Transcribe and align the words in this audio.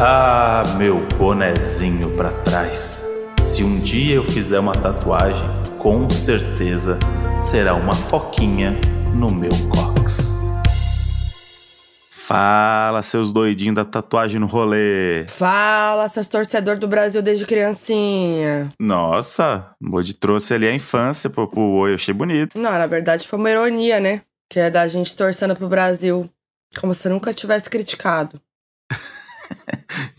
Ah, 0.00 0.62
meu 0.76 1.04
bonezinho 1.18 2.14
pra 2.16 2.30
trás. 2.30 3.04
Se 3.42 3.64
um 3.64 3.80
dia 3.80 4.14
eu 4.14 4.24
fizer 4.24 4.60
uma 4.60 4.72
tatuagem, 4.72 5.44
com 5.76 6.08
certeza 6.08 7.00
será 7.40 7.74
uma 7.74 7.92
foquinha 7.92 8.80
no 9.12 9.28
meu 9.28 9.50
cox. 9.68 10.32
Fala, 12.12 13.02
seus 13.02 13.32
doidinhos 13.32 13.74
da 13.74 13.84
tatuagem 13.84 14.38
no 14.38 14.46
rolê. 14.46 15.26
Fala, 15.26 16.06
seus 16.06 16.28
torcedor 16.28 16.78
do 16.78 16.86
Brasil 16.86 17.20
desde 17.20 17.44
criancinha. 17.44 18.70
Nossa, 18.78 19.74
Modi 19.80 20.14
trouxe 20.14 20.54
ali 20.54 20.68
a 20.68 20.72
infância 20.72 21.28
pro, 21.28 21.48
pro 21.48 21.60
oi, 21.60 21.90
eu 21.90 21.94
achei 21.96 22.14
bonito. 22.14 22.56
Não, 22.56 22.70
na 22.70 22.86
verdade 22.86 23.26
foi 23.26 23.36
uma 23.36 23.50
ironia, 23.50 23.98
né? 23.98 24.22
Que 24.48 24.60
é 24.60 24.70
da 24.70 24.86
gente 24.86 25.16
torcendo 25.16 25.56
pro 25.56 25.68
Brasil. 25.68 26.30
Como 26.80 26.94
se 26.94 27.08
nunca 27.08 27.34
tivesse 27.34 27.68
criticado. 27.68 28.40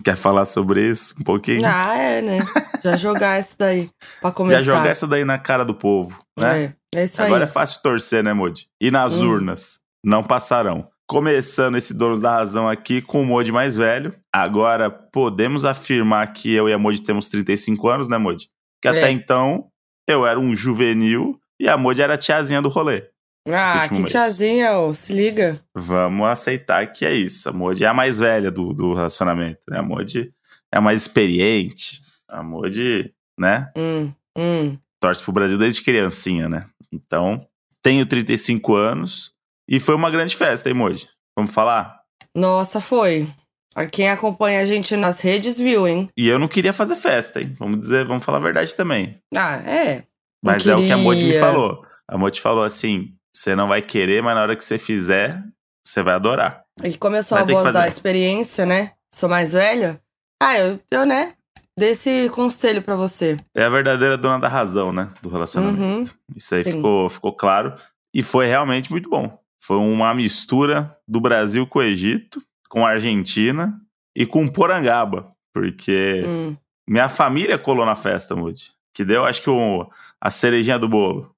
Quer 0.03 0.15
falar 0.15 0.45
sobre 0.45 0.87
isso 0.87 1.13
um 1.19 1.23
pouquinho? 1.23 1.61
Ah, 1.65 1.95
é, 1.97 2.21
né? 2.21 2.39
Já 2.83 2.95
jogar 2.95 3.37
essa 3.39 3.55
daí 3.57 3.89
pra 4.21 4.31
começar. 4.33 4.59
Já 4.59 4.63
jogar 4.63 4.87
essa 4.89 5.07
daí 5.07 5.25
na 5.25 5.37
cara 5.37 5.63
do 5.65 5.73
povo, 5.73 6.17
né? 6.37 6.75
É, 6.95 6.99
é 7.01 7.03
isso 7.03 7.21
Agora 7.21 7.43
aí. 7.43 7.49
é 7.49 7.51
fácil 7.51 7.81
torcer, 7.81 8.23
né, 8.23 8.31
Modi? 8.33 8.67
E 8.81 8.89
nas 8.91 9.15
Hum. 9.15 9.29
urnas, 9.29 9.79
não 10.03 10.23
passarão. 10.23 10.87
Começando 11.07 11.75
esse 11.75 11.93
dono 11.93 12.19
da 12.21 12.35
razão 12.35 12.69
aqui 12.69 13.01
com 13.01 13.21
o 13.21 13.25
Modi 13.25 13.51
mais 13.51 13.75
velho. 13.75 14.13
Agora 14.33 14.89
podemos 14.91 15.65
afirmar 15.65 16.31
que 16.33 16.53
eu 16.53 16.69
e 16.69 16.73
a 16.73 16.77
Modi 16.77 17.01
temos 17.01 17.29
35 17.29 17.89
anos, 17.89 18.07
né, 18.07 18.17
Modi? 18.17 18.47
Que 18.81 18.87
É. 18.87 18.91
até 18.91 19.09
então 19.11 19.67
eu 20.07 20.25
era 20.25 20.39
um 20.39 20.55
juvenil 20.55 21.39
e 21.59 21.67
a 21.67 21.75
Modi 21.77 22.01
era 22.01 22.13
a 22.13 22.17
tiazinha 22.17 22.61
do 22.61 22.69
rolê. 22.69 23.03
Ah, 23.53 23.87
que 23.87 23.95
mês. 23.95 24.11
tiazinha, 24.11 24.93
se 24.93 25.13
liga. 25.13 25.59
Vamos 25.75 26.27
aceitar 26.27 26.85
que 26.91 27.05
é 27.05 27.13
isso. 27.13 27.49
A 27.49 27.51
Modi 27.51 27.83
é 27.83 27.87
a 27.87 27.93
mais 27.93 28.19
velha 28.19 28.51
do, 28.51 28.73
do 28.73 28.93
relacionamento, 28.93 29.61
né? 29.69 29.79
A 29.79 29.83
Modi 29.83 30.33
é 30.73 30.77
a 30.77 30.81
mais 30.81 31.01
experiente. 31.01 32.01
A 32.27 32.43
Modi, 32.43 33.13
né? 33.39 33.71
Hum, 33.75 34.11
hum. 34.37 34.77
torce 34.99 35.23
pro 35.23 35.31
Brasil 35.31 35.57
desde 35.57 35.81
criancinha, 35.81 36.47
né? 36.47 36.63
Então, 36.91 37.45
tenho 37.81 38.05
35 38.05 38.75
anos 38.75 39.31
e 39.67 39.79
foi 39.79 39.95
uma 39.95 40.09
grande 40.09 40.35
festa, 40.35 40.67
hein, 40.67 40.75
Moji? 40.75 41.07
Vamos 41.37 41.53
falar? 41.53 41.99
Nossa, 42.35 42.81
foi. 42.81 43.29
A 43.75 43.85
Quem 43.85 44.09
acompanha 44.09 44.61
a 44.61 44.65
gente 44.65 44.95
nas 44.95 45.21
redes 45.21 45.59
viu, 45.59 45.87
hein? 45.87 46.09
E 46.17 46.27
eu 46.27 46.39
não 46.39 46.47
queria 46.47 46.73
fazer 46.73 46.95
festa, 46.95 47.39
hein? 47.39 47.55
Vamos 47.59 47.79
dizer, 47.79 48.05
vamos 48.05 48.25
falar 48.25 48.39
a 48.39 48.41
verdade 48.41 48.75
também. 48.75 49.21
Ah, 49.35 49.57
é. 49.57 50.05
Mas 50.43 50.65
é 50.65 50.75
o 50.75 50.83
que 50.83 50.91
a 50.91 50.97
Moji 50.97 51.23
me 51.23 51.39
falou. 51.39 51.85
A 52.07 52.17
Moji 52.17 52.41
falou 52.41 52.63
assim: 52.63 53.13
você 53.33 53.55
não 53.55 53.67
vai 53.67 53.81
querer, 53.81 54.21
mas 54.23 54.35
na 54.35 54.41
hora 54.41 54.55
que 54.55 54.63
você 54.63 54.77
fizer, 54.77 55.43
você 55.83 56.01
vai 56.03 56.15
adorar. 56.15 56.63
E 56.83 56.97
começou 56.97 57.35
Vai 57.35 57.43
a 57.43 57.47
ter 57.47 57.55
que 57.55 57.61
voz 57.61 57.73
da 57.73 57.87
experiência, 57.87 58.65
né? 58.65 58.93
Sou 59.13 59.27
mais 59.29 59.53
velha. 59.53 60.01
Ah, 60.41 60.57
eu, 60.57 60.79
eu 60.91 61.05
né? 61.05 61.33
Dei 61.77 61.91
esse 61.91 62.29
conselho 62.29 62.81
pra 62.81 62.95
você. 62.95 63.37
É 63.55 63.63
a 63.63 63.69
verdadeira 63.69 64.17
dona 64.17 64.37
da 64.39 64.47
razão, 64.47 64.91
né? 64.91 65.11
Do 65.21 65.29
relacionamento. 65.29 66.11
Uhum. 66.11 66.35
Isso 66.35 66.53
aí 66.55 66.63
Sim. 66.63 66.71
ficou, 66.73 67.09
ficou 67.09 67.33
claro. 67.33 67.73
E 68.13 68.21
foi 68.23 68.47
realmente 68.47 68.91
muito 68.91 69.09
bom. 69.09 69.37
Foi 69.61 69.77
uma 69.77 70.13
mistura 70.13 70.95
do 71.07 71.21
Brasil 71.21 71.65
com 71.67 71.79
o 71.79 71.83
Egito, 71.83 72.41
com 72.69 72.85
a 72.85 72.89
Argentina 72.91 73.79
e 74.15 74.25
com 74.25 74.47
Porangaba. 74.47 75.31
Porque 75.53 76.23
Hum, 76.25 76.57
minha 76.87 77.07
família 77.09 77.57
colou 77.57 77.85
na 77.85 77.95
festa, 77.95 78.35
Moody. 78.35 78.71
Que 78.93 79.05
deu, 79.05 79.23
acho 79.25 79.41
que, 79.41 79.49
o- 79.49 79.89
a 80.19 80.29
cerejinha 80.31 80.77
do 80.79 80.87
bolo. 80.89 81.33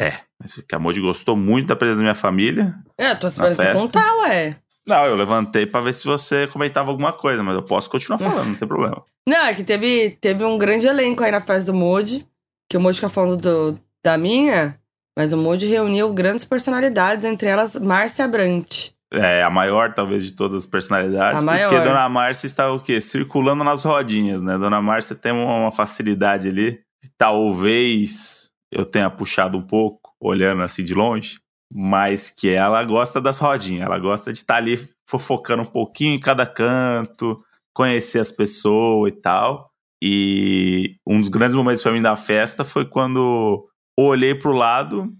é. 0.00 0.20
Que 0.66 0.74
a 0.74 0.78
Moody 0.78 1.00
gostou 1.00 1.36
muito 1.36 1.68
da 1.68 1.76
presença 1.76 1.98
da 1.98 2.02
minha 2.02 2.14
família. 2.14 2.74
É, 2.96 3.12
esperando 3.12 3.54
você 3.54 3.62
festa. 3.62 3.78
contar, 3.78 4.16
ué. 4.20 4.56
Não, 4.86 5.04
eu 5.04 5.14
levantei 5.14 5.66
pra 5.66 5.80
ver 5.80 5.92
se 5.92 6.04
você 6.04 6.46
comentava 6.46 6.90
alguma 6.90 7.12
coisa, 7.12 7.42
mas 7.42 7.54
eu 7.54 7.62
posso 7.62 7.90
continuar 7.90 8.18
falando, 8.20 8.48
não 8.48 8.54
tem 8.54 8.66
problema. 8.66 9.02
Não, 9.28 9.44
é 9.44 9.54
que 9.54 9.62
teve, 9.62 10.16
teve 10.20 10.44
um 10.44 10.58
grande 10.58 10.86
elenco 10.86 11.22
aí 11.22 11.30
na 11.30 11.40
festa 11.40 11.70
do 11.70 11.76
Moody. 11.76 12.26
Que 12.68 12.76
o 12.76 12.80
Moody 12.80 12.96
fica 12.96 13.08
falando 13.08 13.36
do, 13.36 13.80
da 14.02 14.16
minha, 14.16 14.78
mas 15.16 15.32
o 15.32 15.36
Moody 15.36 15.66
reuniu 15.66 16.12
grandes 16.12 16.44
personalidades, 16.44 17.24
entre 17.24 17.48
elas 17.48 17.74
Márcia 17.76 18.26
Brant. 18.26 18.90
É, 19.12 19.42
a 19.42 19.50
maior, 19.50 19.92
talvez, 19.92 20.24
de 20.24 20.32
todas 20.32 20.62
as 20.62 20.66
personalidades. 20.66 21.42
A 21.42 21.44
porque 21.44 21.44
maior. 21.44 21.84
Dona 21.84 22.08
Márcia 22.08 22.46
está 22.46 22.72
o 22.72 22.78
quê? 22.78 23.00
Circulando 23.00 23.64
nas 23.64 23.82
rodinhas, 23.82 24.40
né? 24.40 24.56
Dona 24.56 24.80
Márcia 24.80 25.16
tem 25.16 25.32
uma, 25.32 25.56
uma 25.56 25.72
facilidade 25.72 26.48
ali. 26.48 26.80
Talvez 27.18 28.48
eu 28.70 28.84
tenha 28.84 29.10
puxado 29.10 29.58
um 29.58 29.62
pouco, 29.62 30.09
olhando 30.20 30.62
assim 30.62 30.84
de 30.84 30.94
longe, 30.94 31.38
mas 31.72 32.30
que 32.30 32.48
ela 32.48 32.84
gosta 32.84 33.20
das 33.20 33.38
rodinhas. 33.38 33.86
Ela 33.86 33.98
gosta 33.98 34.32
de 34.32 34.38
estar 34.38 34.56
ali 34.56 34.78
fofocando 35.08 35.62
um 35.62 35.66
pouquinho 35.66 36.14
em 36.14 36.20
cada 36.20 36.46
canto, 36.46 37.42
conhecer 37.74 38.18
as 38.18 38.30
pessoas 38.30 39.12
e 39.12 39.16
tal. 39.16 39.70
E 40.02 40.96
um 41.06 41.20
dos 41.20 41.28
grandes 41.28 41.54
momentos 41.54 41.82
para 41.82 41.92
mim 41.92 42.02
da 42.02 42.16
festa 42.16 42.64
foi 42.64 42.84
quando 42.84 43.68
olhei 43.98 44.34
pro 44.34 44.52
lado 44.52 45.12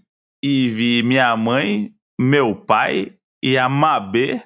e 0.43 0.69
vi 0.69 1.03
minha 1.03 1.35
mãe, 1.37 1.93
meu 2.19 2.55
pai 2.55 3.15
e 3.43 3.57
a 3.57 3.69
Mabê 3.69 4.41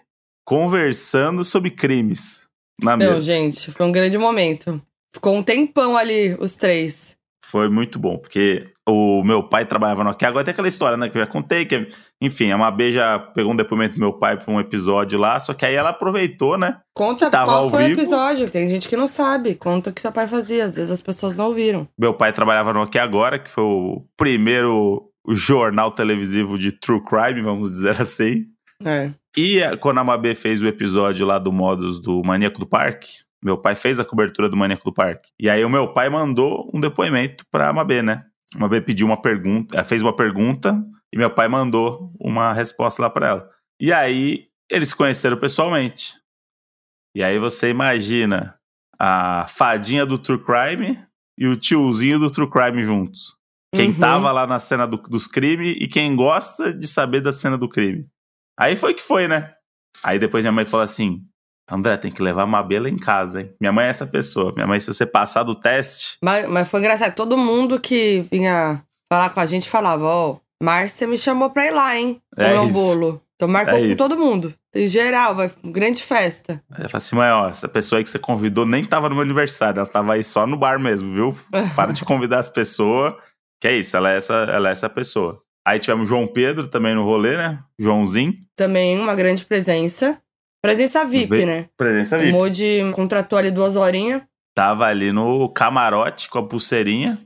conversando 0.46 1.44
sobre 1.44 1.72
crimes 1.72 2.48
na 2.82 2.96
Não, 2.98 3.14
mesa. 3.14 3.22
gente, 3.22 3.72
foi 3.72 3.86
um 3.86 3.92
grande 3.92 4.18
momento. 4.18 4.82
Ficou 5.14 5.34
um 5.36 5.42
tempão 5.44 5.98
ali, 5.98 6.36
os 6.40 6.56
três. 6.56 7.16
Foi 7.44 7.70
muito 7.70 7.98
bom, 7.98 8.18
porque 8.18 8.70
o 8.88 9.24
meu 9.24 9.42
pai 9.42 9.66
trabalhava 9.66 10.04
no 10.04 10.12
aqui. 10.12 10.26
Agora 10.26 10.44
tem 10.44 10.52
aquela 10.52 10.68
história, 10.68 10.96
né, 10.96 11.10
que 11.10 11.18
eu 11.18 11.22
já 11.22 11.28
contei, 11.28 11.66
que, 11.66 11.88
enfim, 12.22 12.52
a 12.52 12.58
Mabê 12.58 12.92
já 12.92 13.18
pegou 13.18 13.52
um 13.52 13.56
depoimento 13.56 13.96
do 13.96 14.00
meu 14.00 14.14
pai 14.14 14.38
pra 14.38 14.54
um 14.54 14.60
episódio 14.60 15.18
lá, 15.18 15.40
só 15.40 15.54
que 15.54 15.66
aí 15.66 15.74
ela 15.74 15.90
aproveitou, 15.90 16.58
né? 16.58 16.78
Conta 16.94 17.30
Tava 17.30 17.52
qual 17.52 17.70
foi 17.70 17.84
o 17.84 17.88
vivo. 17.88 18.02
episódio. 18.02 18.50
Tem 18.50 18.68
gente 18.70 18.88
que 18.88 18.96
não 18.96 19.08
sabe. 19.08 19.56
Conta 19.56 19.90
o 19.90 19.94
que 19.94 20.02
seu 20.02 20.12
pai 20.12 20.28
fazia. 20.28 20.66
Às 20.66 20.76
vezes 20.76 20.92
as 20.92 21.02
pessoas 21.02 21.36
não 21.36 21.48
ouviram. 21.48 21.88
Meu 21.98 22.14
pai 22.14 22.32
trabalhava 22.32 22.72
no 22.72 22.82
Aqui 22.84 23.00
Agora, 23.00 23.40
que 23.40 23.50
foi 23.50 23.64
o 23.64 24.06
primeiro 24.16 25.10
jornal 25.28 25.92
televisivo 25.92 26.58
de 26.58 26.72
true 26.72 27.04
crime, 27.04 27.42
vamos 27.42 27.72
dizer 27.72 28.00
assim. 28.00 28.46
É. 28.84 29.12
E 29.36 29.60
eh, 29.60 29.76
quando 29.78 30.00
a 30.00 30.04
Mabê 30.04 30.36
fez 30.36 30.62
o 30.62 30.68
episódio 30.68 31.26
lá 31.26 31.40
do 31.40 31.52
Modus 31.52 32.00
do 32.00 32.22
Maníaco 32.24 32.60
do 32.60 32.68
Parque, 32.68 33.10
meu 33.44 33.58
pai 33.58 33.76
fez 33.76 34.00
a 34.00 34.06
cobertura 34.06 34.48
do 34.48 34.56
Maníaco 34.56 34.86
do 34.86 34.94
Parque. 34.94 35.30
E 35.40 35.50
aí 35.50 35.64
o 35.66 35.70
meu 35.70 35.94
pai 35.94 36.10
mandou 36.10 36.70
um 36.74 36.80
depoimento 36.80 37.46
pra 37.52 37.74
Mabê, 37.74 38.02
né? 38.02 38.24
A 38.56 38.60
Mabê 38.60 38.82
pediu 38.82 39.06
uma 39.08 39.22
pergunta, 39.22 39.78
eh, 39.78 39.84
fez 39.84 40.02
uma 40.02 40.16
pergunta 40.16 40.84
e 41.14 41.18
meu 41.18 41.30
pai 41.30 41.48
mandou 41.48 42.14
uma 42.20 42.54
resposta 42.54 43.02
lá 43.02 43.10
pra 43.10 43.28
ela. 43.28 43.50
E 43.80 43.92
aí 43.92 44.48
eles 44.70 44.90
se 44.90 44.96
conheceram 44.96 45.38
pessoalmente. 45.38 46.14
E 47.16 47.24
aí 47.24 47.38
você 47.40 47.70
imagina 47.70 48.58
a 49.00 49.46
fadinha 49.48 50.06
do 50.06 50.18
True 50.18 50.40
Crime 50.44 51.04
e 51.38 51.48
o 51.48 51.56
tiozinho 51.58 52.20
do 52.20 52.30
True 52.32 52.50
Crime 52.50 52.84
juntos. 52.84 53.36
Quem 53.74 53.90
Uhum. 53.90 54.00
tava 54.00 54.32
lá 54.32 54.48
na 54.48 54.58
cena 54.60 54.86
do- 54.88 54.98
dos 54.98 55.28
crimes 55.28 55.76
e 55.80 55.88
quem 55.88 56.16
gosta 56.16 56.74
de 56.74 56.88
saber 56.88 57.20
da 57.22 57.34
cena 57.34 57.58
do 57.58 57.68
crime. 57.68 58.08
Aí 58.58 58.76
foi 58.78 58.94
que 58.94 59.02
foi, 59.04 59.28
né? 59.28 59.54
Aí 60.02 60.18
depois 60.18 60.44
minha 60.46 60.52
mãe 60.54 60.66
falou 60.66 60.84
assim: 60.86 61.22
André, 61.70 61.98
tem 61.98 62.12
que 62.12 62.22
levar 62.22 62.44
a 62.44 62.48
Mabela 62.48 62.90
em 62.90 62.98
casa, 62.98 63.42
hein? 63.42 63.54
Minha 63.60 63.72
mãe 63.74 63.86
é 63.86 63.90
essa 63.90 64.06
pessoa. 64.06 64.54
Minha 64.56 64.68
mãe, 64.68 64.80
se 64.80 64.88
você 64.88 65.06
passar 65.06 65.44
do 65.44 65.56
teste, 65.56 66.18
Mas, 66.24 66.48
mas 66.48 66.68
foi 66.68 66.80
engraçado. 66.80 67.16
Todo 67.16 67.38
mundo 67.38 67.80
que 67.80 68.26
vinha 68.32 68.84
falar 69.12 69.30
com 69.32 69.40
a 69.40 69.46
gente 69.46 69.70
falava: 69.70 70.06
Ó, 70.06 70.38
Márcia 70.62 71.08
me 71.08 71.18
chamou 71.18 71.50
pra 71.50 71.66
ir 71.66 71.72
lá, 71.72 71.98
hein? 71.98 72.22
É 72.38 72.46
Comer 72.50 72.60
um 72.60 72.66
isso. 72.68 72.74
bolo. 72.74 73.22
Então 73.36 73.48
marcou 73.50 73.74
É 73.76 73.80
com 73.80 73.86
isso. 73.88 73.98
todo 73.98 74.18
mundo. 74.18 74.54
Em 74.74 74.88
geral, 74.88 75.34
vai 75.36 75.50
grande 75.64 76.02
festa. 76.04 76.62
ela 76.72 76.88
falou 76.90 76.98
assim: 76.98 77.16
mãe, 77.16 77.32
ó, 77.32 77.48
essa 77.50 77.68
pessoa 77.68 78.00
aí 78.00 78.04
que 78.04 78.10
você 78.10 78.20
convidou 78.20 78.66
nem 78.66 78.84
tava 78.86 79.10
no 79.10 79.16
meu 79.16 79.24
aniversário, 79.24 79.80
ela 79.80 79.88
tava 79.90 80.14
aí 80.14 80.24
só 80.24 80.46
no 80.46 80.56
bar 80.58 80.80
mesmo, 80.80 81.14
viu? 81.14 81.38
Para 81.76 81.92
de 81.94 82.06
convidar 82.06 82.40
as 82.40 82.50
pessoas. 82.50 83.14
Que 83.60 83.70
é 83.70 83.78
isso, 83.78 83.96
ela 83.98 84.12
é 84.12 84.18
essa, 84.18 84.34
ela 84.34 84.70
é 84.70 84.72
essa 84.72 84.90
pessoa. 84.90 85.42
Aí 85.68 85.80
tivemos 85.80 86.08
João 86.08 86.28
Pedro 86.28 86.68
também 86.68 86.94
no 86.94 87.04
rolê, 87.04 87.36
né? 87.38 87.60
Joãozinho. 87.80 88.36
Também 88.56 89.00
uma 89.00 89.16
grande 89.16 89.44
presença. 89.46 90.18
Presença 90.66 91.06
VIP, 91.06 91.46
né? 91.46 91.68
Presença 91.78 92.18
O 92.18 92.20
VIP. 92.20 92.32
Moody 92.32 92.92
contratou 92.94 93.38
ali 93.38 93.52
duas 93.52 93.76
horinhas. 93.76 94.22
Tava 94.56 94.86
ali 94.86 95.12
no 95.12 95.50
camarote 95.50 96.30
com 96.30 96.40
a 96.40 96.48
pulseirinha 96.48 97.20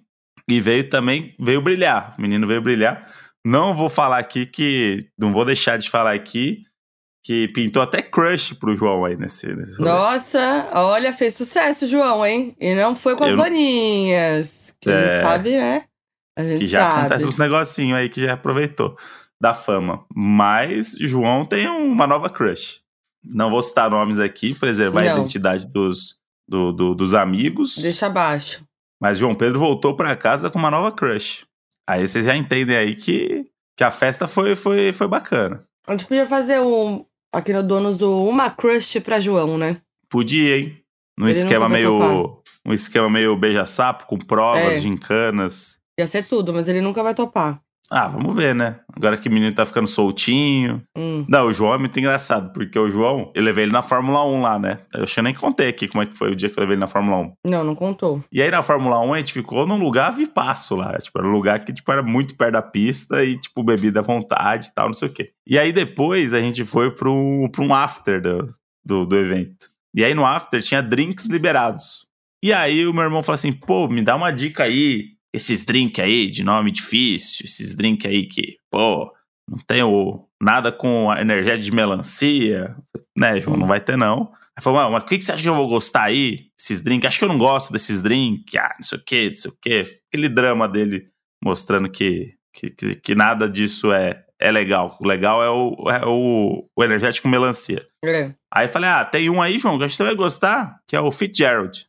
e 0.49 0.59
veio 0.59 0.89
também, 0.89 1.35
veio 1.39 1.61
brilhar. 1.61 2.15
O 2.17 2.21
menino 2.21 2.47
veio 2.47 2.61
brilhar. 2.61 3.07
Não 3.45 3.73
vou 3.75 3.87
falar 3.89 4.17
aqui 4.17 4.45
que. 4.45 5.07
Não 5.17 5.31
vou 5.31 5.45
deixar 5.45 5.77
de 5.77 5.89
falar 5.89 6.13
aqui 6.13 6.63
que 7.23 7.47
pintou 7.49 7.81
até 7.81 8.01
crush 8.01 8.53
pro 8.55 8.75
João 8.75 9.05
aí 9.05 9.15
nesse, 9.15 9.47
nesse 9.55 9.77
rolê. 9.77 9.89
Nossa, 9.91 10.67
olha, 10.73 11.13
fez 11.13 11.35
sucesso, 11.35 11.87
João, 11.87 12.25
hein? 12.25 12.55
E 12.59 12.73
não 12.73 12.95
foi 12.95 13.15
com 13.15 13.23
as 13.25 13.31
Eu- 13.31 13.37
doninhas. 13.37 14.73
Que 14.81 14.89
a 14.89 14.93
É. 14.93 15.11
gente 15.15 15.21
sabe, 15.21 15.57
né? 15.57 15.83
A 16.37 16.43
gente 16.43 16.59
Que 16.59 16.67
já 16.67 16.89
sabe. 16.89 16.99
acontece 17.01 17.27
uns 17.27 17.37
negocinhos 17.37 17.97
aí 17.99 18.09
que 18.09 18.23
já 18.23 18.33
aproveitou 18.33 18.95
da 19.41 19.53
fama. 19.53 20.05
Mas 20.15 20.95
João 20.99 21.45
tem 21.45 21.67
uma 21.67 22.07
nova 22.07 22.29
crush. 22.29 22.79
Não 23.23 23.49
vou 23.49 23.61
citar 23.61 23.89
nomes 23.89 24.19
aqui, 24.19 24.53
preservar 24.55 25.01
a 25.01 25.05
Não. 25.05 25.17
identidade 25.19 25.67
dos, 25.69 26.15
do- 26.47 26.71
do- 26.71 26.95
dos 26.95 27.13
amigos. 27.13 27.77
Deixa 27.77 28.07
abaixo. 28.07 28.63
Mas 29.01 29.17
João 29.17 29.35
Pedro 29.35 29.59
voltou 29.59 29.95
pra 29.95 30.15
casa 30.15 30.49
com 30.49 30.57
uma 30.59 30.71
nova 30.71 30.91
crush. 30.91 31.45
Aí 31.87 32.07
vocês 32.07 32.25
já 32.25 32.35
entendem 32.35 32.75
aí 32.75 32.95
que, 32.95 33.45
que 33.77 33.83
a 33.83 33.91
festa 33.91 34.27
foi, 34.27 34.55
foi, 34.55 34.91
foi 34.93 35.07
bacana. 35.07 35.63
A 35.87 35.91
gente 35.91 36.05
podia 36.05 36.25
fazer 36.25 36.59
um. 36.59 37.05
Aqui 37.33 37.53
no 37.53 37.61
Donos 37.61 37.95
do 37.97 38.23
Uma 38.25 38.49
Crush 38.49 38.99
pra 39.01 39.19
João, 39.19 39.57
né? 39.57 39.77
Podia, 40.09 40.57
hein? 40.57 40.77
Num 41.17 41.27
Ele 41.27 41.37
esquema 41.37 41.69
meio. 41.69 42.41
Um 42.65 42.73
esquema 42.73 43.09
meio 43.09 43.35
beija-sapo, 43.35 44.05
com 44.05 44.17
provas, 44.17 44.77
É. 44.77 44.79
gincanas. 44.79 45.79
Ia 45.99 46.07
ser 46.07 46.27
tudo, 46.27 46.53
mas 46.53 46.67
ele 46.67 46.81
nunca 46.81 47.01
vai 47.03 47.13
topar. 47.13 47.61
Ah, 47.91 48.07
vamos 48.07 48.35
ver, 48.35 48.53
né? 48.53 48.79
Agora 48.95 49.17
que 49.17 49.27
o 49.27 49.31
menino 49.31 49.53
tá 49.53 49.65
ficando 49.65 49.87
soltinho. 49.87 50.83
Hum. 50.95 51.25
Não, 51.27 51.47
o 51.47 51.53
João 51.53 51.73
é 51.73 51.77
muito 51.77 51.97
engraçado, 51.97 52.53
porque 52.53 52.77
o 52.77 52.89
João, 52.89 53.31
eu 53.33 53.41
levei 53.41 53.63
ele 53.63 53.71
na 53.71 53.81
Fórmula 53.81 54.23
1 54.25 54.41
lá, 54.41 54.59
né? 54.59 54.79
Eu 54.93 55.03
acho 55.03 55.13
que 55.13 55.19
eu 55.19 55.23
nem 55.23 55.33
contei 55.33 55.69
aqui 55.69 55.87
como 55.87 56.03
é 56.03 56.05
que 56.05 56.17
foi 56.17 56.31
o 56.31 56.35
dia 56.35 56.49
que 56.49 56.59
eu 56.59 56.61
levei 56.61 56.75
ele 56.75 56.81
na 56.81 56.87
Fórmula 56.87 57.17
1. 57.17 57.33
Não, 57.47 57.63
não 57.63 57.73
contou. 57.73 58.23
E 58.31 58.41
aí 58.41 58.51
na 58.51 58.61
Fórmula 58.61 58.99
1 58.99 59.13
a 59.13 59.17
gente 59.17 59.33
ficou 59.33 59.65
num 59.65 59.79
lugar 59.79 60.11
vipasso 60.11 60.75
lá. 60.75 60.97
Tipo, 60.99 61.19
era 61.19 61.27
um 61.27 61.31
lugar 61.31 61.65
que 61.65 61.73
tipo, 61.73 61.91
era 61.91 62.03
muito 62.03 62.35
perto 62.35 62.53
da 62.53 62.61
pista 62.61 63.23
e, 63.23 63.37
tipo, 63.37 63.63
bebida 63.63 64.01
à 64.01 64.03
vontade 64.03 64.67
e 64.67 64.73
tal, 64.73 64.87
não 64.87 64.93
sei 64.93 65.07
o 65.07 65.11
quê. 65.11 65.31
E 65.47 65.57
aí 65.57 65.73
depois 65.73 66.33
a 66.33 66.39
gente 66.39 66.63
foi 66.63 66.91
pra 66.91 67.09
um, 67.09 67.49
pra 67.51 67.63
um 67.63 67.73
after 67.73 68.21
do, 68.21 68.53
do, 68.85 69.05
do 69.05 69.17
evento. 69.17 69.67
E 69.95 70.03
aí 70.03 70.13
no 70.13 70.25
after 70.25 70.61
tinha 70.61 70.81
drinks 70.81 71.25
liberados. 71.25 72.07
E 72.43 72.53
aí 72.53 72.87
o 72.87 72.93
meu 72.93 73.03
irmão 73.03 73.23
falou 73.23 73.35
assim: 73.35 73.51
pô, 73.51 73.87
me 73.87 74.01
dá 74.01 74.15
uma 74.15 74.31
dica 74.31 74.63
aí. 74.63 75.18
Esses 75.33 75.63
drinks 75.63 76.03
aí 76.03 76.29
de 76.29 76.43
nome 76.43 76.71
difícil, 76.71 77.45
esses 77.45 77.75
drinks 77.75 78.09
aí 78.09 78.27
que, 78.27 78.57
pô, 78.71 79.13
não 79.47 79.59
tem 79.67 79.83
o, 79.83 80.27
nada 80.41 80.71
com 80.71 81.13
energético 81.13 81.65
de 81.65 81.71
melancia, 81.71 82.75
né, 83.17 83.39
João? 83.41 83.57
Não 83.57 83.67
vai 83.67 83.79
ter 83.79 83.97
não. 83.97 84.31
Aí 84.55 84.63
falou, 84.63 84.79
"Mano, 84.79 84.91
mas 84.91 85.03
o 85.03 85.05
que, 85.05 85.17
que 85.17 85.23
você 85.23 85.31
acha 85.31 85.41
que 85.41 85.49
eu 85.49 85.55
vou 85.55 85.67
gostar 85.67 86.03
aí? 86.03 86.47
Esses 86.59 86.81
drinks? 86.81 87.07
Acho 87.07 87.19
que 87.19 87.25
eu 87.25 87.29
não 87.29 87.37
gosto 87.37 87.71
desses 87.71 88.01
drinks. 88.01 88.55
Ah, 88.55 88.75
não 88.77 88.83
sei 88.83 88.97
o 88.97 89.03
que, 89.03 89.29
não 89.29 89.35
sei 89.35 89.51
o 89.51 89.57
que. 89.61 89.99
Aquele 90.07 90.29
drama 90.29 90.67
dele 90.67 91.07
mostrando 91.43 91.89
que, 91.89 92.35
que, 92.53 92.69
que, 92.69 92.95
que 92.95 93.15
nada 93.15 93.49
disso 93.49 93.91
é, 93.91 94.25
é 94.39 94.51
legal. 94.51 94.97
O 94.99 95.07
legal 95.07 95.43
é 95.43 95.49
o, 95.49 95.89
é 95.89 96.05
o, 96.05 96.67
o 96.75 96.83
energético 96.83 97.27
melancia. 97.27 97.85
É. 98.03 98.33
Aí 98.53 98.67
falei, 98.67 98.89
ah, 98.89 99.05
tem 99.05 99.29
um 99.29 99.41
aí, 99.41 99.57
João, 99.57 99.77
que 99.77 99.85
acho 99.85 99.93
que 99.93 99.97
você 99.97 100.03
vai 100.03 100.15
gostar, 100.15 100.79
que 100.87 100.95
é 100.95 101.01
o 101.01 101.11
Fitzgerald. 101.11 101.85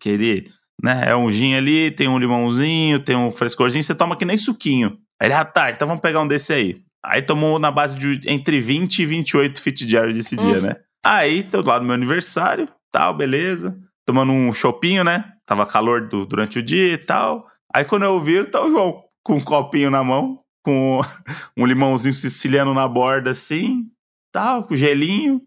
Que 0.00 0.10
ele, 0.10 0.52
né, 0.84 1.04
é 1.06 1.16
um 1.16 1.32
gin 1.32 1.54
ali, 1.54 1.90
tem 1.90 2.06
um 2.08 2.18
limãozinho, 2.18 2.98
tem 3.00 3.16
um 3.16 3.30
frescorzinho, 3.30 3.82
você 3.82 3.94
toma 3.94 4.16
que 4.16 4.24
nem 4.24 4.36
suquinho. 4.36 4.98
Aí 5.20 5.26
ele, 5.28 5.34
ah, 5.34 5.44
tá, 5.44 5.70
então 5.70 5.88
vamos 5.88 6.02
pegar 6.02 6.20
um 6.20 6.26
desse 6.28 6.52
aí. 6.52 6.82
Aí 7.02 7.22
tomou 7.22 7.58
na 7.58 7.70
base 7.70 7.96
de 7.96 8.20
entre 8.30 8.60
20 8.60 8.98
e 9.00 9.06
28 9.06 9.60
Fitzgerald 9.60 10.18
esse 10.18 10.36
dia, 10.36 10.58
Hum. 10.58 10.62
né? 10.62 10.76
Aí, 11.04 11.42
tô 11.42 11.60
lá 11.62 11.78
no 11.78 11.86
meu 11.86 11.94
aniversário, 11.94 12.68
tal, 12.92 13.14
beleza. 13.14 13.78
Tomando 14.06 14.32
um 14.32 14.52
chopinho, 14.52 15.02
né? 15.04 15.32
Tava 15.46 15.66
calor 15.66 16.08
do- 16.08 16.24
durante 16.26 16.58
o 16.58 16.62
dia 16.62 16.92
e 16.94 16.98
tal. 16.98 17.46
Aí 17.74 17.84
quando 17.84 18.04
eu 18.04 18.18
vi, 18.20 18.44
tá 18.46 18.62
o 18.64 18.70
João 18.70 19.02
com 19.22 19.36
um 19.36 19.40
copinho 19.42 19.90
na 19.90 20.02
mão, 20.04 20.40
com 20.64 21.00
um 21.58 21.66
limãozinho 21.66 22.14
siciliano 22.14 22.72
na 22.74 22.86
borda 22.88 23.30
assim, 23.32 23.84
tal, 24.32 24.64
com 24.66 24.76
gelinho. 24.76 25.40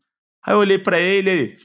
Aí 0.45 0.54
eu 0.54 0.60
olhei 0.60 0.78
pra 0.78 1.00
ele, 1.00 1.30
ele, 1.30 1.57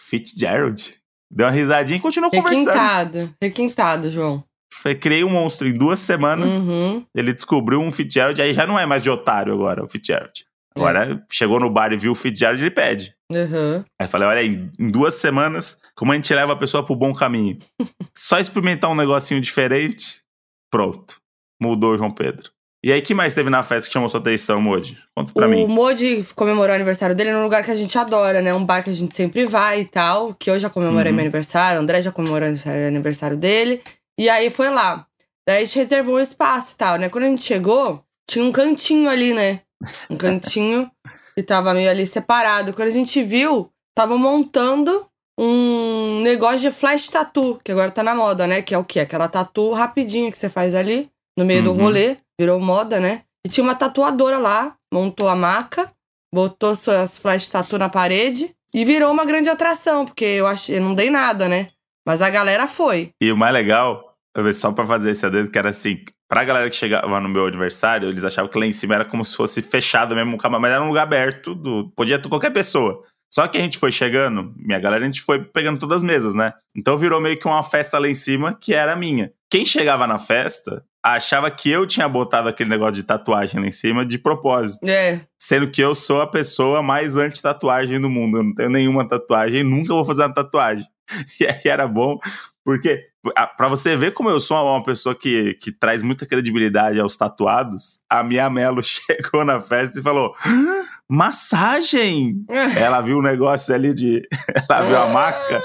Fitzgerald. 0.00 0.94
Deu 1.36 1.46
uma 1.46 1.52
risadinha 1.52 1.98
e 1.98 2.00
continuou 2.00 2.30
conversando. 2.30 2.66
Requintado. 2.66 3.34
Requintado, 3.42 4.10
João. 4.10 4.42
Foi, 4.72 4.94
criei 4.94 5.22
um 5.22 5.28
monstro 5.28 5.68
em 5.68 5.74
duas 5.74 6.00
semanas. 6.00 6.66
Uhum. 6.66 7.04
Ele 7.14 7.32
descobriu 7.34 7.78
um 7.78 7.92
Fitzgerald, 7.92 8.40
aí 8.40 8.54
já 8.54 8.66
não 8.66 8.78
é 8.78 8.86
mais 8.86 9.02
de 9.02 9.10
otário 9.10 9.52
agora, 9.52 9.84
o 9.84 9.88
Fitzgerald. 9.88 10.46
Agora, 10.74 11.22
chegou 11.30 11.60
no 11.60 11.70
bar 11.70 11.92
e 11.92 11.96
viu 11.96 12.12
o 12.12 12.14
Fitzgerald, 12.14 12.62
ele 12.62 12.70
pede. 12.70 13.14
Uhum. 13.30 13.84
Aí 14.00 14.08
falei, 14.08 14.28
olha 14.28 14.40
aí, 14.40 14.70
em 14.78 14.90
duas 14.90 15.14
semanas, 15.14 15.78
como 15.94 16.12
a 16.12 16.14
gente 16.14 16.32
leva 16.34 16.54
a 16.54 16.56
pessoa 16.56 16.84
pro 16.84 16.96
bom 16.96 17.14
caminho? 17.14 17.58
Só 18.16 18.38
experimentar 18.38 18.90
um 18.90 18.94
negocinho 18.94 19.40
diferente, 19.40 20.22
pronto. 20.70 21.20
Mudou 21.60 21.92
o 21.92 21.98
João 21.98 22.10
Pedro. 22.10 22.50
E 22.86 22.92
aí, 22.92 23.02
que 23.02 23.12
mais 23.14 23.34
teve 23.34 23.50
na 23.50 23.64
festa 23.64 23.88
que 23.88 23.92
chamou 23.94 24.08
sua 24.08 24.20
atenção, 24.20 24.60
Moji? 24.60 24.96
Conta 25.12 25.32
pra 25.32 25.48
o 25.48 25.50
mim. 25.50 25.66
Modi 25.66 26.24
comemorou 26.36 26.70
o 26.70 26.76
aniversário 26.76 27.16
dele 27.16 27.32
num 27.32 27.42
lugar 27.42 27.64
que 27.64 27.70
a 27.72 27.74
gente 27.74 27.98
adora, 27.98 28.40
né? 28.40 28.54
Um 28.54 28.64
bar 28.64 28.84
que 28.84 28.90
a 28.90 28.92
gente 28.92 29.12
sempre 29.12 29.44
vai 29.44 29.80
e 29.80 29.84
tal. 29.86 30.34
Que 30.34 30.48
eu 30.48 30.56
já 30.56 30.70
comemorei 30.70 31.10
Uhum. 31.10 31.16
meu 31.16 31.24
aniversário, 31.24 31.80
o 31.80 31.82
André 31.82 32.00
já 32.00 32.12
comemorou 32.12 32.42
o 32.42 32.46
aniversário- 32.52 32.86
aniversário 32.86 33.36
dele. 33.36 33.82
E 34.16 34.28
aí 34.28 34.50
foi 34.50 34.70
lá. 34.70 35.04
Daí 35.48 35.62
a 35.62 35.64
gente 35.64 35.76
reservou 35.80 36.14
um 36.14 36.20
espaço 36.20 36.74
e 36.74 36.76
tal, 36.76 36.96
né? 36.96 37.08
Quando 37.08 37.24
a 37.24 37.26
gente 37.26 37.42
chegou, 37.42 38.04
tinha 38.30 38.44
um 38.44 38.52
cantinho 38.52 39.10
ali, 39.10 39.34
né? 39.34 39.62
Um 40.08 40.16
cantinho 40.16 40.88
que 41.36 41.42
tava 41.42 41.74
meio 41.74 41.90
ali 41.90 42.06
separado. 42.06 42.72
Quando 42.72 42.86
a 42.86 42.92
gente 42.92 43.20
viu, 43.20 43.68
tava 43.96 44.16
montando 44.16 45.08
um 45.36 46.20
negócio 46.22 46.60
de 46.60 46.70
flash 46.70 47.08
tattoo, 47.08 47.58
que 47.64 47.72
agora 47.72 47.90
tá 47.90 48.04
na 48.04 48.14
moda, 48.14 48.46
né? 48.46 48.62
Que 48.62 48.74
é 48.74 48.78
o 48.78 48.84
quê? 48.84 49.00
Aquela 49.00 49.26
tatu 49.28 49.72
rapidinho 49.72 50.30
que 50.30 50.38
você 50.38 50.48
faz 50.48 50.72
ali, 50.72 51.10
no 51.36 51.44
meio 51.44 51.62
do 51.62 51.70
Uhum. 51.72 51.76
rolê. 51.78 52.16
Virou 52.38 52.60
moda, 52.60 53.00
né? 53.00 53.22
E 53.46 53.48
tinha 53.48 53.64
uma 53.64 53.74
tatuadora 53.74 54.38
lá, 54.38 54.74
montou 54.92 55.28
a 55.28 55.36
maca, 55.36 55.90
botou 56.34 56.74
suas 56.74 57.16
flash 57.18 57.48
tattoo 57.48 57.78
na 57.78 57.88
parede 57.88 58.50
e 58.74 58.84
virou 58.84 59.10
uma 59.12 59.24
grande 59.24 59.48
atração, 59.48 60.04
porque 60.04 60.24
eu 60.24 60.46
achei, 60.46 60.76
eu 60.78 60.82
não 60.82 60.94
dei 60.94 61.10
nada, 61.10 61.48
né? 61.48 61.68
Mas 62.06 62.20
a 62.20 62.28
galera 62.28 62.66
foi. 62.66 63.10
E 63.22 63.32
o 63.32 63.36
mais 63.36 63.54
legal, 63.54 64.14
só 64.54 64.70
pra 64.72 64.86
fazer 64.86 65.10
esse 65.12 65.24
adendo, 65.24 65.50
que 65.50 65.58
era 65.58 65.70
assim, 65.70 66.04
pra 66.28 66.44
galera 66.44 66.68
que 66.68 66.76
chegava 66.76 67.20
no 67.20 67.28
meu 67.28 67.46
aniversário, 67.46 68.08
eles 68.08 68.22
achavam 68.24 68.50
que 68.50 68.58
lá 68.58 68.66
em 68.66 68.72
cima 68.72 68.94
era 68.96 69.04
como 69.04 69.24
se 69.24 69.34
fosse 69.34 69.62
fechado 69.62 70.14
mesmo, 70.14 70.36
mas 70.60 70.72
era 70.72 70.82
um 70.82 70.88
lugar 70.88 71.02
aberto, 71.04 71.54
do, 71.54 71.90
podia 71.96 72.18
ter 72.18 72.28
qualquer 72.28 72.50
pessoa. 72.50 73.02
Só 73.32 73.46
que 73.48 73.58
a 73.58 73.60
gente 73.60 73.78
foi 73.78 73.90
chegando, 73.90 74.52
minha 74.56 74.78
galera, 74.78 75.04
a 75.04 75.08
gente 75.08 75.20
foi 75.20 75.42
pegando 75.42 75.80
todas 75.80 75.98
as 75.98 76.02
mesas, 76.02 76.34
né? 76.34 76.52
Então 76.76 76.96
virou 76.96 77.20
meio 77.20 77.38
que 77.38 77.46
uma 77.46 77.62
festa 77.62 77.98
lá 77.98 78.08
em 78.08 78.14
cima, 78.14 78.54
que 78.54 78.72
era 78.72 78.94
minha. 78.94 79.32
Quem 79.50 79.64
chegava 79.64 80.06
na 80.06 80.18
festa 80.18 80.84
achava 81.14 81.50
que 81.50 81.70
eu 81.70 81.86
tinha 81.86 82.08
botado 82.08 82.48
aquele 82.48 82.70
negócio 82.70 82.94
de 82.94 83.02
tatuagem 83.02 83.60
lá 83.60 83.66
em 83.66 83.72
cima 83.72 84.04
de 84.04 84.18
propósito. 84.18 84.86
É, 84.88 85.20
Sendo 85.38 85.70
que 85.70 85.80
eu 85.80 85.94
sou 85.94 86.20
a 86.22 86.26
pessoa 86.26 86.82
mais 86.82 87.16
anti-tatuagem 87.16 88.00
do 88.00 88.08
mundo. 88.10 88.38
Eu 88.38 88.42
não 88.44 88.54
tenho 88.54 88.70
nenhuma 88.70 89.06
tatuagem, 89.08 89.62
nunca 89.62 89.94
vou 89.94 90.04
fazer 90.04 90.22
uma 90.22 90.34
tatuagem. 90.34 90.86
E 91.40 91.46
aí 91.46 91.60
era 91.66 91.86
bom, 91.86 92.18
porque 92.64 93.00
a- 93.36 93.46
pra 93.46 93.68
você 93.68 93.96
ver 93.96 94.12
como 94.12 94.28
eu 94.28 94.40
sou 94.40 94.56
uma 94.66 94.82
pessoa 94.82 95.14
que, 95.14 95.54
que 95.54 95.70
traz 95.70 96.02
muita 96.02 96.26
credibilidade 96.26 96.98
aos 96.98 97.16
tatuados, 97.16 98.00
a 98.10 98.24
minha 98.24 98.50
Melo 98.50 98.82
chegou 98.84 99.44
na 99.44 99.60
festa 99.60 100.00
e 100.00 100.02
falou: 100.02 100.34
"Ah, 100.44 100.82
massagem! 101.08 102.44
Ela 102.76 103.00
viu 103.00 103.18
o 103.18 103.22
negócio 103.22 103.72
ali 103.74 103.94
de. 103.94 104.22
Ela 104.68 104.82
viu 104.84 104.96
a 104.98 105.08
maca, 105.08 105.62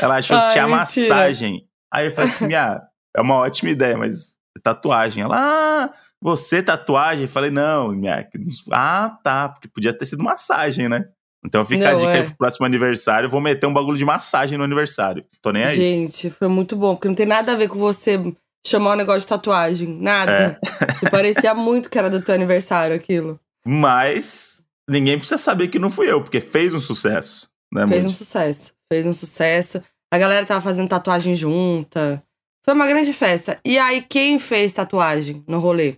ela 0.00 0.16
achou 0.16 0.36
Ai, 0.36 0.46
que 0.46 0.52
tinha 0.52 0.66
mentira. 0.66 0.78
massagem. 1.08 1.64
Aí 1.92 2.06
eu 2.06 2.12
falei 2.12 2.30
assim: 2.30 2.46
minha, 2.46 2.80
é 3.16 3.20
uma 3.20 3.34
ótima 3.36 3.70
ideia, 3.70 3.96
mas 3.98 4.36
tatuagem. 4.58 5.24
Ela, 5.24 5.36
ah, 5.38 5.90
você 6.20 6.62
tatuagem? 6.62 7.22
Eu 7.22 7.28
falei, 7.28 7.50
não, 7.50 7.92
minha. 7.92 8.26
Ah, 8.72 9.16
tá, 9.22 9.48
porque 9.48 9.68
podia 9.68 9.92
ter 9.92 10.06
sido 10.06 10.22
massagem, 10.22 10.88
né? 10.88 11.04
Então 11.44 11.64
fica 11.64 11.88
a 11.88 11.92
Não, 11.92 11.98
dica 11.98 12.12
aí 12.12 12.20
é. 12.20 12.22
pro 12.24 12.36
próximo 12.36 12.66
aniversário. 12.66 13.28
Vou 13.28 13.40
meter 13.40 13.66
um 13.66 13.72
bagulho 13.72 13.96
de 13.96 14.04
massagem 14.04 14.58
no 14.58 14.64
aniversário. 14.64 15.24
Tô 15.40 15.52
nem 15.52 15.64
aí. 15.64 15.76
Gente, 15.76 16.30
foi 16.30 16.48
muito 16.48 16.76
bom, 16.76 16.94
porque 16.94 17.08
não 17.08 17.14
tem 17.14 17.26
nada 17.26 17.52
a 17.52 17.56
ver 17.56 17.68
com 17.68 17.78
você 17.78 18.20
chamar 18.66 18.94
um 18.94 18.96
negócio 18.96 19.20
de 19.20 19.28
tatuagem. 19.28 19.88
Nada. 19.88 20.58
É. 21.02 21.10
Parecia 21.10 21.54
muito 21.54 21.88
que 21.88 21.98
era 21.98 22.10
do 22.10 22.20
teu 22.20 22.34
aniversário 22.34 22.94
aquilo. 22.94 23.38
Mas 23.64 24.62
ninguém 24.88 25.16
precisa 25.16 25.38
saber 25.38 25.68
que 25.68 25.78
não 25.78 25.90
fui 25.90 26.10
eu, 26.10 26.22
porque 26.22 26.40
fez 26.40 26.74
um 26.74 26.80
sucesso. 26.80 27.48
Né, 27.72 27.86
Fez 27.86 28.04
um 28.04 28.10
sucesso. 28.10 28.72
Fez 28.92 29.06
um 29.06 29.12
sucesso. 29.12 29.82
A 30.12 30.18
galera 30.18 30.46
tava 30.46 30.60
fazendo 30.60 30.88
tatuagem 30.88 31.34
junta. 31.34 32.22
Foi 32.68 32.74
uma 32.74 32.86
grande 32.86 33.14
festa. 33.14 33.58
E 33.64 33.78
aí, 33.78 34.02
quem 34.02 34.38
fez 34.38 34.74
tatuagem 34.74 35.42
no 35.48 35.58
rolê? 35.58 35.96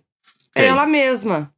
Quem? 0.54 0.66
Ela 0.66 0.86
mesma. 0.86 1.52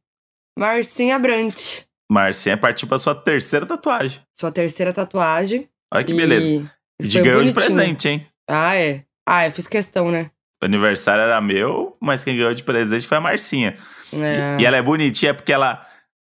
Marcinha 0.57 1.19
Brant. 1.19 1.83
Marcinha 2.11 2.57
partiu 2.57 2.87
pra 2.87 2.97
sua 2.97 3.13
terceira 3.13 3.63
tatuagem. 3.63 4.19
Sua 4.35 4.51
terceira 4.51 4.91
tatuagem. 4.91 5.69
Olha 5.93 6.03
que 6.03 6.13
E- 6.13 6.15
beleza. 6.15 6.71
e 6.99 7.07
de 7.07 7.21
ganhou 7.21 7.43
de 7.43 7.53
presente, 7.53 8.09
hein? 8.09 8.27
Ah, 8.49 8.75
é. 8.75 9.03
Ah, 9.23 9.45
eu 9.45 9.51
fiz 9.51 9.67
questão, 9.67 10.09
né? 10.09 10.31
O 10.59 10.65
aniversário 10.65 11.21
era 11.21 11.39
meu, 11.39 11.95
mas 12.01 12.23
quem 12.23 12.35
ganhou 12.35 12.55
de 12.55 12.63
presente 12.63 13.05
foi 13.05 13.17
a 13.19 13.21
Marcinha. 13.21 13.77
É. 14.13 14.57
E, 14.57 14.63
e 14.63 14.65
ela 14.65 14.77
é 14.77 14.81
bonitinha 14.81 15.35
porque 15.35 15.53
ela, 15.53 15.85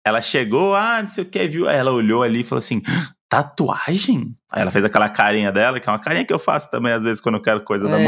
ela 0.06 0.22
chegou, 0.22 0.76
ah, 0.76 1.02
não 1.02 1.10
sei 1.10 1.24
o 1.24 1.28
que, 1.28 1.48
viu? 1.48 1.68
Aí 1.68 1.78
ela 1.78 1.92
olhou 1.92 2.22
ali 2.22 2.42
e 2.42 2.44
falou 2.44 2.60
assim: 2.60 2.84
"Ah, 2.88 3.12
tatuagem? 3.28 4.36
Aí 4.52 4.62
ela 4.62 4.70
fez 4.70 4.86
aquela 4.86 5.10
carinha 5.10 5.52
dela, 5.52 5.80
que 5.80 5.90
é 5.90 5.92
uma 5.92 5.98
carinha 5.98 6.24
que 6.24 6.32
eu 6.32 6.38
faço 6.38 6.70
também, 6.70 6.94
às 6.94 7.02
vezes, 7.02 7.20
quando 7.20 7.40
eu 7.40 7.42
quero 7.42 7.62
coisa 7.62 7.90
da 7.90 8.00
É. 8.00 8.04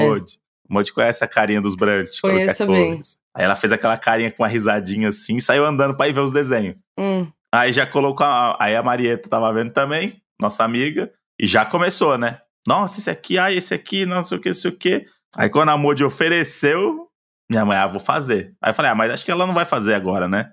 Modi. 0.70 0.90
Modi 0.90 0.94
conhece 0.94 1.24
a 1.24 1.28
carinha 1.28 1.60
dos 1.62 1.76
Brant. 1.76 2.10
Conheço 2.22 2.66
bem. 2.68 3.02
Aí 3.36 3.44
ela 3.46 3.56
fez 3.56 3.72
aquela 3.74 3.98
carinha 3.98 4.32
com 4.32 4.44
uma 4.44 4.50
risadinha 4.50 5.10
assim 5.10 5.38
e 5.38 5.42
saiu 5.42 5.66
andando 5.66 5.96
pra 5.96 6.08
ir 6.08 6.14
ver 6.14 6.22
os 6.22 6.32
desenhos. 6.32 6.76
Hum. 6.98 7.28
Aí 7.54 7.72
já 7.72 7.86
colocou. 7.86 8.26
A, 8.26 8.56
aí 8.60 8.76
a 8.76 8.84
Marieta 8.84 9.28
tava 9.30 9.52
vendo 9.52 9.72
também, 9.74 10.22
nossa 10.42 10.64
amiga, 10.64 11.12
e 11.40 11.48
já 11.48 11.66
começou, 11.66 12.18
né? 12.18 12.40
Nossa, 12.68 13.00
esse 13.00 13.10
aqui, 13.10 13.38
ah, 13.40 13.52
esse 13.52 13.74
aqui, 13.74 14.06
não 14.06 14.24
sei 14.24 14.38
o 14.38 14.42
que, 14.42 14.50
não 14.50 14.56
sei 14.56 14.72
o 14.72 14.76
que. 14.78 15.06
Aí 15.36 15.50
quando 15.50 15.70
a 15.70 15.78
Modi 15.78 16.04
ofereceu, 16.04 17.08
minha 17.50 17.66
mãe, 17.66 17.78
ah, 17.78 17.88
vou 17.88 18.00
fazer. 18.00 18.54
Aí 18.62 18.72
eu 18.72 18.76
falei, 18.76 18.92
ah, 18.92 18.96
mas 18.96 19.12
acho 19.12 19.26
que 19.26 19.32
ela 19.32 19.48
não 19.48 19.54
vai 19.54 19.66
fazer 19.66 19.94
agora, 19.96 20.28
né? 20.28 20.52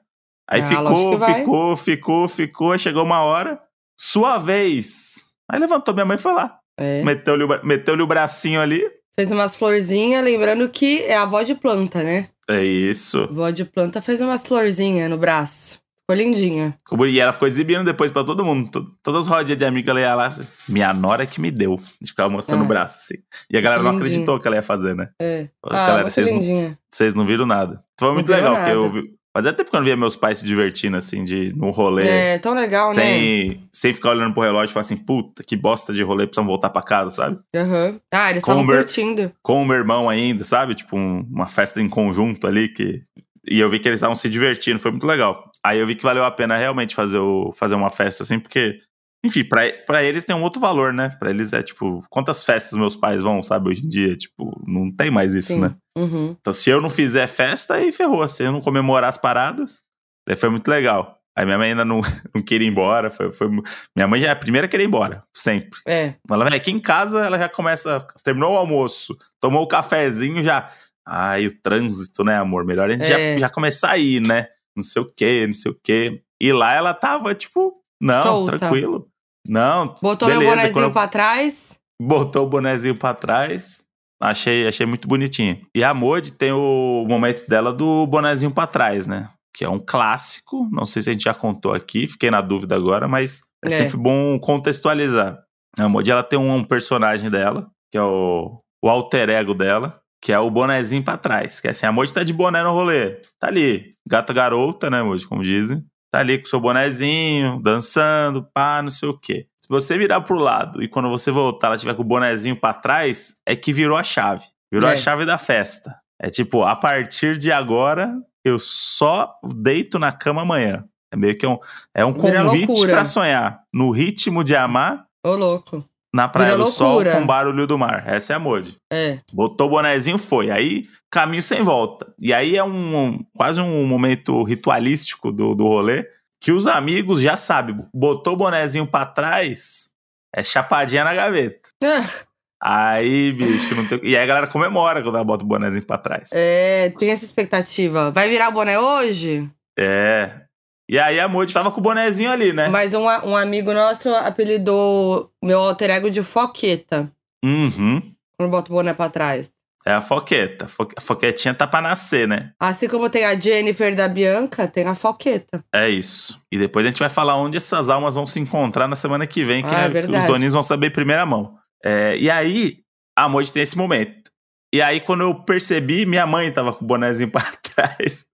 Aí 0.48 0.60
Ah, 0.60 0.64
ficou, 0.68 1.18
ficou, 1.18 1.76
ficou, 1.76 2.28
ficou, 2.28 2.78
chegou 2.78 3.02
uma 3.04 3.22
hora, 3.22 3.60
sua 3.98 4.38
vez. 4.38 5.34
Aí 5.50 5.58
levantou 5.58 5.92
minha 5.92 6.06
mãe 6.06 6.16
e 6.16 6.20
foi 6.20 6.32
lá. 6.32 6.58
É. 6.78 7.02
Meteu-lhe 7.02 7.44
o, 7.44 7.48
meteu-lhe 7.64 8.02
o 8.02 8.06
bracinho 8.06 8.60
ali. 8.60 8.82
Fez 9.18 9.32
umas 9.32 9.54
florzinhas, 9.54 10.22
lembrando 10.22 10.68
que 10.68 11.02
é 11.04 11.16
a 11.16 11.22
avó 11.22 11.42
de 11.42 11.54
planta, 11.54 12.02
né? 12.02 12.28
É 12.48 12.62
isso. 12.62 13.20
A 13.20 13.24
avó 13.24 13.50
de 13.50 13.64
planta 13.64 14.02
fez 14.02 14.20
umas 14.20 14.42
florzinhas 14.46 15.08
no 15.10 15.16
braço. 15.16 15.78
Ficou 16.02 16.14
lindinha. 16.22 16.78
E 17.08 17.18
ela 17.18 17.32
ficou 17.32 17.48
exibindo 17.48 17.82
depois 17.82 18.10
pra 18.12 18.22
todo 18.22 18.44
mundo. 18.44 18.70
To- 18.70 18.92
Todas 19.02 19.22
as 19.24 19.26
rodinhas 19.26 19.58
de 19.58 19.64
amiga 19.64 19.90
ela 19.90 20.00
ia 20.00 20.14
lá. 20.14 20.32
Minha 20.68 20.92
nora 20.94 21.26
que 21.26 21.40
me 21.40 21.50
deu. 21.50 21.80
De 22.00 22.10
ficar 22.10 22.28
mostrando 22.28 22.60
Ah. 22.60 22.64
o 22.64 22.68
braço, 22.68 22.98
assim. 22.98 23.20
E 23.50 23.56
a 23.56 23.60
galera 23.60 23.82
não 23.82 23.92
Lindinha. 23.92 24.06
acreditou 24.08 24.38
que 24.38 24.46
ela 24.46 24.56
ia 24.56 24.62
fazer, 24.62 24.94
né? 24.94 25.08
É. 25.20 25.48
Ah, 25.64 25.86
galera, 25.88 26.10
vocês 26.10 26.28
não, 26.30 26.36
lindinha. 26.38 26.78
vocês 26.92 27.14
não 27.14 27.26
viram 27.26 27.46
nada. 27.46 27.82
Foi 27.98 28.12
muito 28.12 28.30
legal, 28.30 28.54
porque 28.54 28.70
eu 28.70 28.92
nada. 28.92 29.08
Fazia 29.36 29.52
tempo 29.52 29.68
que 29.68 29.76
eu 29.76 29.80
não 29.80 29.84
via 29.84 29.94
meus 29.98 30.16
pais 30.16 30.38
se 30.38 30.46
divertindo, 30.46 30.96
assim, 30.96 31.22
de 31.22 31.52
num 31.54 31.68
rolê. 31.68 32.06
É, 32.08 32.38
tão 32.38 32.54
legal, 32.54 32.86
né? 32.88 32.94
Sem, 32.94 33.68
sem 33.70 33.92
ficar 33.92 34.12
olhando 34.12 34.32
pro 34.32 34.42
relógio 34.42 34.70
e 34.70 34.72
falar 34.72 34.80
assim, 34.80 34.96
puta, 34.96 35.42
que 35.44 35.54
bosta 35.54 35.92
de 35.92 36.02
rolê, 36.02 36.26
precisamos 36.26 36.48
voltar 36.48 36.70
pra 36.70 36.80
casa, 36.80 37.10
sabe? 37.10 37.38
Aham. 37.54 38.00
Ah, 38.10 38.30
eles 38.30 38.42
estavam 38.42 38.64
curtindo. 38.64 39.30
Com 39.42 39.60
o 39.60 39.66
meu 39.66 39.76
irmão 39.76 40.08
ainda, 40.08 40.42
sabe? 40.42 40.74
Tipo, 40.74 40.96
um- 40.96 41.20
uma 41.30 41.46
festa 41.46 41.82
em 41.82 41.88
conjunto 41.88 42.46
ali 42.46 42.66
que. 42.70 43.02
E 43.46 43.60
eu 43.60 43.68
vi 43.68 43.78
que 43.78 43.86
eles 43.86 43.98
estavam 43.98 44.16
se 44.16 44.26
divertindo, 44.30 44.78
foi 44.78 44.90
muito 44.90 45.06
legal. 45.06 45.50
Aí 45.62 45.78
eu 45.78 45.86
vi 45.86 45.94
que 45.96 46.02
valeu 46.02 46.24
a 46.24 46.30
pena 46.30 46.56
realmente 46.56 46.94
fazer, 46.94 47.18
o, 47.18 47.52
fazer 47.52 47.74
uma 47.74 47.90
festa 47.90 48.22
assim, 48.22 48.38
porque. 48.38 48.80
Enfim, 49.26 49.44
pra, 49.44 49.62
pra 49.86 50.02
eles 50.02 50.24
tem 50.24 50.34
um 50.34 50.42
outro 50.42 50.60
valor, 50.60 50.92
né? 50.92 51.10
Pra 51.18 51.30
eles 51.30 51.52
é 51.52 51.62
tipo, 51.62 52.04
quantas 52.08 52.44
festas 52.44 52.78
meus 52.78 52.96
pais 52.96 53.20
vão, 53.20 53.42
sabe, 53.42 53.68
hoje 53.70 53.84
em 53.84 53.88
dia? 53.88 54.16
Tipo, 54.16 54.62
não 54.66 54.90
tem 54.90 55.10
mais 55.10 55.34
isso, 55.34 55.52
Sim. 55.52 55.60
né? 55.60 55.74
Uhum. 55.96 56.36
Então, 56.40 56.52
se 56.52 56.70
eu 56.70 56.80
não 56.80 56.90
fizer 56.90 57.26
festa, 57.26 57.74
aí 57.74 57.92
ferrou. 57.92 58.26
Se 58.28 58.42
eu 58.44 58.52
não 58.52 58.60
comemorar 58.60 59.08
as 59.08 59.18
paradas, 59.18 59.78
daí 60.26 60.36
foi 60.36 60.48
muito 60.48 60.68
legal. 60.68 61.14
Aí 61.38 61.44
minha 61.44 61.58
mãe 61.58 61.70
ainda 61.70 61.84
não, 61.84 62.00
não 62.34 62.42
queria 62.42 62.66
ir 62.66 62.70
embora. 62.70 63.10
Foi, 63.10 63.30
foi- 63.32 63.48
minha 63.94 64.06
mãe 64.08 64.20
já 64.20 64.28
é 64.28 64.30
a 64.30 64.36
primeira 64.36 64.66
a 64.66 64.70
querer 64.70 64.84
ir 64.84 64.86
embora, 64.86 65.20
sempre. 65.34 65.78
É. 65.86 66.14
Ela 66.30 66.44
vem 66.48 66.54
aqui 66.56 66.70
em 66.70 66.78
casa, 66.78 67.20
ela 67.24 67.38
já 67.38 67.48
começa. 67.48 68.06
Terminou 68.22 68.54
o 68.54 68.56
almoço, 68.56 69.16
tomou 69.40 69.62
o 69.62 69.68
cafezinho, 69.68 70.42
já. 70.42 70.70
Ai, 71.08 71.46
o 71.46 71.60
trânsito, 71.62 72.24
né, 72.24 72.36
amor? 72.36 72.64
Melhor 72.64 72.88
a 72.88 72.92
gente 72.92 73.04
É. 73.12 73.34
já, 73.34 73.38
já 73.40 73.48
começar 73.48 73.90
a 73.92 73.98
ir, 73.98 74.20
né? 74.20 74.46
Não 74.76 74.82
sei 74.82 75.00
o 75.02 75.06
quê, 75.06 75.44
não 75.46 75.52
sei 75.52 75.70
o 75.72 75.78
quê. 75.82 76.20
E 76.40 76.52
lá 76.52 76.74
ela 76.74 76.92
tava, 76.92 77.34
tipo, 77.34 77.74
não, 78.00 78.22
Solta. 78.22 78.58
tranquilo. 78.58 79.08
Não, 79.48 79.94
Botou 80.02 80.28
meu 80.28 80.38
beleza. 80.38 80.50
bonezinho 80.56 80.72
Quando 80.74 80.84
eu- 80.86 80.92
pra 80.92 81.08
trás. 81.08 81.78
botou 82.00 82.46
o 82.46 82.48
bonezinho 82.48 82.96
pra 82.96 83.14
trás. 83.14 83.84
Achei, 84.20 84.66
achei 84.66 84.86
muito 84.86 85.06
bonitinho. 85.06 85.60
E 85.74 85.84
a 85.84 85.92
Modi 85.92 86.32
tem 86.32 86.50
o 86.52 87.04
momento 87.06 87.46
dela 87.46 87.72
do 87.72 88.06
bonezinho 88.06 88.50
pra 88.50 88.66
trás, 88.66 89.06
né? 89.06 89.28
Que 89.54 89.64
é 89.64 89.68
um 89.68 89.78
clássico. 89.78 90.66
Não 90.72 90.84
sei 90.86 91.02
se 91.02 91.10
a 91.10 91.12
gente 91.12 91.24
já 91.24 91.34
contou 91.34 91.72
aqui, 91.74 92.06
fiquei 92.06 92.30
na 92.30 92.40
dúvida 92.40 92.74
agora, 92.74 93.06
mas 93.06 93.42
é, 93.64 93.68
É. 93.68 93.76
sempre 93.78 93.96
bom 93.98 94.38
contextualizar. 94.38 95.38
A 95.78 95.88
Modi 95.88 96.10
ela 96.10 96.22
tem 96.22 96.38
um 96.38 96.64
personagem 96.64 97.30
dela, 97.30 97.68
que 97.92 97.98
é 97.98 98.02
o, 98.02 98.58
o 98.82 98.88
alter 98.88 99.28
ego 99.28 99.52
dela, 99.52 100.00
que 100.22 100.32
é 100.32 100.38
o 100.38 100.50
bonezinho 100.50 101.02
pra 101.04 101.18
trás. 101.18 101.60
Que 101.60 101.68
é 101.68 101.70
assim, 101.70 101.84
a 101.86 101.92
Modi 101.92 102.12
tá 102.14 102.22
de 102.22 102.32
boné 102.32 102.62
no 102.62 102.72
rolê. 102.72 103.20
Tá 103.38 103.48
ali, 103.48 103.92
gata 104.08 104.32
garota, 104.32 104.88
né, 104.88 105.02
Modi, 105.02 105.26
como 105.26 105.42
dizem. 105.42 105.84
Tá 106.16 106.20
ali 106.20 106.38
com 106.38 106.46
seu 106.46 106.58
bonezinho, 106.58 107.60
dançando, 107.60 108.42
pá, 108.54 108.80
não 108.80 108.88
sei 108.88 109.06
o 109.06 109.18
quê. 109.18 109.46
Se 109.60 109.68
você 109.68 109.98
virar 109.98 110.22
pro 110.22 110.38
lado 110.38 110.82
e 110.82 110.88
quando 110.88 111.10
você 111.10 111.30
voltar 111.30 111.66
ela 111.66 111.76
tiver 111.76 111.94
com 111.94 112.00
o 112.00 112.06
bonezinho 112.06 112.58
pra 112.58 112.72
trás, 112.72 113.36
é 113.44 113.54
que 113.54 113.70
virou 113.70 113.98
a 113.98 114.02
chave. 114.02 114.46
Virou 114.72 114.88
É. 114.88 114.94
a 114.94 114.96
chave 114.96 115.26
da 115.26 115.36
festa. 115.36 115.94
É 116.18 116.30
tipo, 116.30 116.62
a 116.62 116.74
partir 116.74 117.36
de 117.36 117.52
agora, 117.52 118.14
eu 118.42 118.58
só 118.58 119.30
deito 119.44 119.98
na 119.98 120.10
cama 120.10 120.40
amanhã. 120.40 120.86
É 121.12 121.16
meio 121.18 121.36
que 121.36 121.46
um, 121.46 121.58
é 121.94 122.02
um 122.02 122.14
Vira 122.14 122.44
convite 122.44 122.86
pra 122.86 123.04
sonhar. 123.04 123.60
No 123.70 123.90
ritmo 123.90 124.42
de 124.42 124.56
amar, 124.56 125.04
Ô, 125.22 125.34
louco. 125.34 125.84
Na 126.16 126.28
praia 126.28 126.56
do 126.56 126.66
sol, 126.66 127.04
com 127.04 127.26
barulho 127.26 127.66
do 127.66 127.78
mar. 127.78 128.02
Essa 128.06 128.32
é 128.32 128.36
a 128.36 128.38
Modi. 128.38 128.76
É. 128.92 129.18
Botou 129.32 129.66
o 129.66 129.70
bonezinho, 129.70 130.18
foi. 130.18 130.50
Aí, 130.50 130.86
caminho 131.10 131.42
sem 131.42 131.62
volta. 131.62 132.06
E 132.18 132.32
aí 132.32 132.56
é 132.56 132.64
um, 132.64 132.96
um- 133.06 133.24
quase 133.36 133.60
um 133.60 133.86
momento 133.86 134.42
ritualístico 134.42 135.30
do, 135.30 135.54
do 135.54 135.64
rolê, 135.64 136.08
que 136.40 136.50
os 136.50 136.66
amigos 136.66 137.20
já 137.20 137.36
sabem. 137.36 137.76
Botou 137.94 138.32
o 138.34 138.36
bonezinho 138.36 138.86
pra 138.86 139.04
trás, 139.06 139.90
é 140.34 140.42
chapadinha 140.42 141.04
na 141.04 141.14
gaveta. 141.14 141.68
Aí, 142.62 143.32
bicho, 143.32 143.74
não 143.74 143.86
tem... 143.86 144.00
E 144.02 144.16
aí 144.16 144.22
a 144.22 144.26
galera 144.26 144.46
comemora 144.46 145.02
quando 145.02 145.14
ela 145.16 145.24
bota 145.24 145.44
o 145.44 145.46
bonezinho 145.46 145.84
pra 145.84 145.98
trás. 145.98 146.30
É, 146.32 146.90
tem 146.98 147.10
essa 147.10 147.24
expectativa. 147.24 148.10
Vai 148.10 148.30
virar 148.30 148.48
o 148.48 148.52
boné 148.52 148.78
hoje? 148.78 149.48
É. 149.78 150.45
E 150.88 150.98
aí 150.98 151.18
a 151.18 151.26
Modi 151.28 151.52
tava 151.52 151.70
com 151.70 151.80
o 151.80 151.82
bonezinho 151.82 152.30
ali, 152.30 152.52
né? 152.52 152.68
Mas 152.68 152.94
um, 152.94 153.04
um 153.04 153.36
amigo 153.36 153.72
nosso 153.72 154.08
apelidou 154.14 155.30
meu 155.42 155.58
alter 155.58 155.90
ego 155.90 156.10
de 156.10 156.22
Foqueta. 156.22 157.10
Uhum. 157.44 158.00
Quando 158.38 158.50
bota 158.50 158.70
o 158.70 158.74
boné 158.74 158.94
pra 158.94 159.08
trás. 159.10 159.50
É 159.84 159.92
a 159.92 160.00
foqueta. 160.00 160.66
Fo- 160.66 160.88
A 160.96 161.00
foquetinha 161.00 161.54
tá 161.54 161.64
pra 161.66 161.80
nascer, 161.80 162.26
né? 162.26 162.50
Assim 162.58 162.88
como 162.88 163.08
tem 163.08 163.24
a 163.24 163.38
Jennifer 163.38 163.94
da 163.94 164.08
Bianca, 164.08 164.66
tem 164.66 164.84
a 164.84 164.96
Foqueta. 164.96 165.64
É 165.72 165.88
isso. 165.88 166.40
E 166.50 166.58
depois 166.58 166.84
a 166.84 166.88
gente 166.88 166.98
vai 166.98 167.08
falar 167.08 167.36
onde 167.36 167.56
essas 167.56 167.88
almas 167.88 168.14
vão 168.16 168.26
se 168.26 168.40
encontrar 168.40 168.88
na 168.88 168.96
semana 168.96 169.26
que 169.28 169.44
vem, 169.44 169.64
que, 169.64 169.72
Ah, 169.72 169.84
é- 169.92 170.18
os 170.18 170.24
doninhos 170.24 170.54
vão 170.54 170.62
saber 170.62 170.88
em 170.88 170.92
primeira 170.92 171.24
mão. 171.24 171.56
É, 171.84 172.16
e 172.18 172.28
aí, 172.28 172.78
a 173.16 173.28
Moji 173.28 173.52
tem 173.52 173.62
esse 173.62 173.78
momento. 173.78 174.28
E 174.74 174.82
aí, 174.82 175.00
quando 175.00 175.20
eu 175.22 175.32
percebi, 175.44 176.04
minha 176.04 176.26
mãe 176.26 176.50
tava 176.50 176.72
com 176.72 176.84
o 176.84 176.88
bonezinho 176.88 177.30
pra 177.30 177.44
trás, 177.74 178.26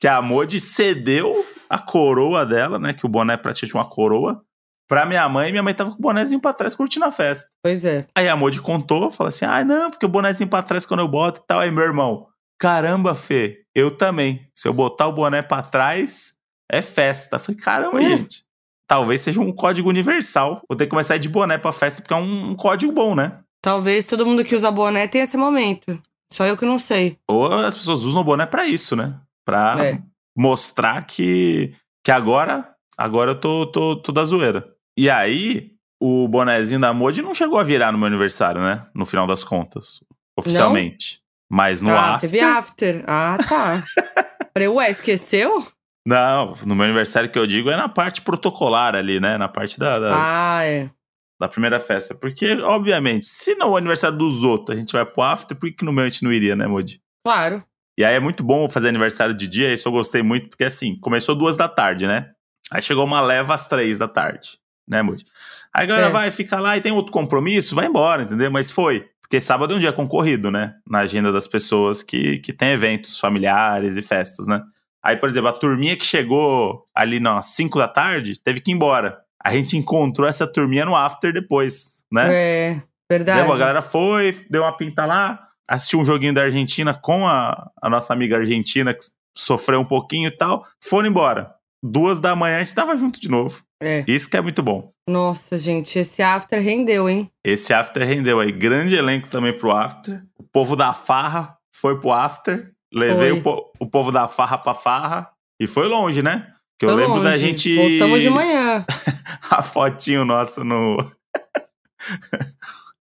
que 0.00 0.08
a 0.08 0.22
Moji 0.22 0.58
cedeu 0.58 1.44
a 1.74 1.78
coroa 1.78 2.46
dela, 2.46 2.78
né? 2.78 2.92
Que 2.92 3.04
o 3.04 3.08
boné 3.08 3.34
é 3.34 3.36
praticamente 3.36 3.74
uma 3.74 3.84
coroa, 3.84 4.42
pra 4.88 5.04
minha 5.04 5.28
mãe, 5.28 5.50
minha 5.50 5.62
mãe 5.62 5.74
tava 5.74 5.90
com 5.90 5.98
o 5.98 6.00
bonezinho 6.02 6.40
pra 6.40 6.52
trás 6.52 6.74
curtindo 6.74 7.04
a 7.04 7.10
festa. 7.10 7.48
Pois 7.64 7.84
é. 7.84 8.06
Aí 8.16 8.28
a 8.28 8.36
Moji 8.36 8.60
contou, 8.60 9.10
falou 9.10 9.28
assim: 9.28 9.44
ah, 9.44 9.64
não, 9.64 9.90
porque 9.90 10.06
o 10.06 10.08
bonezinho 10.08 10.48
pra 10.48 10.62
trás 10.62 10.86
quando 10.86 11.00
eu 11.00 11.08
boto 11.08 11.40
e 11.40 11.46
tal. 11.46 11.58
Aí 11.58 11.70
meu 11.72 11.82
irmão, 11.82 12.28
caramba, 12.60 13.14
Fê, 13.14 13.64
eu 13.74 13.90
também. 13.90 14.48
Se 14.54 14.68
eu 14.68 14.72
botar 14.72 15.08
o 15.08 15.12
boné 15.12 15.42
pra 15.42 15.62
trás, 15.62 16.34
é 16.70 16.80
festa. 16.80 17.36
Eu 17.36 17.40
falei, 17.40 17.60
caramba, 17.60 17.96
Ué. 17.96 18.08
gente. 18.08 18.44
Talvez 18.86 19.22
seja 19.22 19.40
um 19.40 19.50
código 19.52 19.88
universal. 19.88 20.60
Vou 20.68 20.76
ter 20.76 20.84
que 20.84 20.90
começar 20.90 21.14
a 21.14 21.16
ir 21.16 21.20
de 21.20 21.28
boné 21.28 21.58
pra 21.58 21.72
festa, 21.72 22.00
porque 22.00 22.14
é 22.14 22.16
um, 22.16 22.50
um 22.50 22.54
código 22.54 22.92
bom, 22.92 23.14
né? 23.16 23.40
Talvez 23.62 24.06
todo 24.06 24.26
mundo 24.26 24.44
que 24.44 24.54
usa 24.54 24.70
boné 24.70 25.08
tenha 25.08 25.24
esse 25.24 25.36
momento. 25.36 25.98
Só 26.32 26.44
eu 26.44 26.56
que 26.56 26.66
não 26.66 26.78
sei. 26.78 27.16
Ou 27.28 27.52
as 27.52 27.74
pessoas 27.74 28.02
usam 28.02 28.20
o 28.20 28.24
boné 28.24 28.44
pra 28.46 28.66
isso, 28.66 28.94
né? 28.94 29.18
Pra 29.44 29.76
É. 29.84 30.02
mostrar 30.36 31.04
que, 31.06 31.74
que 32.04 32.10
agora, 32.10 32.74
agora 32.96 33.32
eu 33.32 33.40
tô, 33.40 33.66
tô, 33.66 33.96
tô 33.96 34.12
da 34.12 34.24
zoeira. 34.24 34.68
E 34.96 35.08
aí, 35.10 35.72
o 36.00 36.28
bonezinho 36.28 36.80
da 36.80 36.92
Moji 36.92 37.22
não 37.22 37.34
chegou 37.34 37.58
a 37.58 37.62
virar 37.62 37.92
no 37.92 37.98
meu 37.98 38.06
aniversário, 38.06 38.60
né? 38.60 38.86
No 38.94 39.06
final 39.06 39.26
das 39.26 39.42
contas. 39.44 40.00
Oficialmente. 40.38 41.20
Mas 41.50 41.80
no 41.80 41.90
ah, 41.90 42.14
after. 42.14 42.30
teve 42.30 42.40
after. 42.42 43.04
Ah, 43.06 43.38
tá. 43.48 43.82
Falei, 44.52 44.68
ué, 44.68 44.90
esqueceu? 44.90 45.66
Não, 46.06 46.52
no 46.66 46.74
meu 46.74 46.84
aniversário 46.84 47.30
que 47.30 47.38
eu 47.38 47.46
digo 47.46 47.70
é 47.70 47.76
na 47.76 47.88
parte 47.88 48.20
protocolar 48.20 48.94
ali, 48.94 49.18
né? 49.20 49.38
Na 49.38 49.48
parte 49.48 49.78
da, 49.78 49.98
da, 49.98 50.12
Ah, 50.14 50.64
é. 50.64 50.90
da 51.40 51.48
primeira 51.48 51.80
festa. 51.80 52.14
Porque, 52.14 52.52
obviamente, 52.60 53.26
se 53.26 53.54
não 53.54 53.68
é 53.68 53.70
o 53.70 53.76
aniversário 53.76 54.18
dos 54.18 54.42
outros 54.42 54.76
a 54.76 54.80
gente 54.80 54.92
vai 54.92 55.04
pro 55.04 55.22
after, 55.22 55.56
por 55.56 55.70
que 55.72 55.84
no 55.84 55.92
meu 55.92 56.04
a 56.04 56.08
gente 56.08 56.22
não 56.22 56.32
iria, 56.32 56.54
né, 56.54 56.66
Modi? 56.66 57.00
Claro. 57.24 57.64
E 57.96 58.04
aí 58.04 58.14
é 58.14 58.20
muito 58.20 58.42
bom 58.42 58.68
fazer 58.68 58.88
aniversário 58.88 59.34
de 59.34 59.46
dia, 59.46 59.72
isso 59.72 59.86
eu 59.88 59.92
gostei 59.92 60.22
muito, 60.22 60.48
porque 60.48 60.64
assim, 60.64 60.96
começou 61.00 61.34
duas 61.34 61.56
da 61.56 61.68
tarde, 61.68 62.06
né? 62.06 62.30
Aí 62.72 62.82
chegou 62.82 63.04
uma 63.04 63.20
leva 63.20 63.54
às 63.54 63.68
três 63.68 63.98
da 63.98 64.08
tarde, 64.08 64.58
né, 64.88 65.00
Moody? 65.02 65.24
Aí 65.72 65.84
a 65.84 65.86
galera 65.86 66.06
É. 66.08 66.10
vai 66.10 66.30
ficar 66.30 66.60
lá 66.60 66.76
e 66.76 66.80
tem 66.80 66.92
outro 66.92 67.12
compromisso, 67.12 67.74
vai 67.74 67.86
embora, 67.86 68.22
entendeu? 68.22 68.50
Mas 68.50 68.70
foi. 68.70 69.06
Porque 69.22 69.40
sábado 69.40 69.74
é 69.74 69.76
um 69.76 69.80
dia 69.80 69.92
concorrido, 69.92 70.50
né? 70.50 70.74
Na 70.88 71.00
agenda 71.00 71.32
das 71.32 71.46
pessoas 71.46 72.02
que, 72.02 72.38
que 72.38 72.52
tem 72.52 72.70
eventos 72.70 73.18
familiares 73.18 73.96
e 73.96 74.02
festas, 74.02 74.46
né? 74.46 74.60
Aí, 75.02 75.16
por 75.16 75.28
exemplo, 75.28 75.48
a 75.48 75.52
turminha 75.52 75.96
que 75.96 76.04
chegou 76.04 76.84
ali 76.94 77.20
nas 77.20 77.46
5 77.48 77.78
da 77.78 77.86
tarde 77.88 78.40
teve 78.42 78.60
que 78.60 78.70
ir 78.70 78.74
embora. 78.74 79.18
A 79.42 79.50
gente 79.50 79.76
encontrou 79.76 80.26
essa 80.28 80.46
turminha 80.46 80.84
no 80.84 80.96
after 80.96 81.32
depois, 81.32 82.02
né? 82.10 82.28
É, 82.32 82.82
verdade. 83.10 83.40
Lembra? 83.40 83.54
A 83.54 83.58
galera 83.58 83.82
foi, 83.82 84.32
deu 84.48 84.62
uma 84.62 84.74
pinta 84.76 85.04
lá, 85.04 85.48
assistiu 85.68 86.00
um 86.00 86.04
joguinho 86.04 86.34
da 86.34 86.42
Argentina 86.42 86.92
com 86.94 87.26
a, 87.26 87.70
a 87.80 87.90
nossa 87.90 88.12
amiga 88.12 88.36
argentina, 88.36 88.92
que 88.94 89.04
sofreu 89.36 89.80
um 89.80 89.84
pouquinho 89.84 90.28
e 90.28 90.30
tal, 90.36 90.66
foram 90.82 91.08
embora. 91.08 91.52
Duas 91.82 92.18
da 92.18 92.34
manhã 92.34 92.56
a 92.56 92.64
gente 92.64 92.74
tava 92.74 92.96
junto 92.96 93.20
de 93.20 93.28
novo. 93.28 93.62
É. 93.82 94.04
Isso 94.08 94.30
que 94.30 94.36
é 94.36 94.40
muito 94.40 94.62
bom. 94.62 94.90
Nossa, 95.08 95.58
gente, 95.58 95.98
esse 95.98 96.22
after 96.22 96.58
rendeu, 96.62 97.08
hein? 97.10 97.30
Esse 97.44 97.74
after 97.74 98.06
rendeu 98.06 98.40
aí. 98.40 98.50
Grande 98.50 98.94
elenco 98.94 99.28
também 99.28 99.56
pro 99.56 99.70
after. 99.70 100.22
O 100.38 100.44
povo 100.44 100.76
da 100.76 100.94
farra 100.94 101.58
foi 101.76 102.00
pro 102.00 102.10
after. 102.12 102.72
Levei 102.92 103.32
o, 103.32 103.42
po- 103.42 103.70
o 103.78 103.86
povo 103.86 104.10
da 104.10 104.26
farra 104.26 104.56
pra 104.56 104.72
farra. 104.72 105.30
E 105.60 105.66
foi 105.66 105.86
longe, 105.88 106.22
né? 106.22 106.52
Que 106.78 106.86
eu 106.86 106.90
Foi 106.90 107.02
lembro 107.02 107.22
da 107.22 107.30
longe. 107.32 107.38
gente. 107.38 107.76
Voltamos 107.76 108.20
de 108.22 108.30
manhã 108.30 108.84
a 109.50 109.60
fotinho 109.62 110.24
nossa 110.24 110.64
no. 110.64 110.96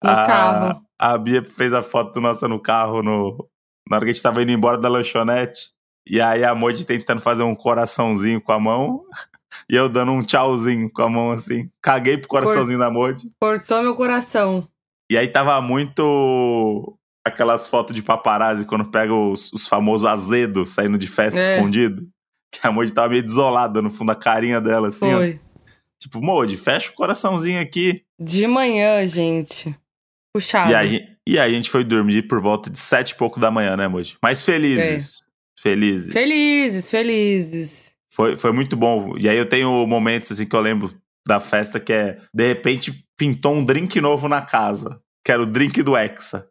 no 0.04 0.10
a, 0.10 0.26
carro. 0.26 0.82
A 1.00 1.18
Bia 1.18 1.44
fez 1.44 1.74
a 1.74 1.82
foto 1.82 2.20
nossa 2.22 2.48
no 2.48 2.60
carro 2.60 3.02
no, 3.02 3.48
na 3.90 3.98
hora 3.98 4.06
que 4.06 4.12
a 4.12 4.14
gente 4.14 4.24
tava 4.24 4.42
indo 4.42 4.52
embora 4.52 4.78
da 4.78 4.90
lanchonete. 4.90 5.72
E 6.08 6.20
aí 6.20 6.44
a 6.44 6.54
Moji 6.54 6.86
tentando 6.86 7.22
fazer 7.22 7.44
um 7.44 7.56
coraçãozinho 7.56 8.42
com 8.42 8.52
a 8.52 8.60
mão. 8.60 9.04
E 9.70 9.76
eu 9.76 9.88
dando 9.88 10.12
um 10.12 10.24
tchauzinho 10.24 10.92
com 10.92 11.04
a 11.04 11.10
mão 11.10 11.30
assim. 11.30 11.70
Caguei 11.80 12.18
pro 12.18 12.28
coraçãozinho 12.28 12.80
da 12.80 12.90
Moji. 12.90 13.32
Cortou 13.40 13.84
meu 13.84 13.96
coração. 13.96 14.68
E 15.12 15.16
aí 15.16 15.28
tava 15.28 15.62
muito 15.62 16.98
aquelas 17.26 17.68
fotos 17.68 17.94
de 17.96 18.02
paparazzi 18.02 18.66
quando 18.66 18.90
pega 18.90 19.14
os, 19.14 19.54
os 19.54 19.68
famosos 19.68 20.08
azedos 20.08 20.72
saindo 20.72 20.98
de 20.98 21.06
festa 21.08 21.40
É. 21.40 21.56
escondido. 21.56 22.02
Que 22.52 22.68
a 22.68 22.72
Moji 22.72 22.92
tava 22.92 23.10
meio 23.10 23.22
desolada 23.24 23.80
no 23.80 23.92
fundo 23.92 24.08
da 24.08 24.16
carinha 24.16 24.60
dela, 24.60 24.88
assim, 24.88 25.12
Foi. 25.12 25.40
ó. 25.40 25.70
Tipo, 26.02 26.20
Moji, 26.20 26.58
fecha 26.58 26.92
o 26.92 26.96
coraçãozinho 26.96 27.62
aqui. 27.62 28.04
De 28.20 28.46
manhã, 28.48 29.06
gente. 29.06 29.76
Puxado. 30.34 30.72
E 30.72 30.75
aí, 30.75 31.08
e 31.28 31.40
aí 31.40 31.52
a 31.52 31.56
gente 31.56 31.70
foi 31.70 31.84
dormir 31.84 32.24
por 32.28 32.42
volta 32.42 32.70
de 32.70 32.80
sete 32.80 33.12
e 33.12 33.16
pouco 33.16 33.40
da 33.40 33.52
manhã, 33.52 33.78
né, 33.78 33.88
Moji? 33.88 34.18
Mas 34.22 34.44
felizes. 34.44 35.22
Felizes. 35.62 36.12
Felizes, 36.12 36.90
felizes. 36.92 37.94
Foi, 38.13 38.36
foi 38.38 38.52
muito 38.52 38.75
bom. 38.75 39.16
E 39.18 39.30
aí 39.30 39.38
eu 39.38 39.46
tenho 39.48 39.86
momentos 39.88 40.32
assim 40.32 40.46
que 40.46 40.56
eu 40.56 40.60
lembro 40.62 40.94
da 41.28 41.40
festa 41.40 41.80
que 41.80 41.94
é, 41.94 42.18
de 42.34 42.48
repente, 42.48 43.06
pintou 43.18 43.54
um 43.56 43.63
drink 43.63 44.00
novo 44.02 44.28
na 44.28 44.42
casa. 44.42 45.00
Que 45.25 45.32
era 45.32 45.42
o 45.42 45.46
drink 45.46 45.82
do 45.82 45.96
Hexa. 45.96 46.46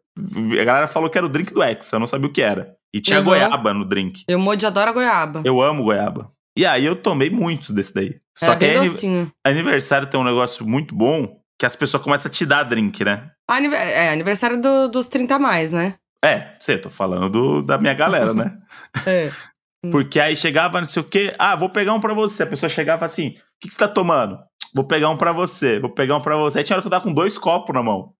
A 0.59 0.63
galera 0.63 0.87
falou 0.87 1.09
que 1.09 1.17
era 1.17 1.27
o 1.27 1.29
drink 1.29 1.53
do 1.53 1.61
Hexa, 1.61 1.95
eu 1.95 1.99
não 1.99 2.07
sabia 2.07 2.27
o 2.27 2.31
que 2.33 2.41
era. 2.41 2.75
E 2.93 2.99
tinha 2.99 3.19
Uhum. 3.19 3.25
goiaba 3.25 3.73
no 3.73 3.85
drink. 3.85 4.23
Eu 4.27 4.39
Moji 4.39 4.65
adora 4.65 4.91
goiaba. 4.91 5.41
Eu 5.45 5.61
amo 5.61 5.83
goiaba. 5.83 6.31
E 6.57 6.65
aí 6.65 6.85
eu 6.85 6.95
tomei 6.95 7.29
muitos 7.29 7.69
desse 7.71 7.93
daí. 7.93 8.15
Só 8.37 8.51
Era 8.51 8.57
que 8.59 8.65
aí, 8.65 8.89
docinho. 8.89 9.31
aniversário 9.45 10.07
tem 10.07 10.19
um 10.19 10.23
negócio 10.23 10.65
muito 10.67 10.95
bom 10.95 11.39
que 11.59 11.65
as 11.65 11.75
pessoas 11.75 12.01
começam 12.03 12.29
a 12.29 12.31
te 12.31 12.45
dar 12.45 12.63
drink, 12.63 13.03
né? 13.03 13.29
Anive- 13.47 13.75
É, 13.75 14.09
aniversário 14.09 14.61
do- 14.61 14.87
dos 14.89 15.07
30 15.07 15.35
a 15.35 15.39
mais, 15.39 15.71
né? 15.71 15.95
É, 16.23 16.55
sei, 16.59 16.77
tô 16.77 16.89
falando 16.89 17.29
do- 17.29 17.61
da 17.61 17.77
minha 17.77 17.93
galera, 17.93 18.33
né? 18.33 18.57
É. 19.07 19.29
Porque 19.91 20.17
aí 20.19 20.33
chegava, 20.35 20.79
não 20.79 20.85
sei 20.87 21.01
o 21.01 21.05
quê, 21.05 21.35
ah, 21.37 21.55
vou 21.57 21.69
pegar 21.69 21.93
um 21.93 21.99
pra 21.99 22.13
você. 22.13 22.43
A 22.43 22.47
pessoa 22.47 22.69
chegava 22.69 23.03
assim, 23.03 23.29
o 23.29 23.33
que, 23.59 23.67
que 23.67 23.73
você 23.73 23.79
tá 23.79 23.87
tomando? 23.87 24.39
Vou 24.73 24.85
pegar 24.87 25.09
um 25.09 25.17
pra 25.17 25.33
você, 25.33 25.77
vou 25.79 25.89
pegar 25.89 26.15
um 26.15 26.21
pra 26.21 26.37
você. 26.37 26.59
Aí 26.59 26.63
tinha 26.63 26.75
hora 26.77 26.81
que 26.81 26.87
eu 26.87 26.91
tava 26.91 27.03
com 27.03 27.13
dois 27.13 27.37
copos 27.37 27.75
na 27.75 27.83
mão. 27.83 28.13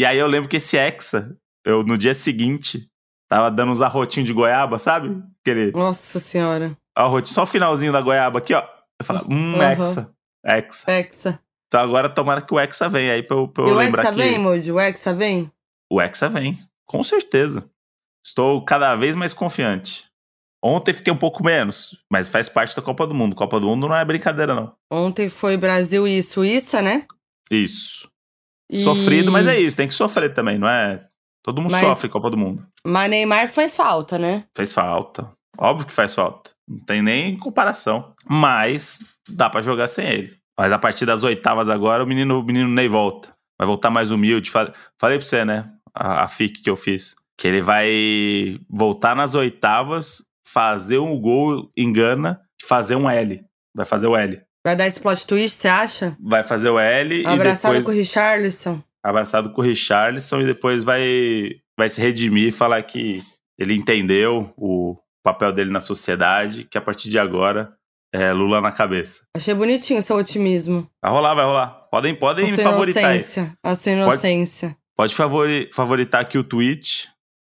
E 0.00 0.06
aí 0.06 0.16
eu 0.18 0.26
lembro 0.26 0.48
que 0.48 0.56
esse 0.56 0.78
Hexa, 0.78 1.36
eu 1.66 1.82
no 1.82 1.98
dia 1.98 2.14
seguinte, 2.14 2.88
tava 3.28 3.50
dando 3.50 3.72
uns 3.72 3.82
arrotinhos 3.82 4.26
de 4.26 4.32
goiaba, 4.32 4.78
sabe? 4.78 5.22
Aquele 5.44 5.70
Nossa 5.72 6.18
senhora. 6.18 6.74
arrotinho, 6.96 7.34
só 7.34 7.42
o 7.42 7.46
finalzinho 7.46 7.92
da 7.92 8.00
goiaba 8.00 8.38
aqui, 8.38 8.54
ó. 8.54 8.62
Eu 8.98 9.04
falava, 9.04 9.26
hum, 9.30 9.56
Aham. 9.60 9.70
Hexa, 9.82 10.14
Hexa. 10.46 10.90
Hexa. 10.90 11.40
Então 11.72 11.80
agora 11.80 12.10
tomara 12.10 12.42
que 12.42 12.52
o 12.52 12.60
Hexa 12.60 12.86
venha 12.86 13.14
aí 13.14 13.22
pra 13.22 13.34
eu, 13.34 13.48
pra 13.48 13.64
eu 13.64 13.68
E 13.68 13.72
o 13.72 13.74
lembrar 13.76 14.02
Hexa 14.02 14.12
que 14.12 14.18
vem, 14.18 14.38
Moji? 14.38 14.70
O 14.72 14.78
Hexa 14.78 15.14
vem? 15.14 15.50
o 15.90 16.02
Hexa 16.02 16.28
vem, 16.28 16.58
com 16.86 17.02
certeza. 17.02 17.64
Estou 18.22 18.62
cada 18.62 18.94
vez 18.94 19.14
mais 19.14 19.32
confiante. 19.32 20.04
Ontem 20.62 20.92
fiquei 20.92 21.10
um 21.10 21.16
pouco 21.16 21.42
menos, 21.42 21.96
mas 22.12 22.28
faz 22.28 22.50
parte 22.50 22.76
da 22.76 22.82
Copa 22.82 23.06
do 23.06 23.14
Mundo. 23.14 23.34
Copa 23.34 23.58
do 23.58 23.66
Mundo 23.68 23.88
não 23.88 23.96
é 23.96 24.04
brincadeira, 24.04 24.54
não. 24.54 24.74
Ontem 24.92 25.30
foi 25.30 25.56
Brasil 25.56 26.06
e 26.06 26.22
Suíça, 26.22 26.82
né? 26.82 27.06
Isso. 27.50 28.06
E- 28.70 28.76
Sofrido, 28.76 29.32
mas 29.32 29.46
é 29.46 29.58
isso. 29.58 29.74
Tem 29.74 29.88
que 29.88 29.94
sofrer 29.94 30.34
também, 30.34 30.58
não 30.58 30.68
é? 30.68 31.06
Todo 31.42 31.62
mundo 31.62 31.72
Mas- 31.72 31.80
sofre 31.80 32.10
Copa 32.10 32.28
do 32.28 32.36
Mundo. 32.36 32.66
Mas 32.86 33.08
Neymar 33.08 33.48
faz 33.48 33.74
falta, 33.74 34.18
né? 34.18 34.44
Faz 34.54 34.74
falta. 34.74 35.32
Óbvio 35.58 35.86
que 35.86 35.92
faz 35.94 36.14
falta. 36.14 36.50
Não 36.68 36.78
tem 36.80 37.00
nem 37.02 37.38
comparação. 37.38 38.14
Mas 38.28 39.02
dá 39.26 39.48
pra 39.48 39.62
jogar 39.62 39.88
sem 39.88 40.06
ele. 40.06 40.41
Mas 40.62 40.70
a 40.70 40.78
partir 40.78 41.04
das 41.04 41.24
oitavas 41.24 41.68
agora, 41.68 42.04
o 42.04 42.06
menino, 42.06 42.38
o 42.38 42.42
menino 42.44 42.68
Ney 42.68 42.86
volta. 42.86 43.34
Vai 43.58 43.66
voltar 43.66 43.90
mais 43.90 44.12
humilde. 44.12 44.48
Falei, 44.48 44.72
falei 44.96 45.18
pra 45.18 45.26
você, 45.26 45.44
né? 45.44 45.68
A, 45.92 46.22
a 46.22 46.28
FIC 46.28 46.62
que 46.62 46.70
eu 46.70 46.76
fiz. 46.76 47.16
Que 47.36 47.48
ele 47.48 47.60
vai 47.60 48.60
voltar 48.70 49.16
nas 49.16 49.34
oitavas, 49.34 50.22
fazer 50.46 50.98
um 50.98 51.20
gol 51.20 51.68
em 51.76 51.92
Gana, 51.92 52.40
fazer 52.64 52.94
um 52.94 53.10
L. 53.10 53.44
Vai 53.74 53.84
fazer 53.84 54.06
o 54.06 54.16
L. 54.16 54.40
Vai 54.64 54.76
dar 54.76 54.86
esse 54.86 55.00
plot 55.00 55.26
twist, 55.26 55.58
você 55.58 55.66
acha? 55.66 56.16
Vai 56.20 56.44
fazer 56.44 56.70
o 56.70 56.78
L 56.78 57.26
Abraçado 57.26 57.74
e 57.74 57.78
depois 57.78 57.84
com 57.84 57.90
o 57.90 57.94
Richarlison. 57.94 58.84
abraçado 59.02 59.52
com 59.52 59.62
o 59.62 59.64
Richarlison 59.64 60.42
e 60.42 60.46
depois 60.46 60.84
vai, 60.84 61.56
vai 61.76 61.88
se 61.88 62.00
redimir 62.00 62.46
e 62.46 62.52
falar 62.52 62.80
que 62.84 63.20
ele 63.58 63.74
entendeu 63.74 64.54
o 64.56 64.94
papel 65.24 65.52
dele 65.52 65.72
na 65.72 65.80
sociedade, 65.80 66.62
que 66.70 66.78
a 66.78 66.80
partir 66.80 67.10
de 67.10 67.18
agora 67.18 67.76
é 68.12 68.32
Lula 68.32 68.60
na 68.60 68.70
cabeça. 68.72 69.22
Achei 69.36 69.54
bonitinho 69.54 69.98
o 69.98 70.02
seu 70.02 70.16
otimismo. 70.16 70.86
Vai 71.02 71.10
rolar, 71.12 71.34
vai 71.34 71.44
rolar. 71.44 71.68
Podem, 71.90 72.14
podem 72.14 72.50
me 72.50 72.56
favoritar 72.58 73.04
aí. 73.04 73.16
inocência. 73.16 73.52
A 73.62 73.74
sua 73.74 73.92
inocência. 73.92 74.76
Pode 74.96 75.14
favori, 75.14 75.68
favoritar 75.72 76.20
aqui 76.20 76.36
o 76.38 76.44
tweet 76.44 77.08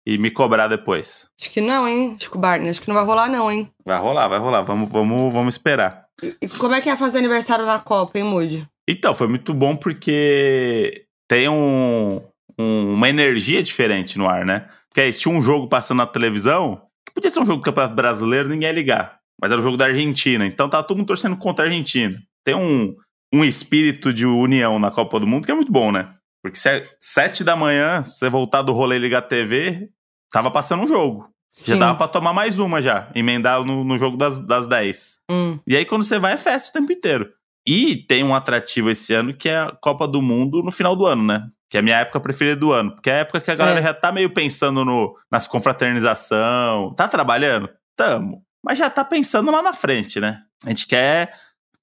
e 0.07 0.18
me 0.18 0.31
cobrar 0.31 0.68
depois. 0.68 1.27
Acho 1.40 1.51
que 1.51 1.61
não, 1.61 1.88
hein, 1.88 2.16
Chico 2.20 2.38
Barney? 2.38 2.68
Acho 2.70 2.81
que 2.83 2.88
não 2.88 2.94
vai 2.94 3.05
rolar, 3.05 3.29
não, 3.29 3.51
hein? 3.51 3.70
Vai 3.85 3.99
rolar, 3.99 4.29
vai 4.29 4.38
rolar. 4.38 4.62
Vamos, 4.62 4.90
vamos, 4.90 5.33
vamos 5.33 5.55
esperar. 5.55 6.05
E 6.23 6.37
e 6.42 6.49
como 6.49 6.75
é 6.75 6.81
que 6.81 6.90
é 6.90 6.96
fazer 6.96 7.18
aniversário 7.18 7.64
na 7.64 7.79
Copa, 7.79 8.18
hein, 8.18 8.25
Moody? 8.25 8.66
Então, 8.88 9.14
foi 9.14 9.27
muito 9.29 9.55
bom 9.55 9.75
porque 9.77 11.05
tem 11.29 11.49
um, 11.49 12.20
um- 12.59 12.94
uma 12.94 13.09
energia 13.09 13.62
diferente 13.62 14.18
no 14.18 14.29
ar, 14.29 14.44
né? 14.44 14.68
Porque 14.88 15.01
aí, 15.01 15.12
se 15.12 15.20
tinha 15.20 15.35
um 15.35 15.42
jogo 15.42 15.68
passando 15.68 15.99
na 15.99 16.07
televisão, 16.07 16.83
que 17.07 17.14
podia 17.14 17.31
ser 17.31 17.40
um 17.40 17.46
jogo 17.46 17.59
do 17.59 17.64
Campeonato 17.64 17.94
Brasileiro, 17.94 18.49
ninguém 18.49 18.68
ia 18.68 18.75
ligar. 18.75 19.19
Mas 19.40 19.50
era 19.50 19.61
o 19.61 19.64
jogo 19.64 19.76
da 19.76 19.87
Argentina, 19.87 20.44
então 20.46 20.68
tava 20.68 20.83
todo 20.85 20.98
mundo 20.98 21.07
torcendo 21.09 21.37
contra 21.37 21.64
a 21.64 21.68
Argentina. 21.68 22.20
Tem 22.44 22.55
um, 22.55 22.94
um 23.33 23.44
espírito 23.44 24.12
de 24.12 24.26
união 24.26 24.79
na 24.79 24.90
Copa 24.90 25.18
do 25.18 25.26
Mundo 25.26 25.44
que 25.46 25.50
é 25.53 25.55
muito 25.55 25.72
bom, 25.72 25.90
né? 25.92 26.12
Porque 26.42 26.57
se 26.59 26.68
é 26.68 26.88
sete 26.98 27.44
da 27.44 27.55
manhã, 27.57 28.03
você 28.03 28.29
voltar 28.31 28.62
do 28.62 28.72
rolê 28.72 28.98
ligar 28.98 29.18
a 29.18 29.22
TV, 29.22 29.88
tava 30.33 30.50
passando 30.50 30.83
um 30.83 30.87
jogo. 30.87 31.29
Já 31.57 31.74
Sim. 31.74 31.79
dava 31.81 31.96
pra 31.98 32.09
tomar 32.09 32.33
mais 32.33 32.59
uma 32.59 32.81
já, 32.81 33.11
emendar 33.14 33.62
no, 33.64 33.83
no 33.85 33.98
jogo 33.98 34.16
das, 34.16 34.38
das 34.38 34.66
10. 34.66 35.18
Hum. 35.31 35.59
E 35.66 35.76
aí, 35.76 35.85
quando 35.85 36.05
você 36.05 36.18
vai, 36.18 36.33
é 36.33 36.37
festa 36.37 36.70
o 36.70 36.72
tempo 36.72 36.92
inteiro. 36.92 37.29
E 37.66 37.96
tem 38.07 38.24
um 38.24 38.35
atrativo 38.35 38.88
esse 38.88 39.12
ano 39.12 39.35
que 39.35 39.48
é 39.48 39.59
a 39.59 39.70
Copa 39.83 40.09
do 40.09 40.22
Mundo 40.22 40.62
no 40.62 40.70
final 40.70 40.96
do 40.96 41.05
ano, 41.05 41.22
né? 41.24 41.46
Que 41.68 41.76
é 41.76 41.81
a 41.81 41.83
minha 41.83 41.98
época 41.98 42.20
preferida 42.20 42.57
do 42.57 42.72
ano. 42.72 42.92
Porque 42.92 43.11
é 43.11 43.14
a 43.14 43.18
época 43.18 43.40
que 43.40 43.50
a 43.50 43.55
galera 43.55 43.81
É. 43.81 43.83
já 43.83 43.92
tá 43.92 44.11
meio 44.11 44.31
pensando 44.31 44.85
no, 44.85 45.14
nas 45.31 45.46
confraternização. 45.46 46.92
Tá 46.94 47.07
trabalhando? 47.09 47.68
Tamo. 47.96 48.42
Mas 48.64 48.79
já 48.79 48.90
tá 48.90 49.05
pensando 49.05 49.51
lá 49.51 49.62
na 49.62 49.73
frente, 49.73 50.20
né? 50.20 50.42
A 50.64 50.68
gente 50.68 50.87
quer, 50.87 51.33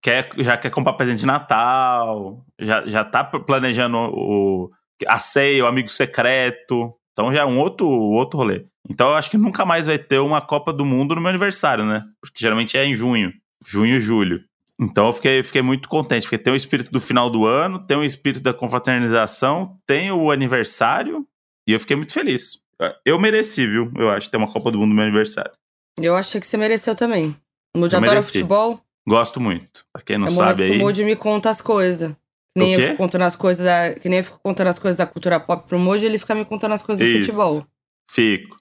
quer 0.02 0.30
já 0.38 0.58
quer 0.58 0.70
comprar 0.70 0.94
presente 0.94 1.20
de 1.20 1.26
Natal, 1.26 2.46
já, 2.60 2.88
já 2.88 3.04
tá 3.04 3.24
planejando 3.24 3.98
o, 3.98 4.70
a 5.08 5.20
ceia, 5.20 5.63
o 5.63 5.68
amigo 5.68 5.90
secreto. 5.90 6.94
Então 7.12 7.34
já 7.34 7.42
é 7.42 7.46
um 7.46 7.60
outro, 7.60 7.88
outro 7.88 8.38
rolê. 8.38 8.66
Então 8.90 9.10
eu 9.10 9.16
acho 9.16 9.30
que 9.30 9.38
nunca 9.38 9.66
mais 9.66 9.88
vai 9.88 9.98
ter 9.98 10.20
uma 10.20 10.40
Copa 10.40 10.72
do 10.72 10.86
Mundo 10.86 11.16
no 11.16 11.22
meu 11.22 11.30
aniversário, 11.30 11.84
né? 11.86 12.04
Porque 12.22 12.40
geralmente 12.40 12.78
é 12.78 12.86
em 12.86 12.96
junho. 12.96 13.34
Junho 13.66 14.00
julho. 14.00 14.44
Então 14.80 15.08
eu 15.08 15.13
fiquei, 15.13 15.42
fiquei 15.42 15.62
muito 15.63 15.90
contente, 15.90 16.24
porque 16.24 16.38
tem 16.38 16.54
o 16.54 16.56
espírito 16.56 16.92
do 16.92 17.02
final 17.02 17.30
do 17.30 17.46
ano, 17.46 17.80
tem 17.80 17.98
o 17.98 18.04
espírito 18.04 18.44
da 18.44 18.54
confraternização, 18.54 19.76
tem 19.88 20.12
o 20.12 20.30
aniversário, 20.30 21.26
e 21.68 21.74
eu 21.74 21.80
fiquei 21.80 21.96
muito 21.96 22.13
feliz. 22.13 22.60
Eu 23.04 23.18
mereci, 23.18 23.66
viu? 23.66 23.92
Eu 23.98 24.10
acho, 24.12 24.30
ter 24.30 24.38
uma 24.38 24.52
Copa 24.52 24.72
do 24.72 24.78
Mundo 24.78 24.90
no 24.90 24.96
meu 24.96 25.04
aniversário. 25.04 25.52
Eu 26.00 26.16
achei 26.16 26.40
que 26.40 26.48
você 26.48 26.58
mereceu 26.58 26.96
também. 26.96 27.36
O 27.76 27.80
Moody 27.80 27.94
Eu 27.96 27.98
adora 28.00 28.12
mereci. 28.14 28.32
futebol. 28.34 28.80
Gosto 29.08 29.40
muito. 29.40 29.86
Pra 29.94 30.02
quem 30.02 30.18
não 30.18 30.28
é 30.28 30.32
sabe 30.32 30.66
que 30.68 30.72
aí. 30.74 30.78
o 30.78 30.82
Moody 30.82 31.04
me 31.04 31.16
conta 31.16 31.50
as 31.50 31.62
coisas. 31.62 32.12
Que 32.12 32.64
nem 32.64 32.74
eu 32.74 32.80
fico 32.82 32.98
contando 32.98 33.22
as 33.24 33.36
coisas 33.36 33.66
da. 33.66 33.94
Que 33.94 34.10
nem 34.10 34.20
eu 34.20 34.24
fico 34.26 34.40
contando 34.44 34.68
as 34.68 34.80
coisas 34.80 34.98
da 34.98 35.06
cultura 35.06 35.40
pop 35.40 35.68
pro 35.68 35.78
Moody, 35.80 36.06
ele 36.06 36.20
fica 36.20 36.34
me 36.36 36.44
contando 36.46 36.74
as 36.74 36.82
coisas 36.82 37.04
do 37.06 37.10
Isso. 37.10 37.26
futebol. 37.32 37.66
Fico. 38.10 38.58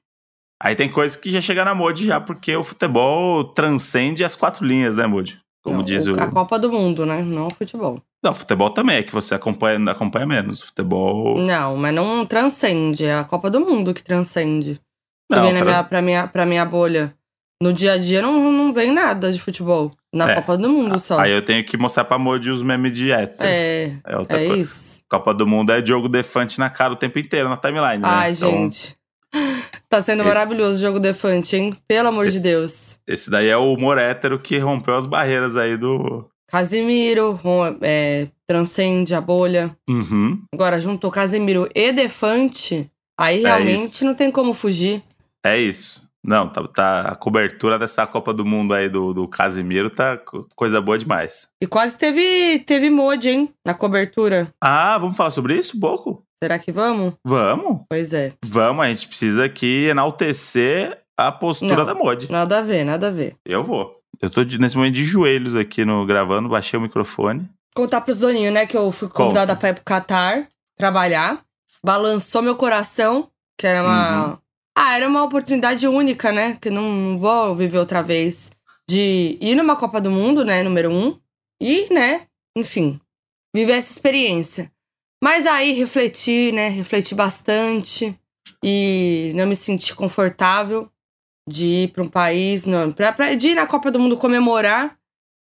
Aí 0.62 0.74
tem 0.74 0.88
coisas 0.88 1.16
que 1.16 1.30
já 1.30 1.40
chega 1.40 1.64
na 1.64 1.74
Modi 1.74 2.06
já, 2.06 2.18
porque 2.20 2.56
o 2.56 2.64
futebol 2.64 3.44
transcende 3.44 4.24
as 4.24 4.34
quatro 4.34 4.64
linhas, 4.64 4.96
né, 4.96 5.06
Modi? 5.06 5.38
Como 5.62 5.78
Não, 5.78 5.84
diz 5.84 6.06
o. 6.06 6.12
A 6.18 6.30
Copa 6.30 6.58
do 6.58 6.70
Mundo, 6.72 7.04
né? 7.04 7.20
Não 7.22 7.48
o 7.48 7.50
futebol. 7.50 8.00
Não, 8.22 8.32
futebol 8.32 8.70
também 8.70 8.96
é 8.98 9.02
que 9.02 9.12
você 9.12 9.34
acompanha, 9.34 9.90
acompanha 9.90 10.24
menos. 10.26 10.62
Futebol. 10.62 11.38
Não, 11.38 11.76
mas 11.76 11.94
não 11.94 12.24
transcende. 12.24 13.04
É 13.04 13.14
a 13.18 13.24
Copa 13.24 13.50
do 13.50 13.60
Mundo 13.60 13.92
que 13.92 14.02
transcende. 14.02 14.80
Que 15.30 15.36
Não, 15.36 15.42
vem 15.44 15.52
na 15.52 15.58
trans- 15.60 15.70
minha, 15.74 15.84
pra, 15.84 16.02
minha, 16.02 16.26
pra 16.28 16.46
minha 16.46 16.64
bolha. 16.64 17.14
No 17.62 17.72
dia 17.72 17.92
a 17.94 17.98
dia 17.98 18.20
não, 18.20 18.52
não 18.52 18.72
vem 18.72 18.92
nada 18.92 19.32
de 19.32 19.40
futebol. 19.40 19.90
Na 20.14 20.30
É. 20.30 20.34
Copa 20.36 20.56
do 20.58 20.68
Mundo 20.68 20.98
só. 20.98 21.18
Aí 21.18 21.32
eu 21.32 21.42
tenho 21.42 21.64
que 21.64 21.76
mostrar 21.76 22.04
pra 22.04 22.18
Modi 22.18 22.50
os 22.50 22.62
memes 22.62 22.92
de 22.92 23.10
hétero. 23.12 23.48
É, 23.48 23.96
É 24.04 24.16
outra 24.16 24.42
é 24.42 24.46
coisa. 24.46 24.62
isso. 24.62 25.00
Copa 25.08 25.32
do 25.32 25.46
Mundo 25.46 25.70
é 25.72 25.80
Diogo 25.80 26.08
Defante 26.08 26.58
na 26.58 26.68
cara 26.68 26.92
o 26.92 26.96
tempo 26.96 27.18
inteiro 27.18 27.48
na 27.48 27.56
timeline, 27.56 27.98
né? 28.02 28.08
Ai, 28.08 28.32
Então, 28.32 28.50
gente. 28.50 28.96
Tá 29.88 30.02
sendo 30.02 30.20
esse- 30.22 30.28
maravilhoso 30.28 30.78
o 30.78 30.80
jogo 30.80 30.98
Defante, 31.00 31.56
hein? 31.56 31.76
Pelo 31.86 32.08
amor 32.08 32.24
de 32.24 32.30
Esse- 32.36 32.42
Deus. 32.42 32.98
Esse 33.06 33.30
daí 33.30 33.48
é 33.48 33.56
o 33.56 33.72
humor 33.72 33.98
hétero 33.98 34.38
que 34.38 34.58
rompeu 34.58 34.96
as 34.96 35.06
barreiras 35.06 35.56
aí 35.56 35.76
do. 35.76 36.26
Casimiro, 36.48 37.38
é, 37.82 38.26
transcende 38.46 39.14
a 39.14 39.20
bolha. 39.20 39.76
Uhum. 39.88 40.42
Agora, 40.52 40.80
juntou 40.80 41.10
Casimiro 41.10 41.68
e 41.74 41.92
Defante, 41.92 42.90
aí 43.18 43.42
realmente 43.42 43.82
É 43.82 43.84
isso. 43.84 44.04
não 44.04 44.14
tem 44.14 44.30
como 44.30 44.52
fugir. 44.54 45.02
É 45.44 45.58
isso. 45.58 46.05
Não, 46.26 46.48
tá, 46.48 46.66
tá- 46.68 47.00
a 47.02 47.14
cobertura 47.14 47.78
dessa 47.78 48.06
Copa 48.06 48.32
do 48.34 48.44
Mundo 48.44 48.74
aí 48.74 48.88
do, 48.88 49.14
do 49.14 49.28
Casimiro 49.28 49.88
tá 49.88 50.16
co- 50.16 50.46
coisa 50.54 50.80
boa 50.80 50.98
demais. 50.98 51.48
E 51.62 51.66
quase 51.66 51.96
teve, 51.96 52.58
teve 52.66 52.90
mod, 52.90 53.28
hein? 53.28 53.48
Na 53.64 53.74
cobertura. 53.74 54.48
Ah, 54.60 54.98
vamos 54.98 55.16
falar 55.16 55.30
sobre 55.30 55.56
isso 55.56 55.76
um 55.76 55.80
pouco? 55.80 56.22
Será 56.42 56.58
que 56.58 56.70
vamos? 56.72 57.14
Vamos. 57.24 57.80
Pois 57.88 58.12
é. 58.12 58.32
Vamos, 58.44 58.84
a 58.84 58.88
gente 58.88 59.08
precisa 59.08 59.44
aqui 59.44 59.86
enaltecer 59.86 61.00
a 61.16 61.32
postura 61.32 61.76
Não. 61.76 61.84
da 61.86 61.94
Mod. 61.94 62.30
Nada 62.30 62.58
a 62.58 62.62
ver, 62.62 62.84
nada 62.84 63.08
a 63.08 63.10
ver. 63.10 63.36
Eu 63.44 63.62
vou. 63.64 63.96
Eu 64.20 64.28
tô 64.28 64.42
nesse 64.42 64.76
momento 64.76 64.94
de 64.94 65.04
joelhos 65.04 65.54
aqui 65.54 65.84
no 65.84 66.04
gravando, 66.04 66.48
baixei 66.48 66.78
o 66.78 66.82
microfone. 66.82 67.48
Contar 67.74 68.00
pros 68.02 68.18
doninhos, 68.18 68.52
né? 68.52 68.66
Que 68.66 68.76
eu 68.76 68.90
fui 68.92 69.08
convidada 69.08 69.54
pra 69.56 69.68
ir 69.70 69.74
pro 69.74 69.84
Catar 69.84 70.46
trabalhar. 70.78 71.42
Balançou 71.84 72.42
meu 72.42 72.56
coração, 72.56 73.28
que 73.58 73.66
era 73.66 73.82
uma. 73.82 74.26
Uhum. 74.28 74.38
Ah, 74.76 74.96
era 74.96 75.08
uma 75.08 75.24
oportunidade 75.24 75.88
única, 75.88 76.30
né? 76.30 76.58
Que 76.60 76.68
não, 76.70 76.82
não 76.92 77.18
vou 77.18 77.54
viver 77.56 77.78
outra 77.78 78.02
vez. 78.02 78.50
de 78.88 79.36
ir 79.40 79.54
numa 79.56 79.76
Copa 79.76 80.00
do 80.00 80.10
Mundo, 80.10 80.44
né, 80.44 80.62
número 80.62 80.90
um, 80.92 81.18
e, 81.60 81.92
né, 81.92 82.26
enfim, 82.56 83.00
viver 83.54 83.72
essa 83.72 83.92
experiência. 83.92 84.70
Mas 85.22 85.46
aí 85.46 85.72
refleti, 85.72 86.52
né, 86.52 86.68
refleti 86.68 87.14
bastante 87.14 88.16
e 88.62 89.32
não 89.34 89.46
me 89.46 89.56
senti 89.56 89.94
confortável 89.94 90.88
de 91.48 91.66
ir 91.66 91.88
para 91.92 92.02
um 92.02 92.08
país, 92.08 92.64
não, 92.64 92.92
pra, 92.92 93.12
pra, 93.12 93.34
de 93.34 93.48
ir 93.48 93.54
na 93.54 93.66
Copa 93.66 93.90
do 93.90 93.98
Mundo 93.98 94.16
comemorar 94.16 94.96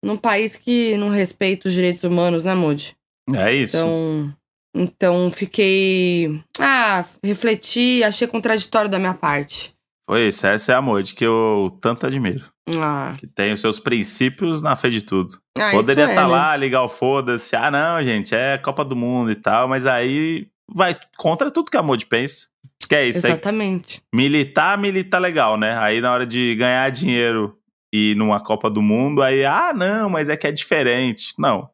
num 0.04 0.18
país 0.18 0.56
que 0.56 0.98
não 0.98 1.10
respeita 1.10 1.68
os 1.68 1.74
direitos 1.74 2.04
humanos, 2.04 2.46
né, 2.46 2.54
Moody? 2.54 2.96
É 3.34 3.54
isso. 3.54 3.78
Então, 3.78 4.36
então 4.74 5.30
fiquei. 5.32 6.42
Ah, 6.60 7.06
refleti, 7.24 8.04
achei 8.04 8.28
contraditório 8.28 8.90
da 8.90 9.00
minha 9.00 9.14
parte. 9.14 9.74
Foi 10.10 10.28
isso, 10.28 10.46
essa 10.46 10.74
é 10.74 10.76
a 10.76 10.82
Moody 10.82 11.14
que 11.14 11.26
eu 11.26 11.78
tanto 11.80 12.06
admiro. 12.06 12.46
Ah. 12.78 13.16
Que 13.18 13.28
tem 13.28 13.54
os 13.54 13.62
seus 13.62 13.80
princípios 13.80 14.62
na 14.62 14.76
frente 14.76 14.94
de 14.94 15.04
tudo. 15.04 15.38
Ah, 15.58 15.72
Poderia 15.72 16.04
isso 16.04 16.12
é, 16.12 16.16
estar 16.16 16.28
né? 16.28 16.34
lá, 16.34 16.58
ligar 16.58 16.84
o 16.84 16.90
foda-se. 16.90 17.56
Ah, 17.56 17.72
não, 17.72 18.04
gente, 18.04 18.36
é 18.36 18.58
Copa 18.58 18.84
do 18.84 18.96
Mundo 18.96 19.32
e 19.32 19.36
tal, 19.36 19.68
mas 19.68 19.86
aí 19.86 20.48
vai 20.74 20.96
contra 21.18 21.52
tudo 21.52 21.72
que 21.72 21.78
a 21.78 21.84
Moody 21.84 22.06
pensa. 22.06 22.48
Que 22.88 22.96
é 22.96 23.08
isso 23.08 23.26
aí. 23.26 23.34
Exatamente. 23.34 24.02
Militar, 24.14 24.78
militar 24.78 25.20
legal, 25.20 25.58
né? 25.58 25.78
Aí 25.78 26.02
na 26.02 26.12
hora 26.12 26.26
de 26.26 26.56
ganhar 26.56 26.90
dinheiro 26.90 27.58
e 27.94 28.12
ir 28.12 28.16
numa 28.16 28.40
Copa 28.40 28.70
do 28.70 28.82
Mundo, 28.82 29.22
aí, 29.22 29.46
ah, 29.46 29.74
não, 29.74 30.10
mas 30.10 30.30
é 30.30 30.38
que 30.38 30.48
é 30.48 30.52
diferente. 30.52 31.34
Não. 31.38 31.70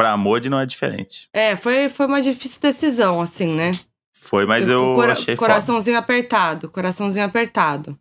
Pra 0.00 0.16
Moody 0.16 0.48
não 0.48 0.58
é 0.60 0.66
diferente. 0.66 1.28
É, 1.32 1.54
foi, 1.56 1.88
foi 1.88 2.06
uma 2.06 2.22
difícil 2.22 2.60
decisão, 2.60 3.20
assim, 3.20 3.54
né? 3.54 3.72
Foi, 4.16 4.44
mas 4.46 4.68
eu 4.68 4.94
Cora- 4.94 5.12
achei 5.12 5.36
foda. 5.36 5.48
Coraçãozinho 5.48 5.98
apertado, 5.98 6.70
coraçãozinho 6.70 7.24
apertado. 7.24 7.98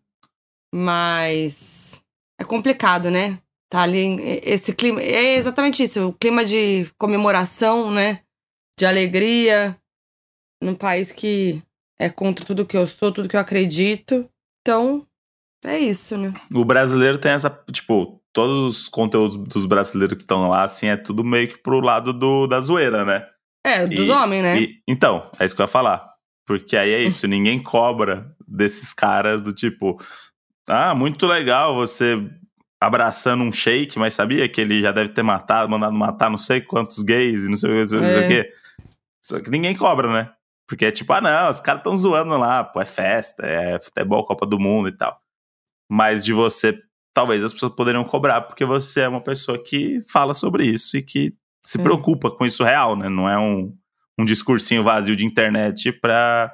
Mas 0.73 2.01
é 2.39 2.43
complicado, 2.43 3.09
né? 3.09 3.39
Tá 3.71 3.81
ali, 3.83 4.17
esse 4.43 4.73
clima. 4.73 5.01
É 5.01 5.35
exatamente 5.35 5.83
isso, 5.83 6.07
o 6.09 6.13
clima 6.13 6.43
de 6.45 6.89
comemoração, 6.97 7.91
né? 7.91 8.21
De 8.79 8.85
alegria, 8.85 9.77
num 10.61 10.73
país 10.75 11.11
que 11.11 11.61
é 11.99 12.09
contra 12.09 12.45
tudo 12.45 12.65
que 12.65 12.77
eu 12.77 12.87
sou, 12.87 13.11
tudo 13.11 13.27
que 13.29 13.35
eu 13.35 13.39
acredito. 13.39 14.29
Então, 14.61 15.05
é 15.63 15.77
isso, 15.77 16.17
né? 16.17 16.33
O 16.53 16.63
brasileiro 16.65 17.17
tem 17.19 17.31
essa, 17.31 17.49
tipo, 17.71 18.18
todos 18.33 18.81
os 18.83 18.87
conteúdos 18.87 19.35
dos 19.37 19.65
brasileiros 19.65 20.15
que 20.17 20.23
estão 20.23 20.49
lá, 20.49 20.63
assim, 20.63 20.87
é 20.87 20.95
tudo 20.97 21.23
meio 21.23 21.47
que 21.47 21.57
pro 21.57 21.79
lado 21.79 22.13
do, 22.13 22.47
da 22.47 22.59
zoeira, 22.59 23.03
né? 23.05 23.25
É, 23.65 23.85
dos 23.87 24.07
E- 24.07 24.11
homens, 24.11 24.41
né? 24.43 24.59
E- 24.61 24.81
então, 24.87 25.29
é 25.39 25.45
isso 25.45 25.55
que 25.55 25.61
eu 25.61 25.65
ia 25.65 25.67
falar. 25.67 26.07
Porque 26.47 26.75
aí 26.77 26.91
é 26.91 27.01
isso, 27.03 27.27
ninguém 27.27 27.61
cobra 27.61 28.33
desses 28.47 28.93
caras 28.93 29.41
do 29.41 29.51
tipo, 29.53 29.99
ah, 30.67 30.93
muito 30.95 31.25
legal 31.27 31.75
você 31.75 32.17
abraçando 32.81 33.43
um 33.43 33.51
shake, 33.51 33.99
mas 33.99 34.13
sabia 34.13 34.47
que 34.47 34.61
ele 34.61 34.81
já 34.81 34.91
deve 34.91 35.09
ter 35.09 35.21
matado, 35.23 35.69
mandado 35.69 35.93
matar 35.93 36.29
não 36.29 36.37
sei 36.37 36.61
quantos 36.61 37.03
gays 37.03 37.43
e 37.43 37.49
não 37.49 37.57
sei, 37.57 37.69
não 37.71 37.85
sei, 37.85 37.99
não 37.99 38.07
sei 38.07 38.15
É. 38.15 38.25
o 38.25 38.27
quê. 38.27 38.53
Só 39.23 39.39
que 39.41 39.49
ninguém 39.49 39.75
cobra, 39.75 40.11
né? 40.11 40.31
Porque 40.67 40.85
é 40.85 40.91
tipo, 40.91 41.11
ah, 41.13 41.19
não, 41.19 41.49
os 41.49 41.59
caras 41.59 41.81
estão 41.81 41.95
zoando 41.97 42.37
lá, 42.37 42.63
pô, 42.63 42.79
é 42.79 42.85
festa, 42.85 43.45
é 43.45 43.79
futebol, 43.81 44.23
Copa 44.25 44.45
do 44.45 44.57
Mundo 44.59 44.87
e 44.87 44.91
tal. 44.95 45.19
Mas 45.91 46.23
de 46.23 46.31
você, 46.31 46.79
talvez 47.13 47.43
as 47.43 47.53
pessoas 47.53 47.73
poderiam 47.75 48.03
cobrar, 48.03 48.41
porque 48.41 48.65
você 48.65 49.01
é 49.01 49.07
uma 49.07 49.21
pessoa 49.21 49.61
que 49.61 50.01
fala 50.11 50.33
sobre 50.33 50.65
isso 50.65 50.95
e 50.97 51.01
que 51.03 51.33
se 51.65 51.77
Sim. 51.77 51.83
preocupa 51.83 52.31
com 52.31 52.45
isso 52.45 52.63
real, 52.63 52.95
né? 52.95 53.09
Não 53.09 53.29
é 53.29 53.37
um, 53.37 53.75
um 54.17 54.25
discursinho 54.25 54.83
vazio 54.83 55.15
de 55.15 55.25
internet 55.25 55.91
pra 55.91 56.53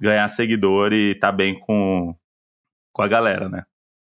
ganhar 0.00 0.28
seguidor 0.28 0.92
e 0.92 1.14
tá 1.14 1.30
bem 1.32 1.58
com, 1.60 2.14
com 2.92 3.02
a 3.02 3.08
galera, 3.08 3.48
né? 3.48 3.64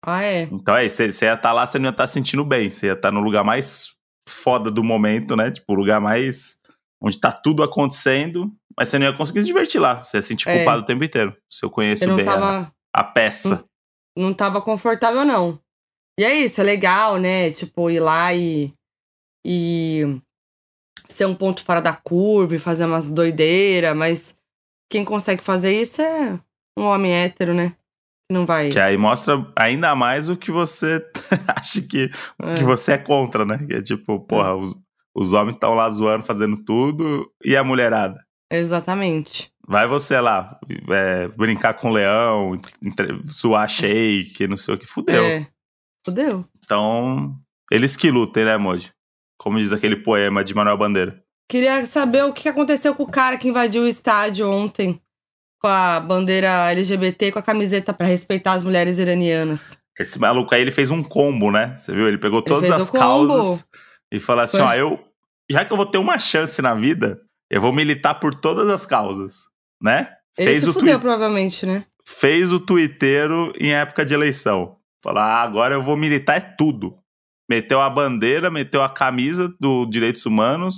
Ah, 0.05 0.23
é. 0.23 0.43
Então 0.45 0.75
é 0.77 0.87
isso, 0.87 0.97
você 1.03 1.27
ia 1.27 1.35
estar 1.35 1.53
lá, 1.53 1.67
você 1.67 1.79
não 1.79 1.87
ia 1.87 1.91
estar 1.91 2.07
sentindo 2.07 2.45
bem, 2.45 2.71
você 2.71 2.87
ia 2.87 2.93
estar 2.95 3.11
no 3.13 3.21
lugar 3.21 3.45
mais 3.45 3.89
foda 4.29 4.71
do 4.71 4.83
momento, 4.83 5.37
né? 5.37 5.51
Tipo, 5.51 5.73
o 5.73 5.77
lugar 5.77 6.01
mais 6.01 6.59
onde 7.03 7.19
tá 7.21 7.33
tudo 7.33 7.63
acontecendo, 7.63 8.51
mas 8.79 8.89
você 8.89 8.99
não 8.99 9.07
ia 9.07 9.13
conseguir 9.13 9.41
se 9.41 9.47
divertir 9.47 9.79
lá, 9.81 9.97
você 10.03 10.17
ia 10.19 10.23
se 10.23 10.29
sentir 10.29 10.49
É. 10.49 10.57
culpado 10.57 10.83
o 10.83 10.85
tempo 10.87 11.03
inteiro. 11.05 11.37
Se 11.51 11.65
eu 11.65 11.71
conheço 11.71 12.05
Eu 12.05 12.17
bem 12.17 12.27
a- 12.29 12.33
tava. 12.33 12.73
a, 12.95 13.05
peça. 13.05 13.65
Não 14.17 14.35
tava 14.35 14.61
confortável, 14.61 15.25
não. 15.25 15.59
E 16.19 16.25
é 16.25 16.35
isso, 16.35 16.61
é 16.61 16.65
legal, 16.65 17.17
né? 17.17 17.51
Tipo, 17.51 17.91
ir 17.91 18.01
lá 18.01 18.35
e. 18.35 18.73
e 19.45 20.21
ser 21.09 21.25
um 21.25 21.35
ponto 21.35 21.65
fora 21.65 21.81
da 21.81 21.93
curva 21.93 22.55
e 22.55 22.59
fazer 22.59 22.85
umas 22.85 23.09
doideiras, 23.09 23.97
mas 23.97 24.37
quem 24.91 25.05
consegue 25.05 25.43
fazer 25.43 25.73
isso 25.73 26.01
é 26.01 26.39
um 26.79 26.85
homem 26.85 27.13
hétero, 27.13 27.55
né? 27.55 27.71
Que 28.29 28.35
não 28.35 28.47
vai. 28.47 28.71
Que 28.71 28.79
aí 28.79 28.97
mostra 28.97 29.47
ainda 29.57 29.95
mais 29.95 30.29
o 30.29 30.37
que 30.37 30.51
você 30.51 31.05
acha 31.57 31.83
que, 31.83 32.11
é, 32.43 32.55
que 32.57 32.65
você 32.65 32.93
é 32.93 32.99
contra, 32.99 33.45
né? 33.45 33.59
Que 33.67 33.75
é 33.75 33.83
tipo, 33.83 34.21
porra, 34.21 34.55
os, 34.55 34.77
os 35.15 35.33
homens 35.33 35.55
estão 35.55 35.75
lá 35.75 35.89
zoando, 35.91 36.25
fazendo 36.25 36.63
tudo, 36.65 37.31
e 37.45 37.57
a 37.57 37.65
mulherada? 37.65 38.25
Exatamente. 38.51 39.51
Vai 39.67 39.87
você 39.87 40.21
lá, 40.21 40.59
é, 40.91 41.29
brincar 41.29 41.75
com 41.75 41.91
o 41.91 41.93
leão, 41.93 42.59
entre- 42.83 43.23
suar 43.29 43.69
shake, 43.69 44.49
não 44.49 44.57
sei 44.57 44.75
o 44.75 44.79
que, 44.79 44.87
fudeu. 44.87 45.23
É. 45.23 45.47
Fudeu. 46.05 46.45
Então, 46.65 47.37
eles 47.71 47.97
que 47.97 48.11
lutem, 48.11 48.45
né, 48.45 48.57
Moji? 48.57 48.91
Como 49.39 49.59
diz 49.59 49.73
aquele 49.73 49.97
poema 49.97 50.43
de 50.43 50.55
Manuel 50.55 50.77
Bandeira. 50.77 51.23
Queria 51.49 51.85
saber 51.87 52.25
o 52.25 52.33
que 52.33 52.49
aconteceu 52.49 52.95
com 52.95 53.05
o 53.05 53.11
cara 53.11 53.37
que 53.39 53.49
invadiu 53.49 53.83
o 53.83 53.89
estádio 53.89 54.51
ontem 54.51 55.01
com 55.61 55.69
a 55.69 56.01
bandeira 56.01 56.71
LGBT 56.71 57.27
e 57.27 57.33
com 57.33 57.39
a 57.39 57.43
camiseta 57.43 57.93
pra 57.93 58.07
respeitar 58.07 58.53
as 58.53 58.63
mulheres 58.63 58.99
iranianas. 58.99 59.79
Esse 59.99 60.19
maluco 60.19 60.55
aí, 60.55 60.63
ele 60.63 60.71
fez 60.71 60.91
um 60.91 61.03
combo, 61.03 61.51
né? 61.51 61.77
Você 61.77 61.93
viu? 61.95 62.09
Ele 62.09 62.19
pegou 62.19 62.41
todas 62.41 62.69
fez 62.71 62.81
as 62.81 62.91
causas 62.91 63.69
e 64.11 64.19
falou 64.19 64.43
assim: 64.45 64.57
Foi. 64.57 64.67
ó, 64.67 64.75
eu. 64.75 65.05
Já 65.51 65.65
que 65.65 65.73
eu 65.73 65.77
vou 65.77 65.85
ter 65.87 65.99
uma 65.99 66.19
chance 66.19 66.63
na 66.63 66.75
vida, 66.75 67.21
eu 67.51 67.61
vou 67.61 67.73
militar 67.73 68.15
por 68.15 68.35
todas 68.35 68.69
as 68.69 68.87
causas, 68.87 69.49
né? 69.83 70.13
Ele 70.39 70.51
fez 70.51 70.63
se 70.63 70.69
o 70.71 70.73
fudeu, 70.73 70.95
twi- 70.95 71.01
provavelmente, 71.03 71.67
né? 71.67 71.85
fez 72.07 72.53
o 72.53 72.61
twitteiro 72.61 73.53
em 73.59 73.73
época 73.75 74.05
de 74.05 74.15
eleição. 74.15 74.77
Falar, 75.03 75.25
ah, 75.25 75.43
agora 75.43 75.75
eu 75.75 75.83
vou 75.83 75.97
militar 75.97 76.37
é 76.37 76.41
tudo. 76.41 76.97
Meteu 77.49 77.81
a 77.81 77.89
bandeira, 77.91 78.51
meteu 78.51 78.83
a 78.83 78.89
camisa 78.89 79.53
do 79.59 79.85
Direitos 79.87 80.25
Humanos, 80.27 80.77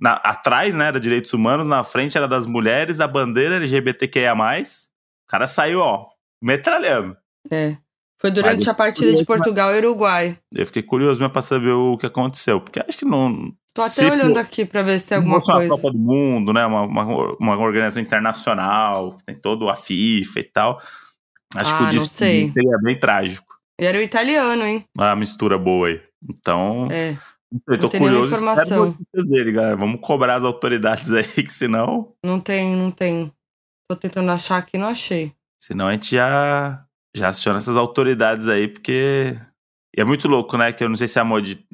na- 0.00 0.14
atrás, 0.14 0.74
né, 0.74 0.86
era 0.88 0.98
Direitos 1.00 1.32
Humanos, 1.32 1.66
na 1.66 1.82
frente 1.84 2.16
era 2.16 2.26
das 2.28 2.46
mulheres, 2.46 3.00
a 3.00 3.06
bandeira 3.06 3.56
LGBTQIA+. 3.56 4.34
O 4.34 5.30
cara 5.30 5.46
saiu, 5.46 5.80
ó, 5.80 6.06
metralhando. 6.42 7.16
É. 7.50 7.76
Foi 8.20 8.30
durante 8.32 8.58
Mas 8.58 8.68
a 8.68 8.74
partida 8.74 9.14
de 9.14 9.24
Portugal 9.24 9.72
e 9.74 9.78
Uruguai. 9.78 10.38
Eu 10.52 10.66
fiquei 10.66 10.82
curioso 10.82 11.20
mesmo 11.20 11.32
pra 11.32 11.40
saber 11.42 11.70
o 11.70 11.96
que 11.96 12.06
aconteceu, 12.06 12.60
porque 12.60 12.80
acho 12.80 12.98
que 12.98 13.04
não... 13.04 13.52
Tô 13.78 13.82
até 13.82 13.90
se 13.94 14.04
olhando 14.06 14.34
for- 14.34 14.38
aqui 14.40 14.64
pra 14.64 14.82
ver 14.82 14.98
se 14.98 15.06
tem 15.06 15.16
alguma 15.16 15.38
fosse 15.38 15.50
uma 15.50 15.58
coisa. 15.58 15.74
Copa 15.76 15.90
do 15.92 15.98
Mundo, 15.98 16.52
né, 16.52 16.66
uma, 16.66 16.82
uma, 16.82 17.04
uma 17.40 17.56
organização 17.58 18.02
internacional, 18.02 19.16
que 19.16 19.24
tem 19.24 19.34
todo 19.36 19.68
a 19.68 19.76
FIFA 19.76 20.40
e 20.40 20.44
tal, 20.44 20.80
acho 21.54 21.74
Ah, 21.74 21.78
que 21.78 21.84
o 21.84 21.86
destino 21.88 22.08
sei. 22.10 22.50
seria 22.52 22.78
bem 22.82 22.98
trágico. 22.98 23.46
E 23.80 23.84
era 23.84 23.96
o 23.98 24.00
italiano, 24.02 24.64
hein? 24.64 24.84
a 24.98 25.14
mistura 25.16 25.56
boa 25.58 25.88
aí. 25.88 26.00
Então, 26.28 26.88
É. 26.90 27.16
eu 27.68 27.78
tô 27.78 27.88
curioso 27.88 28.34
informação. 28.34 28.96
dele, 29.28 29.52
galera. 29.52 29.76
Vamos 29.76 30.00
cobrar 30.00 30.34
as 30.36 30.44
autoridades 30.44 31.10
aí, 31.14 31.24
que 31.24 31.52
senão, 31.52 32.12
Não 32.24 32.40
tem, 32.40 32.74
não 32.74 32.90
tem. 32.90 33.32
Tô 33.90 33.96
tentando 33.96 34.30
achar 34.32 34.58
aqui, 34.58 34.76
não 34.76 34.88
achei. 34.88 35.32
senão 35.60 35.86
a 35.88 35.92
gente 35.92 36.14
já, 36.16 36.84
já 37.16 37.28
aciona 37.28 37.58
essas 37.58 37.76
autoridades 37.76 38.48
aí, 38.48 38.66
porque 38.68 39.34
e 39.96 40.00
é 40.00 40.04
muito 40.04 40.28
louco, 40.28 40.56
né? 40.56 40.72
Que 40.72 40.84
eu 40.84 40.88
não 40.88 40.96
sei 40.96 41.08
se 41.08 41.18
a 41.18 41.24
mod, 41.24 41.66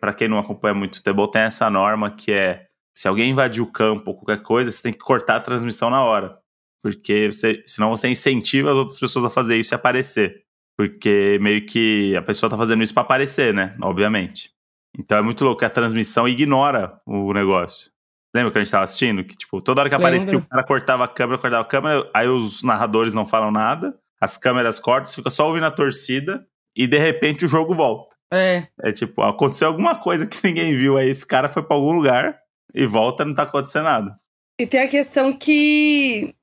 para 0.00 0.14
quem 0.14 0.28
não 0.28 0.38
acompanha 0.38 0.74
muito 0.74 0.96
futebol, 0.96 1.28
tem 1.28 1.42
essa 1.42 1.68
norma 1.70 2.10
que 2.10 2.32
é 2.32 2.66
se 2.96 3.08
alguém 3.08 3.30
invadir 3.30 3.62
o 3.62 3.72
campo 3.72 4.10
ou 4.10 4.16
qualquer 4.16 4.42
coisa, 4.42 4.70
você 4.70 4.82
tem 4.82 4.92
que 4.92 4.98
cortar 4.98 5.36
a 5.36 5.40
transmissão 5.40 5.88
na 5.88 6.02
hora. 6.02 6.38
Porque 6.82 7.30
você, 7.30 7.62
senão 7.64 7.90
você 7.90 8.08
incentiva 8.08 8.70
as 8.70 8.76
outras 8.76 8.98
pessoas 8.98 9.24
a 9.24 9.30
fazer 9.30 9.56
isso 9.56 9.72
e 9.72 9.76
aparecer. 9.76 10.42
Porque 10.76 11.38
meio 11.40 11.64
que 11.64 12.14
a 12.16 12.22
pessoa 12.22 12.50
tá 12.50 12.56
fazendo 12.56 12.82
isso 12.82 12.92
pra 12.92 13.02
aparecer, 13.02 13.54
né? 13.54 13.76
Obviamente. 13.80 14.50
Então 14.98 15.16
é 15.16 15.22
muito 15.22 15.44
louco 15.44 15.60
que 15.60 15.64
a 15.64 15.70
transmissão 15.70 16.28
ignora 16.28 17.00
o 17.06 17.32
negócio. 17.32 17.90
Lembra 18.34 18.50
que 18.50 18.58
a 18.58 18.62
gente 18.62 18.70
tava 18.70 18.84
assistindo? 18.84 19.24
Que, 19.24 19.36
tipo, 19.36 19.60
toda 19.60 19.82
hora 19.82 19.90
que 19.90 19.94
aparecia, 19.94 20.38
o 20.38 20.46
cara 20.46 20.64
cortava 20.64 21.04
a 21.04 21.08
câmera, 21.08 21.38
cortava 21.38 21.62
a 21.62 21.66
câmera, 21.66 22.10
aí 22.14 22.28
os 22.28 22.62
narradores 22.62 23.12
não 23.12 23.26
falam 23.26 23.50
nada, 23.50 23.98
as 24.20 24.38
câmeras 24.38 24.80
cortam, 24.80 25.06
você 25.06 25.16
fica 25.16 25.28
só 25.28 25.46
ouvindo 25.46 25.66
a 25.66 25.70
torcida, 25.70 26.46
e 26.76 26.86
de 26.86 26.98
repente 26.98 27.44
o 27.44 27.48
jogo 27.48 27.74
volta. 27.74 28.14
É. 28.32 28.66
É 28.82 28.92
tipo, 28.92 29.20
aconteceu 29.22 29.68
alguma 29.68 29.94
coisa 29.94 30.26
que 30.26 30.38
ninguém 30.46 30.74
viu, 30.76 30.96
aí 30.96 31.08
esse 31.10 31.26
cara 31.26 31.48
foi 31.48 31.62
pra 31.62 31.76
algum 31.76 31.92
lugar 31.92 32.38
e 32.74 32.86
volta 32.86 33.22
e 33.22 33.26
não 33.26 33.34
tá 33.34 33.42
acontecendo 33.42 33.84
nada. 33.84 34.18
E 34.60 34.66
tem 34.66 34.80
a 34.80 34.88
questão 34.88 35.32
que. 35.32 36.34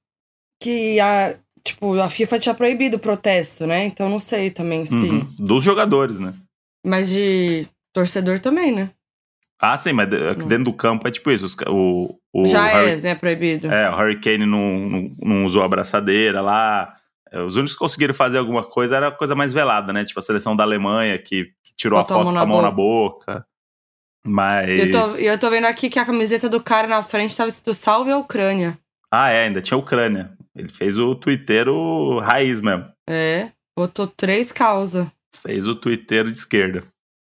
que 0.62 1.00
a. 1.00 1.36
Tipo, 1.64 2.00
a 2.00 2.10
FIFA 2.10 2.40
tinha 2.40 2.56
proibido 2.56 2.98
o 2.98 3.00
protesto, 3.00 3.68
né? 3.68 3.86
Então 3.86 4.10
não 4.10 4.20
sei 4.20 4.50
também 4.50 4.86
se. 4.86 4.94
Uhum. 4.96 5.34
Dos 5.40 5.64
jogadores, 5.64 6.20
né? 6.20 6.34
Mas 6.86 7.10
de 7.10 7.68
torcedor 7.94 8.40
também, 8.40 8.72
né? 8.72 8.92
Ah, 9.62 9.78
sim, 9.78 9.92
mas 9.92 10.10
de- 10.10 10.30
aqui 10.30 10.46
dentro 10.46 10.66
do 10.66 10.74
campo 10.74 11.06
é 11.08 11.12
tipo 11.12 11.30
isso. 11.32 11.46
os 11.46 11.56
O, 11.68 12.18
o 12.34 12.46
Já 12.48 12.64
Harry- 12.66 12.92
é, 12.92 12.96
né, 12.98 13.16
proibido. 13.16 13.70
É, 13.72 13.90
o 13.90 13.94
Hurricane 13.94 14.46
não, 14.46 14.80
não, 14.80 15.12
não 15.22 15.46
usou 15.46 15.62
a 15.62 15.66
abraçadeira 15.66 16.40
lá. 16.40 16.96
É, 17.32 17.40
Os 17.42 17.56
únicos 17.56 17.74
que 17.74 17.80
conseguiram 17.80 18.14
fazer 18.14 18.38
alguma 18.38 18.64
coisa 18.64 18.96
era 18.96 19.12
coisa 19.12 19.36
mais 19.36 19.54
velada, 19.54 19.94
né? 19.94 20.04
Tipo 20.04 20.20
a 20.20 20.24
seleção 20.24 20.56
da 20.56 20.64
Alemanha, 20.64 21.18
que, 21.18 21.46
que 21.64 21.76
tirou 21.76 22.00
Botou 22.00 22.18
a 22.18 22.22
a 22.22 22.24
foto 22.24 22.34
com 22.34 22.40
a 22.40 22.46
mão 22.46 22.62
na 22.62 22.72
boca. 22.72 23.46
Mas. 24.26 24.70
E 24.70 24.80
eu, 24.80 24.92
tô, 24.92 25.16
eu 25.18 25.40
tô 25.40 25.50
vendo 25.50 25.66
aqui 25.66 25.90
que 25.90 26.00
a 26.00 26.06
camiseta 26.06 26.50
do 26.50 26.62
cara 26.62 26.88
na 26.88 27.04
frente 27.04 27.36
tava 27.36 27.50
escrito 27.50 27.74
Salve 27.74 28.12
a 28.12 28.18
Ucrânia. 28.18 28.78
Ah, 29.12 29.30
é, 29.30 29.46
ainda 29.46 29.62
tinha 29.62 29.78
a 29.78 29.80
Ucrânia. 29.80 30.38
Ele 30.56 30.68
fez 30.68 30.98
o 30.98 31.16
twitteiro 31.16 32.20
raiz 32.20 32.62
mesmo. 32.62 32.86
É, 33.10 33.50
botou 33.78 34.08
três 34.08 34.52
causas. 34.52 35.08
Fez 35.36 35.68
o 35.68 35.76
twitteiro 35.76 36.32
de 36.32 36.38
esquerda. 36.38 36.84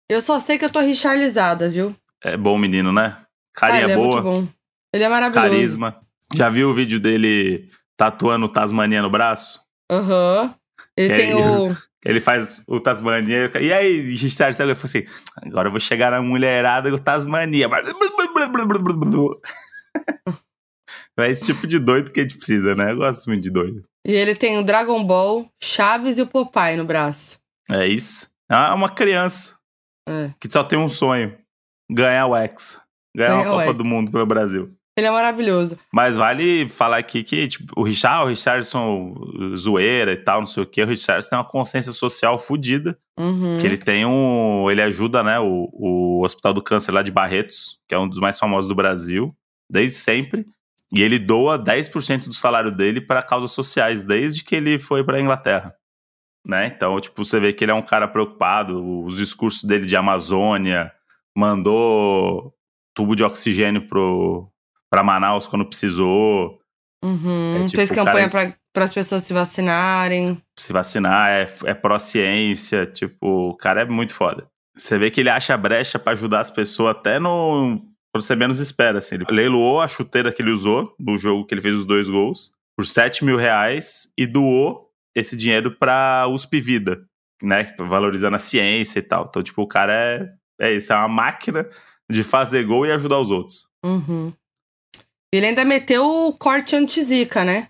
Eu 0.08 0.20
só 0.20 0.38
sei 0.38 0.58
que 0.58 0.64
eu 0.64 0.70
tô 0.70 0.80
richarlizada, 0.80 1.68
viu? 1.68 1.94
É 2.22 2.36
bom 2.36 2.56
menino, 2.56 2.92
né? 2.92 3.18
Carinha 3.54 3.96
boa, 3.96 4.20
é 4.20 4.22
muito 4.22 4.22
bom. 4.22 4.48
Ele 4.92 5.04
é 5.04 5.08
maravilhoso. 5.08 5.50
carisma. 5.50 6.00
Já 6.34 6.48
viu 6.48 6.70
o 6.70 6.74
vídeo 6.74 7.00
dele 7.00 7.68
tatuando 7.96 8.48
Tasmania 8.48 9.02
no 9.02 9.10
braço? 9.10 9.60
Aham. 9.90 10.54
Ele 10.96 11.08
Que 11.08 11.16
tem 11.16 11.32
aí- 11.32 11.34
o. 11.34 11.76
Ele 12.06 12.20
faz 12.20 12.62
o 12.68 12.78
Tasmania. 12.78 13.50
E 13.60 13.72
aí, 13.72 14.00
Richard 14.16 14.54
Saga 14.54 14.76
falou 14.76 14.84
assim: 14.84 15.04
agora 15.42 15.66
eu 15.66 15.72
vou 15.72 15.80
chegar 15.80 16.12
na 16.12 16.22
mulherada 16.22 16.88
com 16.88 16.94
o 16.96 17.00
Tasmania. 17.00 17.68
Mas- 17.68 17.88
É 21.18 21.30
esse 21.30 21.44
tipo 21.44 21.66
de 21.66 21.78
doido 21.78 22.12
que 22.12 22.20
a 22.20 22.22
gente 22.22 22.36
precisa, 22.36 22.74
né? 22.74 22.92
Eu 22.92 22.96
gosto 22.98 23.26
muito 23.26 23.42
de 23.42 23.50
doido. 23.50 23.82
E 24.06 24.12
ele 24.12 24.34
tem 24.34 24.58
o 24.58 24.62
Dragon 24.62 25.02
Ball, 25.02 25.48
Chaves 25.62 26.18
e 26.18 26.22
o 26.22 26.26
Popeye 26.26 26.76
no 26.76 26.84
braço. 26.84 27.38
É 27.70 27.86
isso. 27.86 28.28
É 28.50 28.54
uma 28.72 28.90
criança 28.90 29.56
É. 30.08 30.30
que 30.38 30.48
só 30.52 30.62
tem 30.62 30.78
um 30.78 30.88
sonho: 30.90 31.36
ganhar 31.90 32.26
o 32.26 32.36
X. 32.36 32.78
Ganhar 33.16 33.34
uma 33.34 33.42
o 33.42 33.44
Copa 33.52 33.64
X. 33.70 33.74
do 33.78 33.84
Mundo 33.84 34.12
pelo 34.12 34.26
Brasil. 34.26 34.72
Ele 34.96 35.06
é 35.06 35.10
maravilhoso. 35.10 35.76
Mas 35.92 36.16
vale 36.16 36.66
falar 36.68 36.96
aqui 36.96 37.22
que 37.22 37.46
tipo, 37.46 37.72
o 37.76 37.82
Richard, 37.82 38.24
o 38.24 38.28
Richardson 38.28 39.14
zoeira 39.54 40.12
e 40.12 40.16
tal, 40.16 40.40
não 40.40 40.46
sei 40.46 40.62
o 40.62 40.66
que, 40.66 40.82
o 40.82 40.86
Richardson 40.86 41.28
tem 41.28 41.38
uma 41.38 41.44
consciência 41.44 41.92
social 41.92 42.38
fodida. 42.38 42.98
Uhum. 43.18 43.58
Que 43.58 43.66
ele 43.66 43.76
tem 43.76 44.06
um. 44.06 44.70
Ele 44.70 44.80
ajuda, 44.80 45.22
né, 45.22 45.38
o, 45.38 45.68
o 45.72 46.24
Hospital 46.24 46.54
do 46.54 46.62
Câncer 46.62 46.92
lá 46.92 47.02
de 47.02 47.10
Barretos, 47.10 47.78
que 47.86 47.94
é 47.94 47.98
um 47.98 48.08
dos 48.08 48.18
mais 48.18 48.38
famosos 48.38 48.68
do 48.68 48.74
Brasil, 48.74 49.36
desde 49.70 49.96
sempre. 49.96 50.46
E 50.94 51.02
ele 51.02 51.18
doa 51.18 51.58
10% 51.58 52.28
do 52.28 52.34
salário 52.34 52.70
dele 52.70 53.00
para 53.00 53.22
causas 53.22 53.50
sociais, 53.50 54.04
desde 54.04 54.44
que 54.44 54.54
ele 54.54 54.78
foi 54.78 55.04
para 55.04 55.20
Inglaterra. 55.20 55.74
Né? 56.46 56.66
Então, 56.68 56.98
tipo, 57.00 57.24
você 57.24 57.40
vê 57.40 57.52
que 57.52 57.64
ele 57.64 57.72
é 57.72 57.74
um 57.74 57.82
cara 57.82 58.06
preocupado. 58.06 59.04
Os 59.04 59.16
discursos 59.16 59.64
dele 59.64 59.84
de 59.84 59.96
Amazônia, 59.96 60.92
mandou 61.36 62.54
tubo 62.94 63.14
de 63.14 63.24
oxigênio 63.24 63.88
pro, 63.88 64.50
pra 64.90 65.02
Manaus 65.02 65.46
quando 65.46 65.66
precisou. 65.66 66.60
Uhum. 67.04 67.56
É 67.56 67.64
tipo, 67.64 67.76
Fez 67.76 67.90
campanha 67.90 68.28
cara- 68.28 68.56
para 68.72 68.84
as 68.84 68.92
pessoas 68.92 69.22
se 69.22 69.32
vacinarem. 69.32 70.40
se 70.58 70.72
vacinar, 70.72 71.30
é, 71.30 71.46
é 71.64 71.74
pró-ciência, 71.74 72.86
tipo, 72.86 73.50
o 73.50 73.56
cara 73.56 73.82
é 73.82 73.84
muito 73.84 74.14
foda. 74.14 74.46
Você 74.76 74.98
vê 74.98 75.10
que 75.10 75.20
ele 75.20 75.30
acha 75.30 75.56
brecha 75.56 75.98
pra 75.98 76.12
ajudar 76.12 76.40
as 76.40 76.50
pessoas 76.50 76.90
até 76.96 77.18
no. 77.18 77.80
Quando 78.14 78.22
você 78.24 78.36
menos 78.36 78.58
espera, 78.60 78.98
assim. 78.98 79.14
Ele 79.16 79.24
leiloou 79.30 79.80
a 79.80 79.88
chuteira 79.88 80.32
que 80.32 80.42
ele 80.42 80.50
usou 80.50 80.94
no 80.98 81.16
jogo 81.18 81.44
que 81.46 81.54
ele 81.54 81.62
fez 81.62 81.74
os 81.74 81.84
dois 81.84 82.08
gols 82.08 82.52
por 82.76 82.86
7 82.86 83.24
mil 83.24 83.36
reais 83.36 84.08
e 84.18 84.26
doou 84.26 84.90
esse 85.14 85.34
dinheiro 85.36 85.74
pra 85.78 86.26
USP 86.28 86.60
Vida, 86.60 87.06
né? 87.42 87.74
Valorizando 87.78 88.36
a 88.36 88.38
ciência 88.38 88.98
e 88.98 89.02
tal. 89.02 89.24
Então, 89.28 89.42
tipo, 89.42 89.62
o 89.62 89.66
cara 89.68 89.92
é. 89.94 90.32
É 90.58 90.72
isso, 90.72 90.90
é 90.92 90.96
uma 90.96 91.08
máquina 91.08 91.68
de 92.10 92.22
fazer 92.22 92.64
gol 92.64 92.86
e 92.86 92.92
ajudar 92.92 93.18
os 93.18 93.30
outros. 93.30 93.66
Uhum. 93.84 94.32
Ele 95.32 95.46
ainda 95.46 95.64
meteu 95.64 96.04
o 96.04 96.32
corte 96.32 96.76
anti-zica, 96.76 97.44
né? 97.44 97.68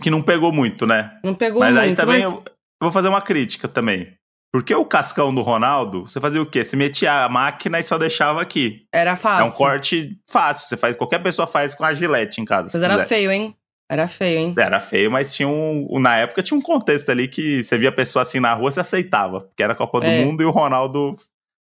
Que 0.00 0.10
não 0.10 0.22
pegou 0.22 0.52
muito, 0.52 0.86
né? 0.86 1.18
Não 1.24 1.34
pegou 1.34 1.60
Mas 1.60 1.74
muito, 1.74 1.84
aí 1.84 1.94
também 1.94 2.22
mas 2.22 2.32
eu, 2.32 2.44
vou 2.80 2.92
fazer 2.92 3.08
uma 3.08 3.20
crítica 3.20 3.66
também. 3.66 4.12
Porque 4.52 4.74
o 4.74 4.84
cascão 4.84 5.34
do 5.34 5.42
Ronaldo, 5.42 6.02
você 6.02 6.20
fazia 6.20 6.40
o 6.40 6.46
quê? 6.46 6.64
Você 6.64 6.76
metia 6.76 7.24
a 7.24 7.28
máquina 7.28 7.78
e 7.78 7.82
só 7.82 7.98
deixava 7.98 8.40
aqui. 8.40 8.86
era 8.92 9.16
fácil. 9.16 9.44
É 9.44 9.48
um 9.48 9.52
corte 9.52 10.18
fácil. 10.30 10.68
Você 10.68 10.76
faz, 10.76 10.96
qualquer 10.96 11.18
pessoa 11.22 11.46
faz 11.46 11.74
com 11.74 11.84
a 11.84 11.92
gilete 11.92 12.40
em 12.40 12.44
casa. 12.44 12.70
Mas 12.72 12.82
era 12.82 12.94
quiser. 12.94 13.06
feio, 13.06 13.30
hein? 13.30 13.54
Era 13.90 14.08
feio, 14.08 14.38
hein? 14.38 14.54
Era 14.58 14.80
feio, 14.80 15.10
mas 15.10 15.34
tinha 15.34 15.48
um. 15.48 15.98
Na 16.00 16.16
época 16.16 16.42
tinha 16.42 16.58
um 16.58 16.62
contexto 16.62 17.10
ali 17.10 17.28
que 17.28 17.62
você 17.62 17.76
via 17.78 17.90
a 17.90 17.92
pessoa 17.92 18.22
assim 18.22 18.40
na 18.40 18.52
rua, 18.54 18.70
você 18.70 18.80
aceitava. 18.80 19.42
Porque 19.42 19.62
era 19.62 19.74
a 19.74 19.76
Copa 19.76 20.00
do 20.00 20.06
É. 20.06 20.24
Mundo 20.24 20.42
e 20.42 20.46
o 20.46 20.50
Ronaldo 20.50 21.14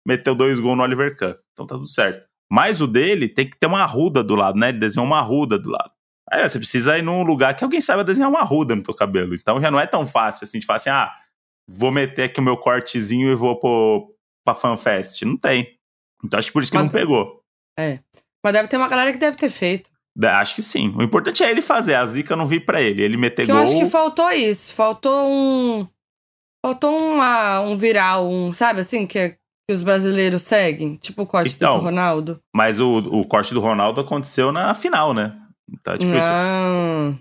meteu 0.08 0.36
dois 0.36 0.60
gols 0.60 0.78
no 0.78 0.84
Oliver 0.84 1.18
Kahn. 1.18 1.36
Então 1.52 1.66
tá 1.66 1.76
tudo 1.76 1.88
certo. 1.88 2.28
Mas 2.52 2.82
o 2.82 2.88
dele 2.88 3.28
tem 3.28 3.50
que 3.50 3.58
ter 3.58 3.68
uma 3.68 3.82
arruda 3.82 4.24
do 4.24 4.36
lado, 4.36 4.58
né? 4.58 4.70
Ele 4.70 4.80
desenhou 4.80 5.06
uma 5.08 5.20
arruda 5.20 5.58
do 5.58 5.70
lado. 5.72 5.92
Aí 6.32 6.48
você 6.48 6.58
precisa 6.60 6.98
ir 6.98 7.02
num 7.02 7.24
lugar 7.24 7.56
que 7.56 7.64
alguém 7.64 7.82
saiba 7.82 8.04
desenhar 8.04 8.30
uma 8.30 8.40
arruda 8.40 8.76
no 8.76 8.84
teu 8.84 8.94
cabelo. 8.94 9.34
Então 9.36 9.60
já 9.62 9.70
não 9.70 9.80
é 9.80 9.86
tão 9.88 10.06
fácil 10.08 10.46
assim 10.46 10.60
de 10.60 10.66
falar 10.66 10.78
assim, 10.78 10.90
ah, 10.90 11.14
vou 11.68 11.92
meter 11.92 12.24
aqui 12.24 12.40
o 12.40 12.44
meu 12.44 12.58
cortezinho 12.58 13.32
e 13.32 13.36
vou 13.36 13.60
pro, 13.60 14.16
pra 14.46 14.54
FanFest. 14.54 15.24
Não 15.24 15.38
tem. 15.38 15.78
Então 16.24 16.38
acho 16.38 16.48
que 16.48 16.54
por 16.54 16.62
isso 16.64 16.72
que 16.72 16.78
Mas- 16.78 16.86
não 16.86 16.92
pegou. 16.92 17.42
Mas 18.44 18.54
deve 18.54 18.68
ter 18.68 18.78
uma 18.78 18.88
galera 18.90 19.12
que 19.12 19.18
deve 19.18 19.38
ter 19.38 19.50
feito. 19.50 19.90
Acho 20.24 20.54
que 20.56 20.62
sim. 20.62 20.94
O 20.96 21.02
importante 21.02 21.44
é 21.44 21.50
ele 21.50 21.62
fazer. 21.62 21.96
A 21.96 22.06
zica 22.06 22.34
eu 22.34 22.38
não 22.38 22.46
vi 22.46 22.60
pra 22.60 22.80
ele. 22.82 23.02
Ele 23.02 23.18
meter 23.18 23.46
Que 23.46 23.52
eu 23.52 23.56
gol. 23.56 23.64
acho 23.64 23.78
que 23.80 23.90
faltou 23.90 24.30
isso. 24.32 24.74
Faltou 24.74 25.28
um. 25.28 25.88
Faltou 26.64 26.96
uma, 26.96 27.62
um 27.62 27.76
viral, 27.76 28.30
um. 28.30 28.54
Sabe 28.54 28.82
assim, 28.82 29.08
que, 29.08 29.36
que 29.68 29.74
os 29.74 29.82
brasileiros 29.82 30.42
seguem? 30.42 30.96
Tipo 30.98 31.24
o 31.24 31.28
corte 31.28 31.56
Então, 31.56 31.78
do 31.80 31.84
Ronaldo. 31.86 32.40
Mas 32.54 32.80
o, 32.80 32.98
o 32.98 33.26
corte 33.26 33.54
do 33.54 33.62
Ronaldo 33.62 34.02
aconteceu 34.02 34.52
na 34.52 34.74
final, 34.74 35.14
né? 35.14 35.36
Então, 35.72 35.98
tipo, 35.98 36.12
isso, 36.14 36.28
ah, 36.30 37.14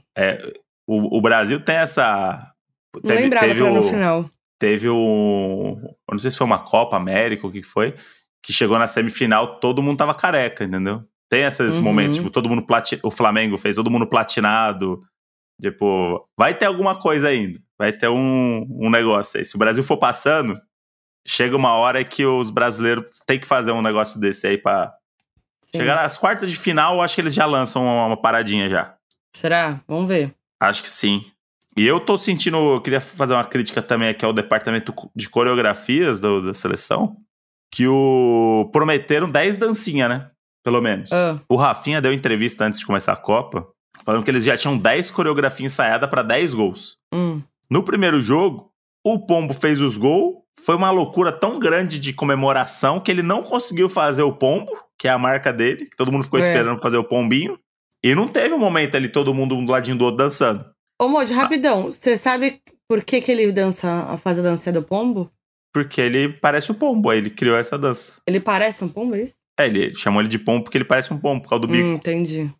o, 0.86 1.18
o 1.18 1.20
Brasil 1.20 1.60
tem 1.60 1.76
essa. 1.76 2.52
não 2.94 3.00
Teve, 3.02 3.22
lembrava 3.22 3.46
teve 3.46 3.62
o, 3.62 3.74
no 3.74 3.82
final. 3.82 4.30
teve 4.58 4.88
o. 4.88 5.78
Eu 5.80 6.12
não 6.12 6.18
sei 6.18 6.30
se 6.30 6.36
foi 6.36 6.46
uma 6.46 6.58
Copa 6.58 6.96
América 6.96 7.44
ou 7.46 7.50
o 7.50 7.52
que 7.52 7.60
que 7.60 7.66
foi. 7.66 7.94
Que 8.44 8.52
chegou 8.52 8.78
na 8.78 8.88
semifinal, 8.88 9.60
todo 9.60 9.80
mundo 9.82 9.98
tava 9.98 10.14
careca, 10.14 10.64
entendeu? 10.64 11.04
Tem 11.30 11.44
esses 11.44 11.76
Uhum. 11.76 11.82
momentos, 11.82 12.16
tipo, 12.16 12.28
todo 12.28 12.48
mundo 12.48 12.66
plati... 12.66 12.98
O 13.02 13.10
Flamengo 13.10 13.56
fez 13.56 13.76
todo 13.76 13.90
mundo 13.90 14.06
platinado. 14.06 14.98
Tipo, 15.60 16.28
vai 16.36 16.52
ter 16.52 16.66
alguma 16.66 16.96
coisa 17.00 17.28
ainda. 17.28 17.60
Vai 17.78 17.92
ter 17.92 18.08
um, 18.08 18.66
um 18.68 18.90
negócio 18.90 19.38
aí. 19.38 19.44
Se 19.44 19.54
o 19.54 19.58
Brasil 19.58 19.82
for 19.84 19.96
passando, 19.96 20.60
chega 21.26 21.56
uma 21.56 21.72
hora 21.74 22.02
que 22.04 22.24
os 22.26 22.50
brasileiros 22.50 23.04
têm 23.26 23.38
que 23.40 23.46
fazer 23.46 23.72
um 23.72 23.82
negócio 23.82 24.20
desse 24.20 24.46
aí 24.46 24.58
pra. 24.58 24.92
Sim. 25.64 25.78
Chegar 25.78 25.96
nas 25.96 26.18
quartas 26.18 26.50
de 26.50 26.56
final, 26.56 26.96
eu 26.96 27.00
acho 27.00 27.14
que 27.14 27.20
eles 27.20 27.32
já 27.34 27.46
lançam 27.46 27.82
uma, 27.82 28.06
uma 28.06 28.16
paradinha 28.16 28.68
já. 28.68 28.94
Será? 29.34 29.80
Vamos 29.88 30.06
ver. 30.08 30.34
Acho 30.60 30.82
que 30.82 30.88
sim. 30.88 31.24
E 31.76 31.86
eu 31.86 31.98
tô 31.98 32.18
sentindo. 32.18 32.56
Eu 32.74 32.80
queria 32.82 33.00
fazer 33.00 33.32
uma 33.32 33.44
crítica 33.44 33.80
também 33.80 34.10
aqui 34.10 34.24
ao 34.24 34.32
departamento 34.32 34.94
de 35.16 35.28
coreografias 35.30 36.20
do- 36.20 36.44
da 36.46 36.52
seleção. 36.54 37.16
Que 37.72 37.86
o. 37.88 38.68
Prometeram 38.72 39.30
10 39.30 39.56
dancinhas, 39.56 40.08
né? 40.10 40.30
Pelo 40.62 40.82
menos. 40.82 41.10
Ah, 41.10 41.40
O 41.48 41.56
Rafinha 41.56 42.00
deu 42.02 42.12
entrevista 42.12 42.64
antes 42.66 42.78
de 42.80 42.86
começar 42.86 43.12
a 43.14 43.16
Copa, 43.16 43.66
falando 44.04 44.22
que 44.22 44.30
eles 44.30 44.44
já 44.44 44.56
tinham 44.56 44.76
10 44.76 45.10
coreografias 45.10 45.72
ensaiadas 45.72 46.08
pra 46.10 46.22
10 46.22 46.52
gols. 46.54 46.98
hum. 47.12 47.40
No 47.70 47.82
primeiro 47.82 48.20
jogo, 48.20 48.70
o 49.02 49.18
Pombo 49.18 49.54
fez 49.54 49.80
os 49.80 49.96
gols. 49.96 50.41
Foi 50.60 50.76
uma 50.76 50.90
loucura 50.90 51.32
tão 51.32 51.58
grande 51.58 51.98
de 51.98 52.12
comemoração 52.12 53.00
que 53.00 53.10
ele 53.10 53.22
não 53.22 53.42
conseguiu 53.42 53.88
fazer 53.88 54.22
o 54.22 54.32
Pombo, 54.32 54.70
que 54.98 55.08
é 55.08 55.10
a 55.10 55.18
marca 55.18 55.52
dele, 55.52 55.86
que 55.86 55.96
todo 55.96 56.12
mundo 56.12 56.24
ficou 56.24 56.38
É. 56.38 56.42
esperando 56.42 56.80
fazer 56.80 56.96
o 56.96 57.04
Pombinho. 57.04 57.58
E 58.04 58.14
não 58.14 58.28
teve 58.28 58.54
um 58.54 58.58
momento 58.58 58.96
ali 58.96 59.08
todo 59.08 59.34
mundo 59.34 59.56
um 59.56 59.64
do 59.64 59.72
ladinho 59.72 59.96
do 59.96 60.04
outro 60.04 60.18
dançando. 60.18 60.64
Ô, 61.00 61.08
Modi, 61.08 61.32
rapidão. 61.32 61.90
Você 61.90 62.16
sabe 62.16 62.60
por 62.88 63.02
que, 63.04 63.20
que 63.20 63.30
ele 63.32 63.50
dança, 63.52 64.16
faz 64.18 64.38
a 64.38 64.42
dança 64.42 64.70
do 64.72 64.82
pombo? 64.82 65.30
Porque 65.72 66.00
ele 66.00 66.28
parece 66.28 66.70
o 66.70 66.74
pombo, 66.74 67.10
aí 67.10 67.18
ele 67.18 67.30
criou 67.30 67.56
essa 67.56 67.78
dança. 67.78 68.12
Ele 68.26 68.38
parece 68.40 68.84
um 68.84 68.88
pombo, 68.88 69.14
é 69.16 69.22
isso? 69.22 69.36
É, 69.58 69.66
ele 69.66 69.94
chamou 69.94 70.20
ele 70.20 70.28
de 70.28 70.38
pombo 70.38 70.64
porque 70.64 70.76
ele 70.78 70.84
parece 70.84 71.12
um 71.12 71.18
pombo, 71.18 71.42
por 71.42 71.48
causa 71.48 71.62
do 71.62 71.68
bico. 71.68 71.86
Hum, 71.88 71.94
entendi. 71.94 72.52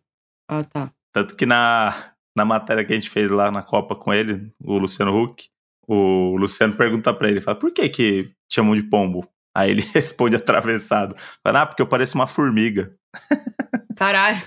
Ah, 0.49 0.63
tá. 0.63 0.91
Tanto 1.13 1.35
que 1.35 1.45
na, 1.45 1.93
na 2.35 2.43
matéria 2.43 2.83
que 2.83 2.91
a 2.91 2.95
gente 2.95 3.09
fez 3.09 3.29
lá 3.29 3.51
na 3.51 3.61
Copa 3.61 3.95
com 3.95 4.13
ele, 4.13 4.51
o 4.63 4.77
Luciano 4.77 5.15
Huck, 5.15 5.47
o 5.87 6.35
Luciano 6.37 6.75
pergunta 6.75 7.13
pra 7.13 7.27
ele, 7.27 7.41
fala, 7.41 7.57
por 7.57 7.71
que 7.71 7.87
que 7.89 8.31
chamam 8.51 8.75
de 8.75 8.83
pombo? 8.83 9.27
Aí 9.55 9.71
ele 9.71 9.81
responde 9.93 10.35
atravessado. 10.35 11.15
Fala, 11.43 11.61
ah, 11.61 11.65
porque 11.65 11.81
eu 11.81 11.87
pareço 11.87 12.15
uma 12.15 12.27
formiga. 12.27 12.93
Caralho. 13.95 14.41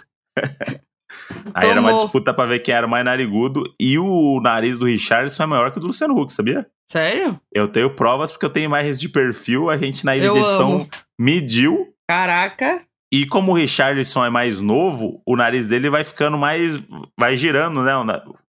Aí 1.54 1.68
era 1.68 1.80
uma 1.80 1.90
Tomou. 1.90 2.04
disputa 2.04 2.34
pra 2.34 2.44
ver 2.46 2.60
quem 2.60 2.74
era 2.74 2.86
o 2.86 2.90
mais 2.90 3.04
narigudo. 3.04 3.64
E 3.80 3.98
o 3.98 4.40
nariz 4.40 4.78
do 4.78 4.86
Richardson 4.86 5.42
é 5.42 5.46
maior 5.46 5.70
que 5.70 5.78
o 5.78 5.80
do 5.80 5.86
Luciano 5.86 6.18
Huck, 6.18 6.32
sabia? 6.32 6.66
Sério? 6.90 7.40
Eu 7.52 7.68
tenho 7.68 7.90
provas 7.94 8.30
porque 8.30 8.44
eu 8.44 8.50
tenho 8.50 8.66
imagens 8.66 9.00
de 9.00 9.08
perfil. 9.08 9.70
A 9.70 9.76
gente 9.76 10.04
na 10.04 10.16
ilha 10.16 10.26
Eu 10.26 10.32
de 10.34 10.38
edição 10.40 10.72
amo. 10.74 10.88
mediu 11.18 11.92
Caraca. 12.08 12.82
E 13.12 13.26
como 13.26 13.52
o 13.52 13.54
Richarlison 13.54 14.24
é 14.24 14.30
mais 14.30 14.60
novo, 14.60 15.20
o 15.26 15.36
nariz 15.36 15.66
dele 15.66 15.88
vai 15.90 16.04
ficando 16.04 16.36
mais. 16.36 16.80
Vai 17.18 17.36
girando, 17.36 17.82
né? 17.82 17.92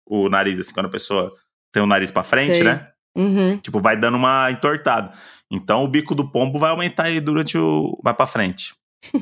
O 0.07 0.29
nariz, 0.29 0.59
assim, 0.59 0.73
quando 0.73 0.87
a 0.87 0.91
pessoa 0.91 1.35
tem 1.73 1.83
o 1.83 1.87
nariz 1.87 2.11
pra 2.11 2.23
frente, 2.23 2.55
Sei. 2.55 2.65
né? 2.65 2.89
Uhum. 3.17 3.59
Tipo, 3.59 3.81
vai 3.81 3.97
dando 3.97 4.17
uma 4.17 4.51
entortada. 4.51 5.13
Então 5.51 5.85
o 5.85 5.89
bico 5.89 6.15
do 6.15 6.31
pombo 6.31 6.59
vai 6.59 6.71
aumentar 6.71 7.05
aí 7.05 7.21
durante 7.21 7.59
o. 7.59 7.99
Vai 8.03 8.15
pra 8.15 8.27
frente. 8.27 8.75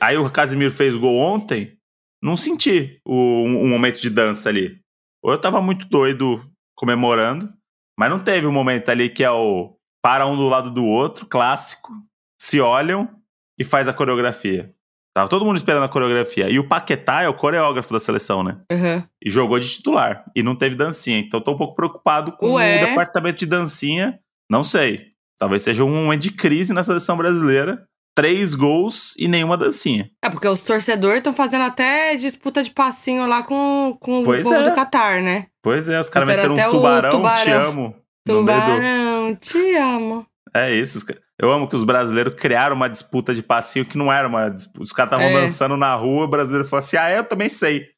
aí 0.00 0.16
o 0.16 0.30
Casimiro 0.30 0.70
fez 0.70 0.94
gol 0.96 1.16
ontem, 1.16 1.76
não 2.22 2.36
senti 2.36 3.00
o, 3.06 3.14
um, 3.14 3.64
um 3.64 3.68
momento 3.68 4.00
de 4.00 4.10
dança 4.10 4.48
ali. 4.48 4.80
Ou 5.22 5.32
eu 5.32 5.40
tava 5.40 5.60
muito 5.62 5.86
doido 5.86 6.44
comemorando, 6.76 7.52
mas 7.98 8.10
não 8.10 8.18
teve 8.18 8.46
um 8.46 8.52
momento 8.52 8.90
ali 8.90 9.08
que 9.08 9.22
é 9.22 9.30
o 9.30 9.76
para 10.04 10.26
um 10.26 10.36
do 10.36 10.48
lado 10.48 10.70
do 10.70 10.84
outro, 10.84 11.26
clássico, 11.26 11.92
se 12.40 12.60
olham 12.60 13.08
e 13.56 13.64
faz 13.64 13.86
a 13.86 13.94
coreografia. 13.94 14.74
Tava 15.14 15.28
todo 15.28 15.44
mundo 15.44 15.56
esperando 15.56 15.84
a 15.84 15.88
coreografia. 15.88 16.48
E 16.48 16.58
o 16.58 16.66
Paquetá 16.66 17.22
é 17.22 17.28
o 17.28 17.34
coreógrafo 17.34 17.92
da 17.92 18.00
seleção, 18.00 18.42
né? 18.42 18.56
Uhum. 18.72 19.02
E 19.22 19.28
jogou 19.30 19.58
de 19.58 19.68
titular. 19.68 20.24
E 20.34 20.42
não 20.42 20.54
teve 20.56 20.74
dancinha. 20.74 21.18
Então 21.18 21.40
tô 21.40 21.52
um 21.52 21.56
pouco 21.58 21.74
preocupado 21.74 22.32
com 22.32 22.52
Ué? 22.54 22.82
o 22.82 22.86
departamento 22.88 23.38
de 23.38 23.46
dancinha. 23.46 24.18
Não 24.50 24.64
sei. 24.64 25.08
Talvez 25.38 25.62
seja 25.62 25.84
um 25.84 25.90
momento 26.04 26.22
de 26.22 26.30
crise 26.32 26.72
na 26.72 26.82
seleção 26.82 27.16
brasileira. 27.16 27.84
Três 28.14 28.54
gols 28.54 29.14
e 29.18 29.26
nenhuma 29.28 29.56
dancinha. 29.56 30.10
É, 30.22 30.28
porque 30.30 30.46
os 30.46 30.60
torcedores 30.60 31.18
estão 31.18 31.32
fazendo 31.32 31.62
até 31.64 32.14
disputa 32.16 32.62
de 32.62 32.70
passinho 32.70 33.26
lá 33.26 33.42
com, 33.42 33.96
com 34.00 34.22
Pois 34.22 34.44
o 34.44 34.48
povo 34.50 34.62
é. 34.62 34.68
do 34.68 34.74
Catar, 34.74 35.22
né? 35.22 35.46
Pois 35.62 35.88
é, 35.88 35.98
os 35.98 36.08
caras 36.10 36.28
meteram 36.28 36.50
um 36.50 36.58
até 36.58 36.68
o 36.68 36.72
tubarão, 36.72 37.10
te 37.10 37.16
tubarão. 37.16 37.68
amo. 37.70 37.96
Tubarão, 38.26 39.34
te 39.36 39.74
amo. 39.76 40.26
É 40.54 40.74
isso. 40.74 40.98
os 40.98 41.04
ca- 41.04 41.14
Eu 41.42 41.50
amo 41.52 41.68
que 41.68 41.74
os 41.74 41.82
brasileiros 41.82 42.34
criaram 42.34 42.76
uma 42.76 42.88
disputa 42.88 43.34
de 43.34 43.42
passinho 43.42 43.84
que 43.84 43.98
não 43.98 44.12
era 44.12 44.28
uma 44.28 44.48
disputa. 44.48 44.82
Os 44.82 44.92
caras 44.92 45.12
estavam 45.12 45.36
É. 45.38 45.42
dançando 45.42 45.76
na 45.76 45.92
rua, 45.96 46.24
o 46.24 46.28
brasileiro 46.28 46.66
falou 46.68 46.84
assim: 46.84 46.96
ah, 46.96 47.10
eu 47.10 47.24
também 47.24 47.48
sei. 47.48 47.88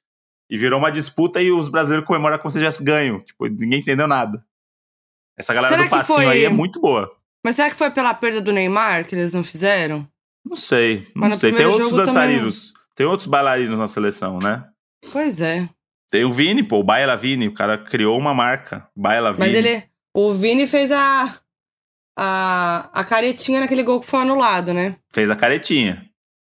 E 0.51 0.57
virou 0.57 0.79
uma 0.79 0.91
disputa 0.91 1.43
e 1.43 1.51
os 1.53 1.69
brasileiros 1.69 2.07
comemoram 2.07 2.39
como 2.39 2.51
se 2.51 2.59
tivesse 2.59 2.83
ganho. 2.83 3.21
Tipo, 3.21 3.47
ninguém 3.47 3.81
entendeu 3.81 4.07
nada. 4.09 4.43
Essa 5.39 5.53
galera 5.53 5.75
Será 5.75 5.87
do 5.87 5.91
passinho 5.91 6.17
foi- 6.19 6.27
aí 6.29 6.45
é 6.45 6.49
muito 6.49 6.81
boa. 6.81 7.11
Mas 7.45 7.57
será 7.57 7.69
que 7.71 7.77
foi 7.77 7.91
pela 7.91 8.15
perda 8.15 8.41
do 8.41 8.53
Neymar 8.53 9.05
que 9.07 9.15
eles 9.15 9.35
não 9.35 9.45
fizeram? 9.45 10.09
Não 10.45 10.57
sei, 10.57 11.07
não 11.15 11.29
Mas 11.29 11.39
sei. 11.41 11.53
Tem 11.53 11.67
outros 11.67 11.85
jogo 11.91 11.97
também 11.97 12.15
dançarinos. 12.15 12.73
Tem 12.95 13.07
outros 13.07 13.27
bailarinos 13.27 13.79
na 13.79 13.87
seleção, 13.89 14.39
né? 14.39 14.65
Pois 15.13 15.41
é. 15.41 15.69
Tem 16.11 16.25
o 16.25 16.33
Vini, 16.33 16.63
pô, 16.63 16.79
o 16.79 16.85
Baila 16.85 17.17
Vini. 17.17 17.49
O 17.49 17.53
cara 17.55 17.77
criou 17.77 18.17
uma 18.19 18.33
marca. 18.33 18.89
Baila 18.97 19.33
Vini. 19.33 19.47
Mas 19.47 19.55
ele. 19.57 19.85
O 20.15 20.33
Vini 20.33 20.67
fez 20.67 20.91
a. 20.93 21.35
A, 22.17 22.89
a 22.93 23.05
caretinha 23.05 23.61
naquele 23.61 23.83
gol 23.83 24.01
que 24.01 24.07
foi 24.07 24.21
anulado, 24.21 24.73
né? 24.73 24.97
Fez 25.13 25.29
a 25.31 25.37
caretinha. 25.37 26.05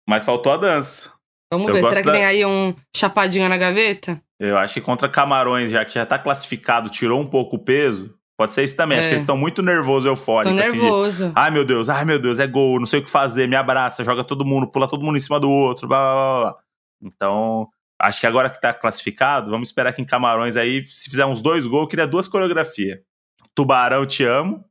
Mas 0.08 0.24
faltou 0.24 0.52
a 0.52 0.56
dança. 0.56 1.10
Vamos 1.52 1.68
Eu 1.68 1.74
ver. 1.74 1.82
Será 1.82 1.96
que 2.00 2.06
da- 2.06 2.12
vem 2.12 2.24
aí 2.24 2.44
um 2.44 2.74
chapadinho 2.94 3.48
na 3.48 3.56
gaveta? 3.56 4.20
Eu 4.38 4.58
acho 4.58 4.74
que 4.74 4.80
contra 4.82 5.08
Camarões, 5.08 5.70
já 5.70 5.84
que 5.84 5.94
já 5.94 6.04
tá 6.04 6.18
classificado, 6.18 6.90
tirou 6.90 7.20
um 7.20 7.26
pouco 7.26 7.56
o 7.56 7.58
peso. 7.58 8.14
Pode 8.38 8.52
ser 8.52 8.64
isso 8.64 8.76
também. 8.76 8.98
Acho 8.98 9.06
É. 9.06 9.08
que 9.08 9.14
eles 9.14 9.22
estão 9.22 9.36
muito 9.36 9.62
nervosos, 9.62 10.02
Tô 10.04 10.10
eufóricos. 10.10 10.58
assim, 10.58 10.72
de, 10.72 10.78
nervoso. 10.78 11.32
ai 11.34 11.50
meu 11.50 11.64
Deus, 11.64 11.88
ai 11.88 12.04
meu 12.04 12.18
Deus, 12.18 12.38
é 12.38 12.46
gol, 12.46 12.78
não 12.78 12.84
sei 12.84 13.00
o 13.00 13.02
que 13.04 13.10
fazer, 13.10 13.48
me 13.48 13.56
abraça, 13.56 14.04
joga 14.04 14.22
todo 14.22 14.44
mundo, 14.44 14.66
pula 14.70 14.86
todo 14.86 15.02
mundo 15.02 15.16
em 15.16 15.20
cima 15.20 15.40
do 15.40 15.50
outro, 15.50 15.88
blá 15.88 15.98
blá 15.98 16.14
blá. 16.14 16.52
blá. 16.52 16.62
Então, 17.02 17.66
acho 17.98 18.20
que 18.20 18.26
agora 18.26 18.50
que 18.50 18.60
tá 18.60 18.74
classificado, 18.74 19.50
vamos 19.50 19.70
esperar 19.70 19.94
que 19.94 20.02
em 20.02 20.04
Camarões 20.04 20.54
aí, 20.54 20.86
se 20.86 21.08
fizer 21.08 21.24
uns 21.24 21.40
dois 21.40 21.66
gols, 21.66 21.84
eu 21.84 21.88
queria 21.88 22.06
duas 22.06 22.28
coreografias. 22.28 22.98
Tubarão, 23.54 24.04
te 24.04 24.22
amo. 24.24 24.62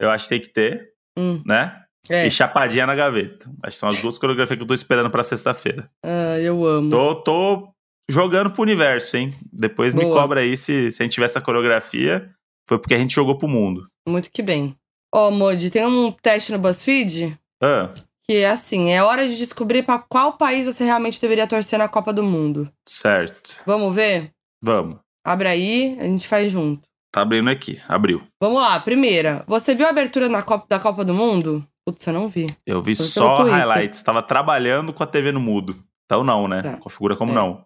Eu 0.00 0.10
acho 0.10 0.24
que 0.24 0.30
tem 0.30 0.40
que 0.40 0.48
ter, 0.48 0.92
Hum, 1.18 1.42
né? 1.46 1.76
é. 2.08 2.26
E 2.26 2.30
chapadinha 2.30 2.86
na 2.86 2.94
gaveta. 2.94 3.50
Acho 3.62 3.74
que 3.76 3.80
são 3.80 3.88
as 3.88 4.00
duas 4.00 4.16
coreografias 4.18 4.56
que 4.56 4.62
eu 4.62 4.66
tô 4.66 4.72
esperando 4.74 5.10
pra 5.10 5.22
sexta-feira. 5.22 5.90
Ah, 6.04 6.38
eu 6.38 6.64
amo. 6.66 6.90
Tô, 6.90 7.14
tô 7.16 7.68
jogando 8.10 8.50
pro 8.50 8.62
universo, 8.62 9.16
hein? 9.16 9.34
Depois 9.52 9.92
me 9.92 10.02
Boa. 10.02 10.20
cobra 10.22 10.40
aí 10.40 10.56
se, 10.56 10.90
se 10.90 11.02
a 11.02 11.04
gente 11.04 11.12
tiver 11.12 11.26
essa 11.26 11.40
coreografia. 11.40 12.30
Foi 12.68 12.78
porque 12.78 12.94
a 12.94 12.98
gente 12.98 13.14
jogou 13.14 13.36
pro 13.36 13.46
mundo. 13.48 13.82
Muito 14.08 14.30
que 14.30 14.42
bem. 14.42 14.74
Ó, 15.14 15.30
Modi, 15.30 15.70
tem 15.70 15.84
um 15.84 16.10
teste 16.12 16.52
no 16.52 16.58
BuzzFeed 16.58 17.36
Ah, 17.62 17.92
que 18.24 18.36
é 18.36 18.48
assim: 18.48 18.90
é 18.90 19.02
hora 19.02 19.28
de 19.28 19.36
descobrir 19.36 19.82
pra 19.82 19.98
qual 19.98 20.34
país 20.38 20.64
você 20.66 20.84
realmente 20.84 21.20
deveria 21.20 21.46
torcer 21.48 21.78
na 21.78 21.88
Copa 21.88 22.12
do 22.12 22.22
Mundo. 22.22 22.72
certo. 22.88 23.56
Vamos 23.66 23.94
ver? 23.94 24.30
Vamos. 24.62 24.98
Abre 25.26 25.48
aí, 25.48 25.96
a 26.00 26.04
gente 26.04 26.26
faz 26.28 26.50
junto. 26.52 26.88
Tá 27.12 27.22
abrindo 27.22 27.50
aqui. 27.50 27.80
Abriu. 27.88 28.22
Vamos 28.40 28.60
lá, 28.60 28.78
primeira. 28.80 29.44
Você 29.46 29.74
viu 29.74 29.86
a 29.86 29.90
abertura 29.90 30.28
na 30.28 30.42
Copa, 30.42 30.66
da 30.68 30.78
Copa 30.78 31.04
do 31.04 31.12
Mundo? 31.14 31.66
Putz, 31.84 32.06
eu 32.06 32.12
não 32.12 32.28
vi. 32.28 32.46
Eu 32.66 32.82
vi 32.82 32.94
Foi 32.94 33.06
só 33.06 33.42
highlights. 33.42 34.02
Tava 34.02 34.22
trabalhando 34.22 34.92
com 34.92 35.02
a 35.02 35.06
TV 35.06 35.32
no 35.32 35.40
mudo. 35.40 35.76
Então 36.04 36.22
não, 36.22 36.46
né? 36.46 36.62
Tá. 36.62 36.76
Configura 36.76 37.16
como 37.16 37.32
É. 37.32 37.34
não. 37.34 37.64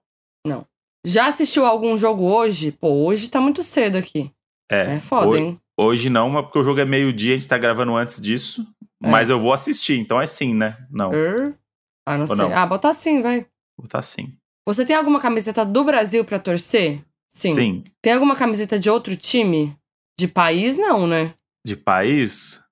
Já 1.06 1.26
assistiu 1.26 1.66
algum 1.66 1.98
jogo 1.98 2.24
hoje? 2.24 2.72
Pô, 2.72 2.88
hoje 3.04 3.28
tá 3.28 3.38
muito 3.38 3.62
cedo 3.62 3.96
aqui. 3.96 4.30
É. 4.72 4.94
É 4.96 5.00
foda, 5.00 5.26
Ho- 5.28 5.36
hein? 5.36 5.60
Hoje 5.78 6.08
não, 6.08 6.30
mas 6.30 6.44
porque 6.44 6.58
o 6.58 6.64
jogo 6.64 6.80
é 6.80 6.84
meio-dia, 6.86 7.34
a 7.34 7.36
gente 7.36 7.48
tá 7.48 7.58
gravando 7.58 7.94
antes 7.94 8.18
disso. 8.18 8.66
É. 9.02 9.08
Mas 9.10 9.28
eu 9.28 9.38
vou 9.38 9.52
assistir, 9.52 9.98
então 9.98 10.18
é 10.18 10.24
sim, 10.24 10.54
né? 10.54 10.78
Não. 10.90 11.12
Er? 11.12 11.54
Ah, 12.08 12.14
não 12.16 12.22
Ou 12.26 12.28
sei. 12.28 12.36
não? 12.36 12.56
Ah, 12.56 12.64
bota 12.64 12.88
assim, 12.88 13.20
vai. 13.20 13.46
Tá 13.88 14.00
sim. 14.00 14.34
Você 14.66 14.86
tem 14.86 14.96
alguma 14.96 15.20
camiseta 15.20 15.62
do 15.62 15.84
Brasil 15.84 16.24
pra 16.24 16.38
torcer? 16.38 17.04
Sim. 17.36 17.54
Sim. 17.54 17.84
Tem 18.02 18.12
alguma 18.12 18.36
camiseta 18.36 18.78
de 18.78 18.88
outro 18.88 19.16
time? 19.16 19.76
De 20.18 20.28
país, 20.28 20.76
não, 20.76 21.06
né? 21.06 21.34
De 21.66 21.76
país? 21.76 22.62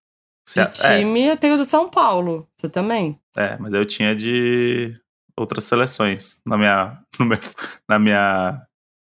De 0.47 0.53
Você- 0.55 0.61
é, 0.61 0.99
time, 0.99 1.25
eu 1.27 1.37
tenho 1.37 1.57
do 1.57 1.65
São 1.65 1.89
Paulo. 1.89 2.47
Você 2.57 2.69
também? 2.69 3.19
É, 3.37 3.57
mas 3.59 3.73
eu 3.73 3.85
tinha 3.85 4.15
de 4.15 4.95
outras 5.37 5.65
seleções 5.65 6.41
na 6.47 6.57
minha, 6.57 7.01
meu- 7.19 7.39
na 7.89 7.99
minha 7.99 8.63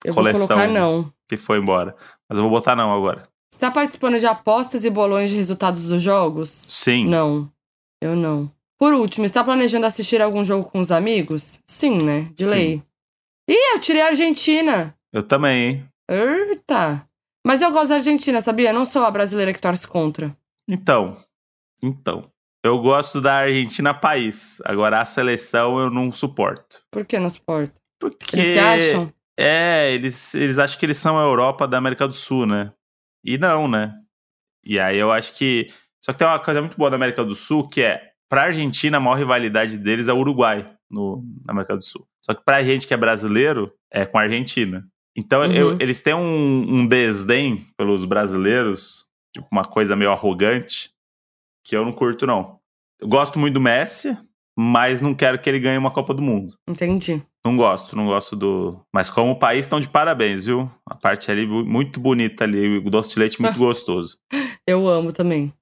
Eu 0.05 0.15
Coleção. 0.15 0.41
vou 0.41 0.49
colocar 0.49 0.67
não. 0.73 1.13
que 1.29 1.37
foi 1.37 1.59
embora. 1.59 1.95
Mas 2.29 2.37
eu 2.39 2.43
vou 2.43 2.51
botar 2.51 2.75
não 2.75 2.93
agora. 2.93 3.29
Você 3.53 3.61
tá 3.61 3.71
participando 3.71 4.19
de 4.19 4.27
apostas 4.27 4.85
e 4.85 4.91
bolões 4.91 5.31
de 5.31 5.37
resultados 5.37 5.85
dos 5.85 6.03
jogos? 6.03 6.49
Sim. 6.51 7.07
Não. 7.07 7.49
Eu 8.03 8.17
não. 8.17 8.51
Por 8.79 8.93
último, 8.93 9.25
está 9.25 9.45
planejando 9.45 9.87
assistir 9.87 10.21
algum 10.21 10.45
jogo 10.45 10.69
com 10.69 10.81
os 10.81 10.91
amigos? 10.91 11.61
Sim, 11.67 11.99
né? 12.03 12.29
De 12.35 12.45
lei. 12.45 12.83
Ih, 13.49 13.75
eu 13.75 13.81
tirei 13.81 14.03
a 14.03 14.09
Argentina. 14.09 14.97
Eu 15.15 15.23
também, 15.23 15.65
hein? 15.65 15.89
Eita. 16.11 17.09
Mas 17.47 17.63
eu 17.63 17.71
gosto 17.71 17.91
da 17.91 17.95
Argentina, 17.95 18.41
sabia? 18.41 18.71
Eu 18.71 18.75
não 18.75 18.85
sou 18.85 19.05
a 19.05 19.11
brasileira 19.13 19.53
que 19.53 19.61
torce 19.61 19.87
contra. 19.87 20.37
Então. 20.69 21.17
Então. 21.81 22.29
Eu 22.65 22.81
gosto 22.81 23.21
da 23.21 23.37
Argentina 23.37 23.95
país. 23.95 24.61
Agora 24.65 25.01
a 25.01 25.05
seleção 25.05 25.79
eu 25.79 25.89
não 25.89 26.11
suporto. 26.11 26.83
Por 26.91 27.07
que 27.07 27.17
não 27.21 27.31
suporta? 27.31 27.73
Porque 28.01 28.37
Eles 28.37 28.55
se 28.55 28.59
acham? 28.59 29.13
É, 29.39 29.93
eles, 29.93 30.35
eles 30.35 30.59
acham 30.59 30.79
que 30.81 30.85
eles 30.85 30.97
são 30.97 31.17
a 31.17 31.23
Europa 31.23 31.69
da 31.69 31.79
América 31.79 32.09
do 32.09 32.15
Sul, 32.15 32.45
né? 32.45 32.73
E 33.23 33.39
não, 33.39 33.69
né? 33.69 33.95
E 34.65 34.81
aí 34.81 34.97
eu 34.97 35.13
acho 35.13 35.33
que. 35.35 35.69
Só 36.05 36.13
que 36.13 36.19
tem 36.19 36.27
uma 36.27 36.41
coisa 36.41 36.61
muito 36.61 36.77
boa 36.77 36.91
da 36.91 36.97
América 36.97 37.25
do 37.25 37.37
Sul, 37.37 37.69
que 37.69 37.83
é, 37.83 38.11
pra 38.29 38.45
Argentina, 38.45 38.97
a 38.97 39.01
maior 39.01 39.17
rivalidade 39.17 39.79
deles 39.79 40.09
é 40.09 40.13
o 40.13 40.19
Uruguai, 40.19 40.75
no, 40.91 41.23
na 41.45 41.53
América 41.53 41.77
do 41.77 41.85
Sul. 41.85 42.05
Só 42.21 42.35
que 42.35 42.45
pra 42.45 42.65
gente 42.65 42.87
que 42.87 42.93
é 42.93 42.97
brasileiro, 42.97 43.73
é 43.93 44.05
com 44.05 44.19
a 44.19 44.23
Argentina. 44.23 44.85
Então 45.17 45.43
Uhum. 45.43 45.53
eu- 45.53 45.77
eles 45.81 46.01
têm 46.01 46.15
um, 46.15 46.81
um 46.81 46.87
desdém 46.87 47.65
pelos 47.77 48.05
brasileiros, 48.05 49.05
tipo 49.33 49.47
uma 49.53 49.65
coisa 49.65 49.95
meio 49.95 50.11
arrogante, 50.11 50.91
que 51.65 51.77
eu 51.77 51.85
não 51.85 51.93
curto, 51.93 52.27
não. 52.27 52.59
Eu 53.01 53.09
gosto 53.09 53.39
muito 53.39 53.55
do 53.55 53.61
Messi, 53.61 54.17
mas 54.59 55.01
não 55.01 55.15
quero 55.15 55.39
que 55.41 55.49
ele 55.49 55.61
ganhe 55.61 55.79
uma 55.79 55.91
Copa 55.91 56.13
do 56.15 56.23
Mundo. 56.23 56.55
Entendi. 56.69 57.23
Não 57.47 57.57
gosto, 57.57 57.95
não 57.95 58.07
gosto 58.07 58.35
do. 58.35 58.81
Mas 58.93 59.11
como 59.11 59.39
país 59.39 59.67
estão 59.67 59.79
de 59.79 59.89
parabéns, 59.89 60.47
viu? 60.47 60.71
A 60.89 60.95
parte 60.95 61.31
ali 61.31 61.47
muito 61.47 62.01
bonita 62.01 62.45
ali, 62.45 62.79
o 62.79 62.91
doce 62.91 63.11
de 63.15 63.19
leite 63.21 63.41
muito 63.41 63.59
gostoso. 63.59 64.17
Eu 64.67 64.89
amo 64.89 65.13
também. 65.13 65.53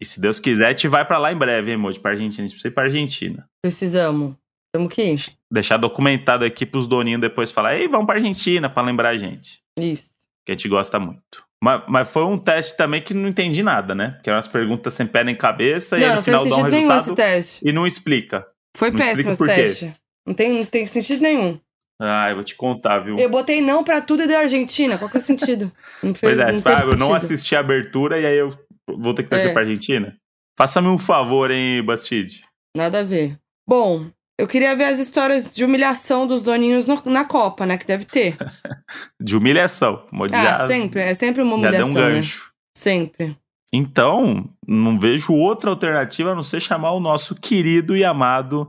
E 0.00 0.04
se 0.04 0.20
Deus 0.20 0.40
quiser, 0.40 0.66
a 0.66 0.70
gente 0.70 0.88
vai 0.88 1.04
pra 1.04 1.18
lá 1.18 1.32
em 1.32 1.36
breve, 1.36 1.70
hein, 1.70 1.76
Moji? 1.76 2.00
Pra 2.00 2.10
Argentina. 2.10 2.42
A 2.44 2.46
gente 2.48 2.54
precisa 2.54 2.68
ir 2.68 2.74
pra 2.74 2.82
Argentina. 2.84 3.48
Precisamos. 3.62 4.34
Temos 4.72 4.92
que 4.92 5.02
ir. 5.02 5.20
Deixar 5.50 5.76
documentado 5.76 6.44
aqui 6.44 6.64
pros 6.64 6.86
doninhos 6.86 7.20
depois 7.20 7.50
falar, 7.50 7.76
ei, 7.76 7.86
vamos 7.88 8.06
pra 8.06 8.14
Argentina 8.16 8.70
pra 8.70 8.82
lembrar 8.82 9.10
a 9.10 9.16
gente. 9.16 9.60
Isso. 9.78 10.12
Que 10.44 10.52
a 10.52 10.54
gente 10.54 10.68
gosta 10.68 10.98
muito. 10.98 11.44
Mas, 11.62 11.82
mas 11.88 12.10
foi 12.10 12.24
um 12.24 12.38
teste 12.38 12.76
também 12.76 13.00
que 13.02 13.14
não 13.14 13.28
entendi 13.28 13.62
nada, 13.62 13.94
né? 13.94 14.12
Porque 14.12 14.28
eram 14.30 14.36
umas 14.38 14.48
perguntas 14.48 14.94
sem 14.94 15.06
pé 15.06 15.22
nem 15.22 15.36
cabeça 15.36 15.96
e 15.96 16.00
não, 16.00 16.10
aí 16.10 16.16
no 16.16 16.22
final 16.22 16.48
dá 16.48 16.56
um 16.56 16.62
resultado 16.62 17.14
teste. 17.14 17.60
e 17.64 17.72
não 17.72 17.86
explica. 17.86 18.46
Foi 18.76 18.90
Não 18.90 18.98
péssimo 18.98 19.30
explica 19.32 19.52
esse 19.60 19.80
quê. 19.80 19.86
teste. 19.86 20.00
Não 20.26 20.34
tem, 20.34 20.52
não 20.52 20.64
tem 20.64 20.86
sentido 20.86 21.20
nenhum. 21.22 21.60
Ah, 22.00 22.30
eu 22.30 22.36
vou 22.36 22.42
te 22.44 22.56
contar, 22.56 22.98
viu? 22.98 23.16
Eu 23.18 23.28
botei 23.28 23.60
não 23.60 23.84
pra 23.84 24.00
tudo 24.00 24.24
e 24.24 24.26
deu 24.26 24.38
Argentina. 24.38 24.98
Qual 24.98 25.08
que 25.08 25.18
é 25.18 25.20
o 25.20 25.22
sentido? 25.22 25.70
Não 26.02 26.12
fez, 26.14 26.36
Pois 26.36 26.38
é, 26.38 26.50
não 26.50 26.62
ah, 26.64 26.80
eu 26.80 26.96
não 26.96 27.14
assisti 27.14 27.54
a 27.54 27.60
abertura 27.60 28.18
e 28.18 28.26
aí 28.26 28.36
eu 28.38 28.50
vou 28.88 29.14
ter 29.14 29.22
que 29.22 29.28
torcer 29.28 29.50
É. 29.50 29.52
pra 29.52 29.62
Argentina. 29.62 30.16
Faça-me 30.58 30.88
um 30.88 30.98
favor, 30.98 31.50
hein, 31.52 31.80
BuzzFeed. 31.84 32.42
Nada 32.76 33.00
a 33.00 33.02
ver. 33.04 33.38
Bom, 33.68 34.10
eu 34.38 34.46
queria 34.46 34.74
ver 34.74 34.84
as 34.84 34.98
histórias 34.98 35.54
de 35.54 35.64
humilhação 35.64 36.26
dos 36.26 36.42
doninhos 36.42 36.86
no- 36.86 37.02
na 37.06 37.24
Copa, 37.24 37.64
né? 37.66 37.76
Que 37.78 37.86
deve 37.86 38.04
ter. 38.04 38.36
De 39.20 39.36
humilhação. 39.36 40.04
Ah, 40.32 40.66
sempre. 40.66 41.00
É 41.00 41.14
sempre 41.14 41.42
uma 41.42 41.58
já 41.60 41.70
deu 41.70 41.86
humilhação, 41.86 41.90
um 41.90 41.94
né? 42.08 42.14
gancho. 42.16 42.50
Sempre. 42.76 43.36
Então, 43.72 44.48
não 44.66 44.98
vejo 44.98 45.32
outra 45.32 45.70
alternativa 45.70 46.32
a 46.32 46.34
não 46.34 46.42
ser 46.42 46.60
chamar 46.60 46.92
o 46.92 47.00
nosso 47.00 47.34
querido 47.34 47.96
e 47.96 48.04
amado 48.04 48.66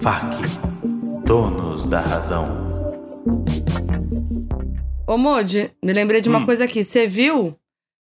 FAC, 0.00 0.36
donos 1.24 1.86
da 1.86 2.00
razão. 2.00 2.66
Ô, 5.06 5.16
Modi, 5.16 5.70
me 5.84 5.92
lembrei 5.92 6.20
de 6.20 6.28
uma 6.28 6.40
Hum. 6.40 6.46
coisa 6.46 6.64
aqui. 6.64 6.82
Você 6.84 7.06
viu 7.06 7.56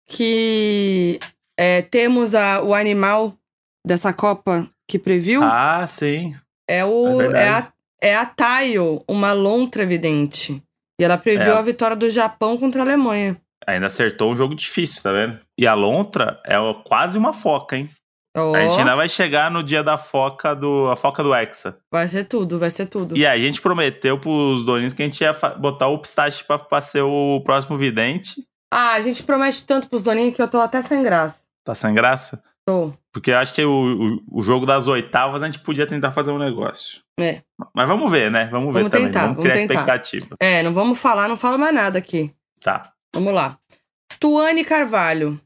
que 0.09 1.19
é, 1.59 1.83
temos 1.83 2.35
a, 2.35 2.63
o 2.63 2.73
animal 2.75 3.35
dessa 3.87 4.13
Copa 4.13 4.69
que 4.89 4.99
previu? 4.99 5.43
Ah, 5.43 5.87
sim. 5.87 6.35
é, 6.69 6.85
o, 6.85 7.21
é 7.23 7.43
é, 7.45 7.49
a, 7.49 7.73
é 8.03 8.17
a 8.17 8.27
Tayo, 8.27 9.03
uma 9.09 9.33
lontra 9.33 9.85
vidente. 9.87 10.63
E 11.01 11.05
ela 11.05 11.19
previu 11.19 11.53
É. 11.55 11.59
a 11.59 11.63
vitória 11.63 11.97
do 11.97 12.09
Japão 12.09 12.57
contra 12.57 12.83
a 12.83 12.85
Alemanha. 12.85 13.37
Ainda 13.67 13.87
acertou 13.87 14.31
um 14.33 14.37
jogo 14.37 14.55
difícil, 14.55 15.03
tá 15.03 15.11
vendo? 15.13 15.39
E 15.59 15.67
a 15.67 15.75
lontra 15.75 16.41
é 16.45 16.55
quase 16.87 17.19
uma 17.19 17.33
foca, 17.33 17.77
hein? 17.77 17.91
Ó, 18.37 18.55
A 18.55 18.61
gente 18.63 18.79
ainda 18.79 18.95
vai 18.95 19.09
chegar 19.09 19.51
no 19.51 19.63
dia 19.63 19.83
da 19.83 19.97
foca 19.99 20.55
do, 20.55 20.89
a 20.91 20.95
foca 20.97 21.23
do 21.23 21.35
Hexa. 21.35 21.79
vai 21.91 22.07
ser 22.07 22.25
tudo, 22.25 22.59
vai 22.59 22.71
ser 22.71 22.87
tudo. 22.87 23.17
E 23.17 23.27
a 23.27 23.37
gente 23.39 23.61
prometeu 23.61 24.19
pros 24.21 24.65
doninhos 24.65 24.93
que 24.93 25.03
a 25.03 25.07
gente 25.07 25.21
ia 25.23 25.33
botar 25.59 25.89
o 25.89 25.99
pistache 25.99 26.45
pra, 26.45 26.59
pra 26.59 26.81
ser 26.83 27.01
o 27.03 27.41
próximo 27.45 27.77
vidente. 27.77 28.43
Ah, 28.73 28.93
a 28.93 29.01
gente 29.01 29.23
promete 29.23 29.67
tanto 29.67 29.89
pros 29.89 30.03
doninhos 30.03 30.35
que 30.37 30.43
eu 30.43 30.49
tô 30.49 30.61
até 30.61 30.83
sem 30.83 31.03
graça. 31.03 31.41
Tá 31.65 31.75
sem 31.75 31.95
graça? 31.95 32.43
Tô. 32.67 32.93
Porque 33.17 33.31
eu 33.31 33.39
acho 33.39 33.55
que 33.55 33.65
o, 33.65 34.21
o, 34.31 34.41
o 34.41 34.43
jogo 34.43 34.67
das 34.67 34.87
oitavas 34.87 35.43
a 35.43 35.47
gente 35.47 35.61
podia 35.61 35.87
tentar 35.87 36.13
fazer 36.13 36.31
um 36.33 36.39
negócio. 36.39 37.01
É. 37.19 37.41
Mas 37.75 37.89
vamos 37.89 38.11
ver, 38.11 38.31
né? 38.31 38.45
Vamos 38.53 38.75
ver 38.75 38.81
Vamos 38.81 38.91
também. 38.91 39.07
tentar, 39.07 39.21
vamos 39.23 39.37
vamos 39.37 39.51
criar 39.51 39.67
tentar. 39.67 39.73
expectativa. 39.73 40.37
É, 40.39 40.63
não 40.63 40.75
vamos 40.75 40.99
falar, 40.99 41.27
não 41.27 41.35
fala 41.39 41.57
mais 41.57 41.75
nada 41.75 41.97
aqui. 41.97 42.31
Tá. 42.61 42.93
Vamos 43.15 43.33
lá. 43.33 43.57
Tuane 44.21 44.63
Carvalho. 44.67 45.41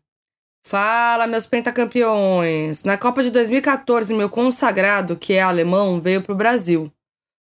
Fala, 0.66 1.29
meus 1.29 1.47
pentacampeões. 1.47 2.83
Na 2.83 2.99
Copa 2.99 3.23
de 3.23 3.31
2014, 3.31 4.12
meu 4.14 4.29
consagrado, 4.29 5.14
que 5.16 5.35
é 5.35 5.41
alemão, 5.41 6.01
veio 6.01 6.23
pro 6.23 6.35
Brasil. 6.35 6.93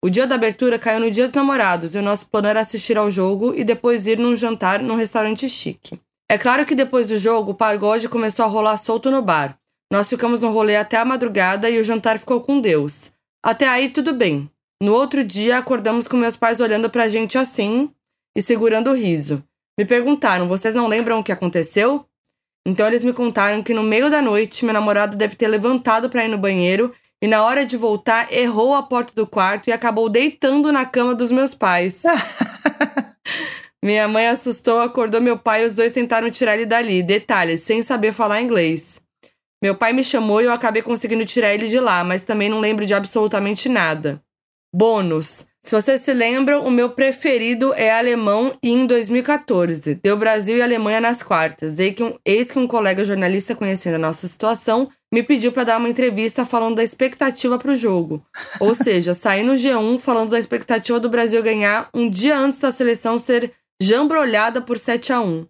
O 0.05 0.11
dia 0.11 0.27
da 0.27 0.35
abertura 0.35 0.81
caiu 0.81 0.99
no 0.99 1.13
dia 1.13 1.29
dos 1.29 1.37
namorados 1.37 1.95
e 1.95 1.99
o 1.99 2.03
nosso 2.03 2.27
plano 2.27 2.49
era 2.49 2.61
assistir 2.61 2.99
ao 2.99 3.09
jogo 3.09 3.55
e 3.55 3.63
depois 3.63 4.09
ir 4.09 4.19
num 4.19 4.35
jantar 4.35 4.83
num 4.83 4.97
restaurante 4.97 5.49
chique. 5.49 6.01
É 6.29 6.37
claro 6.37 6.67
que 6.67 6.75
depois 6.75 7.07
do 7.07 7.17
jogo, 7.19 7.53
o 7.53 7.55
pagode 7.55 8.09
começou 8.09 8.45
a 8.45 8.49
rolar 8.49 8.79
solto 8.79 9.13
no 9.13 9.23
bar. 9.23 9.57
Nós 9.91 10.09
ficamos 10.09 10.41
no 10.41 10.51
rolê 10.51 10.77
até 10.77 10.97
a 10.97 11.05
madrugada 11.05 11.71
e 11.71 11.79
o 11.79 11.85
jantar 11.85 12.19
ficou 12.19 12.41
com 12.41 12.61
Deus. 12.61 13.11
Até 13.43 13.67
aí, 13.69 13.89
tudo 13.89 14.13
bem. 14.13 14.51
No 14.83 14.93
outro 14.93 15.25
dia, 15.25 15.59
acordamos 15.59 16.07
com 16.07 16.17
meus 16.17 16.37
pais 16.37 16.61
olhando 16.61 16.91
pra 16.91 17.09
gente 17.09 17.39
assim 17.39 17.91
e 18.37 18.43
segurando 18.43 18.91
o 18.91 18.95
riso. 18.95 19.43
Me 19.79 19.85
perguntaram: 19.85 20.47
vocês 20.47 20.75
não 20.75 20.87
lembram 20.87 21.19
o 21.19 21.25
que 21.25 21.33
aconteceu? 21.33 22.05
Então 22.67 22.87
eles 22.87 23.03
me 23.03 23.13
contaram 23.13 23.63
que 23.63 23.73
no 23.73 23.83
meio 23.83 24.11
da 24.11 24.21
noite, 24.21 24.65
meu 24.65 24.75
namorado 24.75 25.17
deve 25.17 25.37
ter 25.37 25.49
levantado 25.49 26.11
pra 26.11 26.25
ir 26.25 26.29
no 26.29 26.37
banheiro 26.37 26.93
e 27.21 27.27
na 27.27 27.43
hora 27.43 27.65
de 27.65 27.77
voltar 27.77 28.33
errou 28.33 28.75
a 28.75 28.83
porta 28.83 29.15
do 29.15 29.27
quarto 29.27 29.69
e 29.69 29.73
acabou 29.73 30.09
deitando 30.09 30.71
na 30.71 30.85
cama 30.85 31.15
dos 31.15 31.33
meus 31.33 31.55
pais. 31.55 32.03
Minha 33.83 34.07
mãe 34.07 34.29
assustou, 34.29 34.81
acordou 34.81 35.21
meu 35.21 35.39
pai 35.39 35.63
e 35.63 35.67
os 35.67 35.75
dois 35.75 35.93
tentaram 35.93 36.31
tirar 36.31 36.55
ele 36.55 36.67
dali. 36.67 37.03
Detalhes, 37.03 37.63
sem 37.63 37.83
saber 37.83 38.13
falar 38.13 38.43
inglês. 38.43 39.01
Meu 39.63 39.75
pai 39.75 39.93
me 39.93 40.05
chamou 40.05 40.41
e 40.41 40.45
eu 40.45 40.53
acabei 40.53 40.83
conseguindo 40.83 41.25
tirar 41.25 41.53
ele 41.53 41.69
de 41.69 41.81
lá, 41.81 42.05
mas 42.05 42.23
também 42.23 42.49
não 42.49 42.61
lembro 42.61 42.87
de 42.87 42.95
absolutamente 42.95 43.69
nada. 43.69 44.23
Bônus. 44.73 45.47
Se 45.61 45.75
vocês 45.75 46.01
se 46.01 46.15
lembram, 46.15 46.65
o 46.65 46.71
meu 46.71 46.91
preferido 46.91 47.75
é 47.75 47.91
alemão 47.91 48.57
e 48.63 48.71
em 48.71 48.87
2014. 48.87 49.97
Deu 49.97 50.17
Brasil 50.17 50.57
e 50.57 50.63
Alemanha 50.63 51.01
nas 51.01 51.23
quartas. 51.23 51.79
Eis 51.79 51.95
que 51.95 52.03
um, 52.03 52.15
eis 52.25 52.51
que 52.51 52.59
um 52.59 52.67
colega 52.67 53.05
jornalista 53.05 53.55
conhecendo 53.55 53.97
a 53.97 53.99
nossa 53.99 54.29
situação 54.29 54.89
me 55.13 55.23
pediu 55.23 55.51
para 55.53 55.65
dar 55.65 55.79
uma 55.79 55.89
entrevista 55.89 56.47
falando 56.47 56.77
da 56.77 56.85
expectativa 56.85 57.59
para 57.59 57.73
o 57.73 57.77
jogo. 57.77 58.25
Ou 58.61 58.73
seja, 58.77 59.13
saí 59.13 59.43
no 59.43 59.55
G1 59.55 59.99
falando 59.99 60.31
da 60.31 60.39
expectativa 60.39 61.01
do 61.01 61.11
Brasil 61.11 61.43
ganhar 61.43 61.91
um 61.93 62.09
dia 62.09 62.39
antes 62.39 62.61
da 62.61 62.71
seleção 62.71 63.19
ser 63.19 63.53
jambrolhada 63.83 64.61
por 64.61 64.79
7 64.79 65.13
a 65.13 65.21
1 65.21 65.47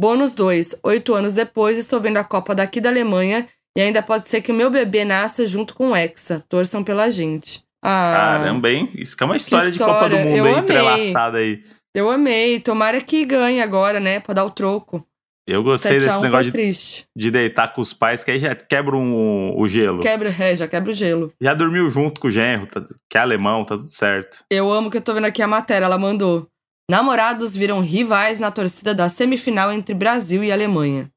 Bônus 0.00 0.32
2. 0.32 0.76
Oito 0.82 1.14
anos 1.14 1.34
depois, 1.34 1.76
estou 1.76 2.00
vendo 2.00 2.16
a 2.16 2.24
Copa 2.24 2.54
daqui 2.54 2.80
da 2.80 2.88
Alemanha 2.88 3.46
e 3.76 3.82
ainda 3.82 4.00
pode 4.00 4.30
ser 4.30 4.40
que 4.40 4.50
o 4.50 4.54
meu 4.54 4.70
bebê 4.70 5.04
nasça 5.04 5.46
junto 5.46 5.74
com 5.74 5.90
o 5.90 5.94
Hexa. 5.96 6.42
Torçam 6.48 6.82
pela 6.82 7.10
gente. 7.10 7.62
Ah, 7.84 8.38
Caramba, 8.38 8.70
hein? 8.70 8.90
Isso 8.94 9.14
que 9.14 9.22
é 9.22 9.26
uma 9.26 9.36
história, 9.36 9.70
de 9.70 9.78
Copa 9.78 9.92
história. 9.92 10.24
do 10.24 10.30
Mundo 10.30 10.46
aí, 10.46 10.54
entrelaçada 10.54 11.36
aí. 11.36 11.62
Eu 11.94 12.08
amei. 12.10 12.60
Tomara 12.60 12.98
que 13.02 13.26
ganhe 13.26 13.60
agora, 13.60 14.00
né? 14.00 14.20
Pra 14.20 14.32
dar 14.32 14.44
o 14.46 14.50
troco. 14.50 15.06
Eu 15.46 15.62
gostei 15.62 16.00
7 16.00 16.02
a 16.02 16.06
desse 16.06 16.18
1 16.18 16.22
negócio 16.22 16.52
de, 16.52 17.06
de 17.14 17.30
deitar 17.30 17.68
com 17.74 17.82
os 17.82 17.92
pais, 17.92 18.24
que 18.24 18.30
aí 18.30 18.38
já 18.38 18.54
quebra 18.54 18.96
um- 18.96 19.52
o 19.54 19.68
gelo. 19.68 20.00
Quebra, 20.00 20.34
é, 20.38 20.56
já 20.56 20.66
quebra 20.66 20.90
o 20.90 20.94
gelo. 20.94 21.30
Já 21.38 21.52
dormiu 21.52 21.90
junto 21.90 22.22
com 22.22 22.28
o 22.28 22.30
genro, 22.30 22.64
tá- 22.66 22.86
que 23.10 23.18
é 23.18 23.20
alemão, 23.20 23.66
tá 23.66 23.76
tudo 23.76 23.88
certo. 23.90 24.44
Eu 24.50 24.72
amo 24.72 24.90
que 24.90 24.96
eu 24.96 25.02
tô 25.02 25.12
vendo 25.12 25.26
aqui 25.26 25.42
a 25.42 25.46
matéria. 25.48 25.84
Ela 25.84 25.98
mandou. 25.98 26.46
Namorados 26.90 27.56
viram 27.56 27.80
rivais 27.80 28.40
na 28.40 28.50
torcida 28.50 28.92
da 28.92 29.08
semifinal 29.08 29.72
entre 29.72 29.94
Brasil 29.94 30.42
e 30.42 30.50
Alemanha. 30.50 31.08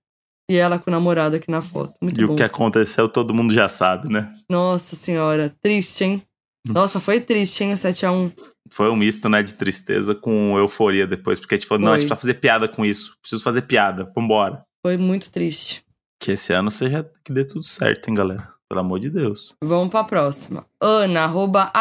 E 0.47 0.55
ela 0.55 0.78
com 0.78 0.91
o 0.91 0.93
namorado 0.93 1.36
aqui 1.36 1.49
na 1.49 1.63
foto. 1.63 1.95
Muito 1.99 2.21
e 2.21 2.28
bom. 2.28 2.34
o 2.34 2.36
que 2.36 2.43
aconteceu, 2.43 3.09
todo 3.09 3.34
mundo 3.34 3.51
já 3.51 3.67
sabe, 3.67 4.07
né? 4.07 4.36
Nossa 4.47 4.95
senhora. 4.95 5.51
Triste, 5.63 6.03
hein? 6.03 6.24
Nossa, 6.67 6.99
foi 6.99 7.19
triste, 7.19 7.63
hein? 7.63 7.74
O 7.74 7.76
7x1. 7.76 8.32
Foi 8.69 8.88
um 8.88 8.95
misto, 8.95 9.28
né, 9.28 9.41
de 9.41 9.55
tristeza 9.55 10.13
com 10.13 10.59
euforia 10.59 11.07
depois, 11.07 11.39
porque 11.39 11.55
a 11.55 11.57
gente 11.57 11.67
falou, 11.67 11.84
não, 11.84 11.93
a 11.93 11.97
gente 11.97 12.07
Foi. 12.07 12.17
precisa 12.17 12.34
fazer 12.34 12.39
piada 12.39 12.67
com 12.67 12.86
isso. 12.86 13.17
Preciso 13.19 13.43
fazer 13.43 13.63
piada, 13.63 14.07
vambora. 14.15 14.63
Foi 14.86 14.95
muito 14.95 15.32
triste. 15.32 15.84
Que 16.19 16.34
esse 16.34 16.53
ano 16.53 16.69
seja 16.69 17.09
que 17.26 17.34
dê 17.34 17.43
tudo 17.43 17.63
certo, 17.63 18.09
hein, 18.09 18.13
galera? 18.13 18.47
Pelo 18.69 18.82
amor 18.82 18.99
de 18.99 19.09
Deus. 19.09 19.55
Vamos 19.63 19.89
pra 19.89 20.03
próxima. 20.03 20.67
Ana, 20.80 21.24
arroba 21.24 21.74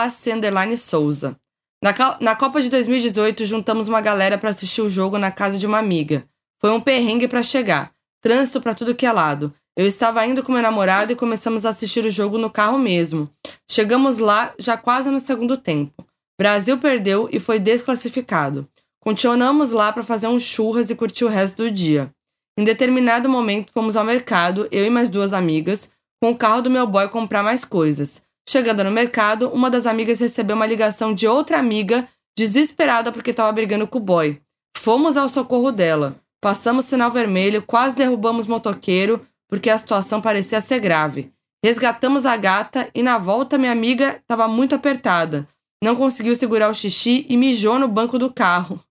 Souza. 0.78 1.36
Na, 1.82 1.92
na 2.20 2.36
Copa 2.36 2.62
de 2.62 2.70
2018, 2.70 3.44
juntamos 3.44 3.88
uma 3.88 4.00
galera 4.00 4.38
pra 4.38 4.50
assistir 4.50 4.80
o 4.82 4.88
jogo 4.88 5.18
na 5.18 5.32
casa 5.32 5.58
de 5.58 5.66
uma 5.66 5.78
amiga. 5.78 6.24
Foi 6.60 6.70
um 6.70 6.80
perrengue 6.80 7.26
pra 7.26 7.42
chegar. 7.42 7.90
Trânsito 8.20 8.60
pra 8.60 8.72
tudo 8.72 8.94
que 8.94 9.04
é 9.04 9.10
lado. 9.10 9.52
Eu 9.76 9.84
estava 9.84 10.24
indo 10.24 10.44
com 10.44 10.52
meu 10.52 10.62
namorado 10.62 11.10
e 11.10 11.16
começamos 11.16 11.66
a 11.66 11.70
assistir 11.70 12.04
o 12.04 12.10
jogo 12.10 12.38
no 12.38 12.48
carro 12.48 12.78
mesmo. 12.78 13.28
Chegamos 13.68 14.18
lá 14.18 14.54
já 14.60 14.76
quase 14.76 15.10
no 15.10 15.18
segundo 15.18 15.56
tempo. 15.56 16.06
Brasil 16.38 16.78
perdeu 16.78 17.28
e 17.32 17.40
foi 17.40 17.58
desclassificado. 17.58 18.68
Continuamos 19.00 19.72
lá 19.72 19.92
pra 19.92 20.04
fazer 20.04 20.28
um 20.28 20.38
churras 20.38 20.88
e 20.88 20.94
curtir 20.94 21.24
o 21.24 21.28
resto 21.28 21.64
do 21.64 21.70
dia. 21.70 22.12
Em 22.56 22.62
determinado 22.62 23.28
momento, 23.28 23.72
fomos 23.72 23.96
ao 23.96 24.04
mercado, 24.04 24.68
eu 24.70 24.86
e 24.86 24.90
mais 24.90 25.10
duas 25.10 25.32
amigas, 25.32 25.90
com 26.22 26.30
o 26.30 26.36
carro 26.36 26.62
do 26.62 26.70
meu 26.70 26.86
boy 26.86 27.08
comprar 27.08 27.42
mais 27.42 27.64
coisas. 27.64 28.22
Chegando 28.48 28.84
no 28.84 28.90
mercado, 28.90 29.48
uma 29.50 29.70
das 29.70 29.86
amigas 29.86 30.20
recebeu 30.20 30.56
uma 30.56 30.66
ligação 30.66 31.14
de 31.14 31.26
outra 31.26 31.58
amiga, 31.58 32.08
desesperada 32.36 33.12
porque 33.12 33.30
estava 33.30 33.52
brigando 33.52 33.86
com 33.86 33.98
o 33.98 34.02
boy. 34.02 34.40
Fomos 34.76 35.16
ao 35.16 35.28
socorro 35.28 35.70
dela. 35.70 36.16
Passamos 36.40 36.86
sinal 36.86 37.10
vermelho, 37.10 37.62
quase 37.62 37.94
derrubamos 37.94 38.46
motoqueiro, 38.46 39.24
porque 39.48 39.70
a 39.70 39.78
situação 39.78 40.20
parecia 40.20 40.60
ser 40.60 40.80
grave. 40.80 41.32
Resgatamos 41.64 42.26
a 42.26 42.36
gata 42.36 42.90
e 42.92 43.02
na 43.02 43.16
volta 43.16 43.56
minha 43.56 43.70
amiga 43.70 44.16
estava 44.16 44.48
muito 44.48 44.74
apertada. 44.74 45.46
Não 45.82 45.94
conseguiu 45.94 46.34
segurar 46.34 46.68
o 46.68 46.74
xixi 46.74 47.26
e 47.28 47.36
mijou 47.36 47.78
no 47.78 47.86
banco 47.86 48.18
do 48.18 48.32
carro. 48.32 48.82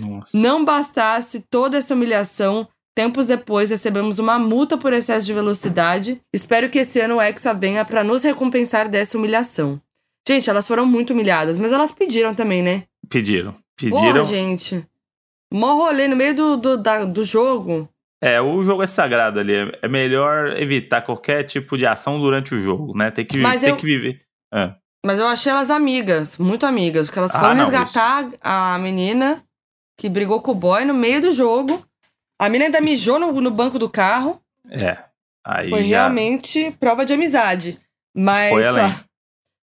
Nossa. 0.00 0.36
Não 0.36 0.64
bastasse 0.64 1.40
toda 1.48 1.78
essa 1.78 1.94
humilhação, 1.94 2.68
tempos 2.94 3.26
depois 3.26 3.70
recebemos 3.70 4.18
uma 4.18 4.38
multa 4.38 4.76
por 4.76 4.92
excesso 4.92 5.26
de 5.26 5.32
velocidade. 5.32 6.20
Espero 6.32 6.68
que 6.70 6.78
esse 6.80 7.00
ano 7.00 7.16
o 7.16 7.20
Hexa 7.22 7.54
venha 7.54 7.84
para 7.84 8.04
nos 8.04 8.22
recompensar 8.22 8.88
dessa 8.88 9.16
humilhação. 9.16 9.80
Gente, 10.28 10.48
elas 10.48 10.66
foram 10.68 10.86
muito 10.86 11.12
humilhadas, 11.12 11.58
mas 11.58 11.72
elas 11.72 11.90
pediram 11.92 12.34
também, 12.34 12.62
né? 12.62 12.84
Pediram. 13.08 13.52
Porra, 13.52 14.02
Pediram. 14.02 14.24
gente. 14.24 14.86
Mó 15.52 15.74
rolê 15.74 16.06
no 16.08 16.16
meio 16.16 16.34
do, 16.34 16.56
do, 16.56 16.76
da- 16.78 17.04
do 17.04 17.24
jogo. 17.24 17.88
É, 18.22 18.40
o 18.40 18.62
jogo 18.64 18.82
é 18.84 18.86
sagrado 18.86 19.40
ali. 19.40 19.52
É- 19.54 19.78
É 19.82 19.88
melhor 19.88 20.56
evitar 20.60 21.02
qualquer 21.02 21.42
tipo 21.44 21.76
de 21.76 21.84
ação 21.86 22.20
durante 22.20 22.54
o 22.54 22.58
jogo, 22.62 22.96
né? 22.96 23.10
Tem 23.10 23.24
que, 23.24 23.38
Mas 23.38 23.60
tem 23.60 23.70
eu- 23.70 23.76
que 23.76 23.84
viver. 23.84 24.20
É. 24.54 24.74
Mas 25.04 25.18
eu 25.18 25.26
achei 25.26 25.50
elas 25.50 25.68
amigas, 25.70 26.38
muito 26.38 26.64
amigas, 26.64 27.08
porque 27.08 27.18
elas 27.18 27.34
Ah, 27.34 27.40
foram 27.40 27.54
não, 27.56 27.64
resgatar 27.64 28.30
a 28.40 28.78
menina 28.78 29.42
que 29.98 30.08
brigou 30.08 30.40
com 30.40 30.52
o 30.52 30.54
boy 30.54 30.84
no 30.84 30.94
meio 30.94 31.20
do 31.20 31.32
jogo. 31.32 31.84
A 32.38 32.48
menina 32.48 32.66
ainda 32.66 32.80
mijou 32.80 33.18
no, 33.18 33.32
no 33.40 33.50
banco 33.50 33.78
do 33.78 33.88
carro. 33.88 34.40
É. 34.70 34.98
Aí 35.44 35.70
Foi 35.70 35.82
já 35.82 36.02
realmente 36.02 36.70
prova 36.78 37.04
de 37.04 37.12
amizade. 37.12 37.80
Mas, 38.16 38.52
Foi 38.52 38.66
além. 38.66 38.84
ó, 38.84 38.94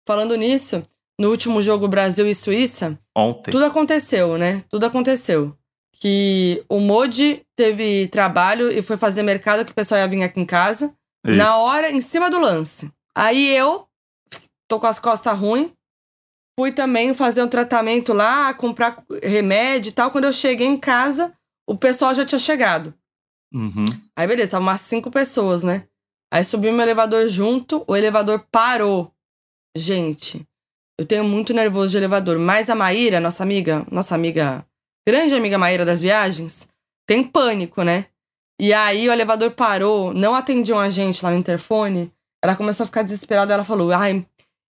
falando 0.07 0.35
nisso, 0.37 0.83
no 1.19 1.31
último 1.31 1.63
jogo 1.63 1.89
Brasil 1.89 2.27
e 2.27 2.35
Suíça, 2.35 2.99
ontem. 3.15 3.51
tudo 3.51 3.65
aconteceu, 3.65 4.39
né? 4.39 4.63
Tudo 4.71 4.87
aconteceu. 4.87 5.57
Que 5.99 6.65
o 6.69 6.79
Modi 6.79 7.43
teve 7.57 8.09
trabalho 8.09 8.71
e 8.71 8.83
foi 8.83 8.97
fazer 8.97 9.23
mercado 9.23 9.65
que 9.65 9.73
o 9.73 9.75
pessoal 9.75 10.01
ia 10.01 10.07
vir 10.07 10.23
aqui 10.23 10.41
em 10.41 10.47
casa. 10.47 10.95
Isso. 11.25 11.37
Na 11.37 11.57
hora, 11.57 11.91
em 11.91 12.01
cima 12.01 12.31
do 12.31 12.39
lance. 12.39 12.91
Aí 13.15 13.49
eu, 13.57 13.87
tô 14.69 14.79
com 14.79 14.87
as 14.87 14.99
costas 14.99 15.37
ruins, 15.39 15.71
fui 16.59 16.73
também 16.73 17.15
fazer 17.15 17.43
um 17.43 17.49
tratamento 17.49 18.13
lá, 18.13 18.53
comprar 18.55 19.03
remédio 19.23 19.91
e 19.91 19.93
tal. 19.93 20.11
Quando 20.11 20.25
eu 20.25 20.33
cheguei 20.33 20.67
em 20.67 20.79
casa, 20.79 21.33
o 21.67 21.77
pessoal 21.77 22.15
já 22.15 22.25
tinha 22.25 22.39
chegado. 22.39 22.95
Uhum. 23.53 23.87
Aí 24.17 24.27
beleza, 24.27 24.53
tava 24.53 24.63
umas 24.63 24.81
cinco 24.81 25.11
pessoas, 25.11 25.63
né? 25.63 25.87
Aí 26.33 26.45
subiu 26.45 26.73
meu 26.73 26.83
elevador 26.83 27.29
junto, 27.29 27.85
o 27.87 27.97
elevador 27.97 28.45
parou. 28.51 29.13
Gente, 29.77 30.47
eu 30.99 31.07
tenho 31.07 31.25
muito 31.25 31.53
nervoso 31.53 31.91
de 31.91 31.97
elevador, 31.99 32.39
mas 32.39 32.71
a 32.71 32.75
Maíra, 32.75 33.21
nossa 33.21 33.43
amiga, 33.43 33.87
nossa 33.91 34.15
amiga, 34.15 34.65
grande 35.07 35.35
amiga 35.35 35.59
Maíra 35.59 35.85
das 35.85 36.01
viagens, 36.01 36.69
tem 37.07 37.23
pânico, 37.23 37.83
né? 37.83 38.07
E 38.61 38.73
aí 38.73 39.09
o 39.09 39.13
elevador 39.13 39.51
parou, 39.51 40.15
não 40.15 40.35
atendiam 40.35 40.79
a 40.79 40.89
gente 40.89 41.23
lá 41.23 41.31
no 41.31 41.37
interfone. 41.37 42.11
Ela 42.43 42.57
começou 42.57 42.85
a 42.85 42.87
ficar 42.87 43.03
desesperada, 43.03 43.53
ela 43.53 43.65
falou: 43.65 43.93
"Ai, 43.93 44.27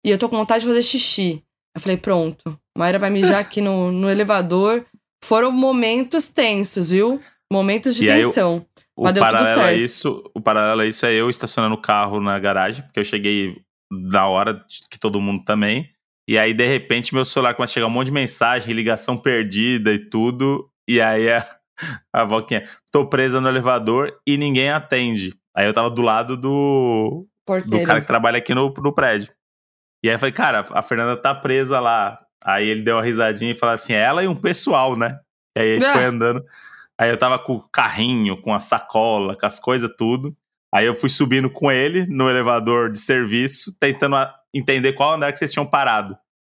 e 0.05 0.11
eu 0.11 0.19
tô 0.19 0.29
com 0.29 0.37
vontade 0.37 0.63
de 0.63 0.67
fazer 0.67 0.83
xixi". 0.83 1.43
Eu 1.75 1.81
falei: 1.81 1.97
"Pronto, 1.97 2.59
Maíra 2.77 2.99
vai 2.99 3.11
mijar 3.11 3.39
aqui 3.41 3.61
no, 3.61 3.93
no 3.93 4.11
elevador, 4.11 4.85
foram 5.25 5.51
momentos 5.53 6.29
tensos, 6.29 6.91
viu? 6.91 7.21
Momentos 7.53 7.97
de 7.97 8.07
E 8.07 8.11
aí 8.11 8.21
eu- 8.21 8.29
tensão. 8.29 8.67
O 8.97 9.05
Mas 9.05 9.17
paralelo, 9.17 9.61
a 9.63 9.73
isso, 9.73 10.29
o 10.35 10.41
paralelo 10.41 10.81
a 10.81 10.87
isso 10.87 11.07
é 11.07 11.13
eu 11.15 11.31
estacionando 11.31 11.77
o 11.77 11.81
carro 11.81 12.21
na 12.21 12.37
garagem, 12.39 12.83
porque 12.83 12.99
eu 12.99 13.05
cheguei 13.05 13.63
na 13.89 14.27
hora 14.27 14.65
que 14.91 14.99
todo 14.99 15.21
mundo 15.21 15.45
também. 15.45 15.89
E 16.29 16.37
aí, 16.37 16.53
de 16.53 16.67
repente, 16.67 17.15
meu 17.15 17.25
celular 17.25 17.55
começa 17.55 17.73
a 17.73 17.75
chegar 17.75 17.87
um 17.87 17.91
monte 17.91 18.07
de 18.07 18.13
mensagem, 18.13 18.75
ligação 18.75 19.17
perdida 19.17 19.93
e 19.93 19.99
tudo. 20.01 20.69
E 20.89 21.01
aí 21.01 21.31
a, 21.31 21.47
a 22.13 22.25
Valquinha, 22.25 22.69
tô 22.91 23.07
presa 23.07 23.41
no 23.41 23.49
elevador 23.49 24.13
e 24.27 24.37
ninguém 24.37 24.69
atende. 24.71 25.33
Aí 25.57 25.65
eu 25.67 25.73
tava 25.73 25.89
do 25.91 26.03
lado 26.03 26.37
do, 26.37 27.25
do 27.25 27.29
Porteiro. 27.47 27.87
cara 27.87 28.01
que 28.01 28.07
trabalha 28.07 28.39
aqui 28.39 28.53
no, 28.53 28.75
no 28.77 28.93
prédio. 28.93 29.33
E 30.05 30.09
aí 30.09 30.17
eu 30.17 30.19
falei, 30.19 30.33
cara, 30.33 30.67
a 30.73 30.83
Fernanda 30.83 31.17
tá 31.17 31.33
presa 31.35 31.79
lá. 31.81 32.19
Aí 32.45 32.69
ele 32.69 32.83
deu 32.83 32.97
uma 32.97 33.03
risadinha 33.03 33.53
e 33.53 33.55
falou 33.55 33.75
assim: 33.75 33.93
é 33.93 34.01
ela 34.01 34.23
e 34.23 34.29
um 34.29 34.35
pessoal, 34.37 34.97
né? 34.97 35.19
E 35.57 35.61
aí 35.61 35.71
a 35.73 35.75
gente 35.79 35.87
Ah. 35.89 35.93
foi 35.93 36.05
andando. 36.05 36.45
Aí 37.01 37.11
eu 37.11 37.17
tava 37.17 37.39
com 37.39 37.55
o 37.55 37.69
carrinho, 37.71 38.41
com 38.41 38.53
a 38.53 38.61
sacola, 38.61 39.37
com 39.37 39.47
as 39.47 39.61
coisas 39.61 39.91
tudo. 39.97 40.37
Aí 40.75 40.85
eu 40.85 40.95
fui 40.95 41.09
subindo 41.09 41.49
com 41.49 41.71
ele 41.71 42.07
no 42.07 42.29
elevador 42.29 42.91
de 42.91 42.99
serviço, 42.99 43.75
tentando 43.79 44.17
entender 44.53 44.93
qual 44.93 45.15
andar 45.15 45.33
que 45.33 45.39
vocês 45.39 45.53
tinham 45.53 45.67
parado. 45.67 46.17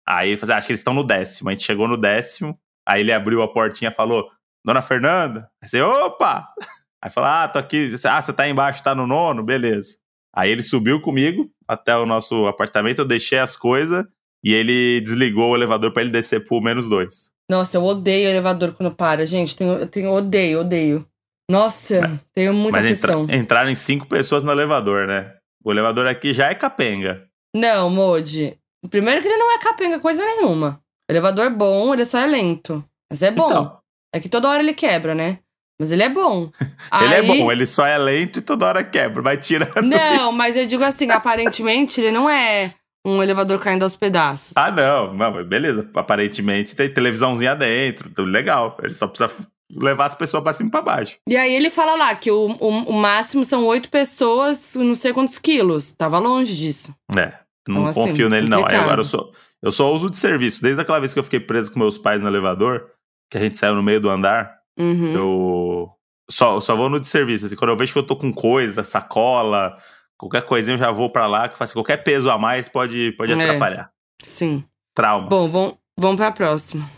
Aí 0.08 0.32
eu 0.32 0.38
falei, 0.38 0.56
acho 0.56 0.66
que 0.66 0.72
eles 0.72 0.80
estão 0.80 0.94
no 0.94 1.04
décimo. 1.04 1.48
A 1.48 1.52
gente 1.52 1.64
chegou 1.64 1.86
no 1.86 1.96
décimo, 1.96 2.58
aí 2.88 3.00
ele 3.02 3.12
abriu 3.12 3.42
a 3.42 3.52
portinha 3.52 3.90
e 3.90 3.94
falou, 3.94 4.28
Dona 4.64 4.82
Fernanda? 4.82 5.48
Aí 5.62 5.68
você, 5.68 5.80
opa! 5.80 6.48
Aí 7.02 7.10
falou, 7.10 7.30
ah, 7.30 7.48
tô 7.48 7.58
aqui. 7.58 7.94
Ah, 8.04 8.20
você 8.20 8.30
tá 8.30 8.46
embaixo, 8.46 8.82
tá 8.82 8.94
no 8.94 9.06
nono? 9.06 9.42
Beleza. 9.42 9.96
Aí 10.36 10.50
ele 10.50 10.62
subiu 10.62 11.00
comigo 11.00 11.50
até 11.66 11.96
o 11.96 12.04
nosso 12.04 12.46
apartamento, 12.46 12.98
eu 12.98 13.06
deixei 13.06 13.38
as 13.38 13.56
coisas 13.56 14.04
e 14.44 14.54
ele 14.54 15.00
desligou 15.00 15.50
o 15.52 15.56
elevador 15.56 15.92
pra 15.92 16.02
ele 16.02 16.10
descer 16.10 16.44
pro 16.44 16.60
menos 16.60 16.88
dois. 16.88 17.30
Nossa, 17.50 17.76
eu 17.76 17.84
odeio 17.84 18.28
elevador 18.28 18.72
quando 18.72 18.94
para, 18.94 19.26
gente. 19.26 19.56
Tenho, 19.56 19.72
eu 19.72 19.86
tenho, 19.86 20.10
odeio, 20.12 20.60
odeio. 20.60 21.06
Nossa, 21.50 22.20
tenho 22.32 22.54
muita 22.54 22.80
Mas 22.80 22.90
entra- 22.98 23.14
aflição. 23.16 23.36
entraram 23.40 23.70
em 23.70 23.74
cinco 23.74 24.06
pessoas 24.06 24.44
no 24.44 24.52
elevador, 24.52 25.06
né? 25.06 25.34
O 25.64 25.72
elevador 25.72 26.06
aqui 26.06 26.32
já 26.32 26.48
é 26.48 26.54
capenga. 26.54 27.26
Não, 27.54 27.90
Modi. 27.90 28.56
Primeiro 28.88 29.20
que 29.20 29.26
ele 29.28 29.36
não 29.36 29.52
é 29.52 29.58
capenga 29.58 29.98
coisa 29.98 30.24
nenhuma. 30.24 30.80
Elevador 31.10 31.50
bom, 31.50 31.92
ele 31.92 32.04
só 32.06 32.18
é 32.18 32.26
lento. 32.26 32.84
Mas 33.10 33.20
é 33.22 33.30
bom. 33.32 33.46
Então, 33.50 33.78
É 34.14 34.20
que 34.20 34.28
toda 34.28 34.48
hora 34.48 34.62
ele 34.62 34.72
quebra, 34.72 35.14
né? 35.14 35.38
Mas 35.78 35.90
ele 35.90 36.02
é 36.04 36.08
bom. 36.08 36.50
ele 37.02 37.14
é 37.14 37.18
Aí- 37.18 37.26
bom, 37.26 37.50
ele 37.50 37.66
só 37.66 37.84
é 37.84 37.98
lento 37.98 38.38
e 38.38 38.42
toda 38.42 38.66
hora 38.66 38.84
quebra, 38.84 39.20
vai 39.20 39.36
tirando. 39.36 39.82
Não, 39.82 40.28
isso. 40.28 40.32
mas 40.38 40.56
eu 40.56 40.66
digo 40.66 40.84
assim, 40.84 41.10
aparentemente 41.10 42.00
ele 42.00 42.12
não 42.12 42.30
é 42.30 42.72
um 43.06 43.22
elevador 43.22 43.58
caindo 43.58 43.82
aos 43.82 43.96
pedaços. 43.96 44.52
Ah, 44.56 44.70
não, 44.70 45.14
não, 45.14 45.44
beleza. 45.44 45.88
Aparentemente 45.94 46.74
tem 46.76 46.92
televisãozinha 46.92 47.54
dentro, 47.56 48.10
tudo 48.10 48.30
legal. 48.30 48.76
Ele 48.82 48.92
só 48.92 49.06
precisa 49.06 49.30
levar 49.72 50.06
as 50.06 50.14
pessoas 50.14 50.42
pra 50.42 50.52
cima 50.52 50.68
e 50.68 50.70
pra 50.70 50.82
baixo. 50.82 51.16
E 51.28 51.36
aí 51.36 51.54
ele 51.54 51.70
fala 51.70 51.94
lá 51.96 52.14
que 52.14 52.30
o, 52.30 52.56
o, 52.60 52.68
o 52.68 52.92
máximo 52.92 53.44
são 53.44 53.64
oito 53.66 53.88
pessoas, 53.88 54.74
não 54.74 54.94
sei 54.94 55.12
quantos 55.12 55.38
quilos. 55.38 55.92
Tava 55.94 56.18
longe 56.18 56.56
disso. 56.56 56.94
É, 57.16 57.32
não 57.68 57.82
Então, 57.82 57.86
assim, 57.86 58.00
confio 58.00 58.28
nele, 58.28 58.48
não. 58.48 58.66
Aí 58.66 58.74
agora 58.76 59.00
eu 59.00 59.04
sou. 59.04 59.32
Eu 59.62 59.70
só 59.72 59.92
uso 59.92 60.10
de 60.10 60.16
serviço. 60.16 60.62
Desde 60.62 60.80
aquela 60.80 60.98
vez 60.98 61.12
que 61.12 61.18
eu 61.18 61.24
fiquei 61.24 61.40
preso 61.40 61.72
com 61.72 61.78
meus 61.78 61.96
pais 61.98 62.20
no 62.22 62.28
elevador, 62.28 62.86
que 63.30 63.38
a 63.38 63.40
gente 63.40 63.56
saiu 63.58 63.74
no 63.74 63.82
meio 63.82 64.00
do 64.00 64.10
andar, 64.10 64.58
Uhum. 64.78 65.12
eu 65.12 65.90
só, 66.30 66.58
só 66.60 66.74
vou 66.74 66.88
no 66.88 66.98
de 66.98 67.06
serviço. 67.06 67.44
Assim, 67.46 67.56
quando 67.56 67.70
eu 67.70 67.76
vejo 67.76 67.92
que 67.92 67.98
eu 67.98 68.06
tô 68.06 68.16
com 68.16 68.32
coisa, 68.32 68.82
sacola, 68.82 69.76
qualquer 70.20 70.42
coisinha, 70.42 70.74
eu 70.74 70.78
já 70.78 70.90
vou 70.90 71.10
pra 71.10 71.26
lá, 71.26 71.48
que 71.48 71.56
faz 71.56 71.72
qualquer 71.72 71.98
peso 72.04 72.30
a 72.30 72.36
mais 72.38 72.68
pode, 72.68 73.12
pode 73.12 73.32
É. 73.32 73.34
atrapalhar. 73.34 73.90
Sim. 74.22 74.64
Traumas. 74.94 75.28
Bom, 75.30 75.48
vamos, 75.48 75.74
vamos 75.98 76.16
pra 76.16 76.30
próxima. 76.32 76.90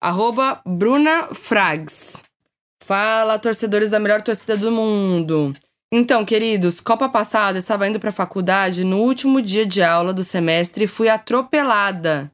Arroba 0.00 0.60
Bruna 0.66 1.28
Frags. 1.34 2.22
Fala, 2.82 3.38
torcedores 3.38 3.90
da 3.90 3.98
melhor 3.98 4.22
torcida 4.22 4.56
do 4.56 4.70
mundo. 4.70 5.52
Então, 5.92 6.24
queridos, 6.24 6.80
Copa 6.80 7.08
passada, 7.08 7.58
estava 7.58 7.86
indo 7.88 7.98
pra 8.00 8.12
faculdade 8.12 8.84
no 8.84 8.98
último 8.98 9.42
dia 9.42 9.66
de 9.66 9.82
aula 9.82 10.12
do 10.12 10.22
semestre 10.24 10.84
e 10.84 10.88
fui 10.88 11.08
atropelada. 11.08 12.30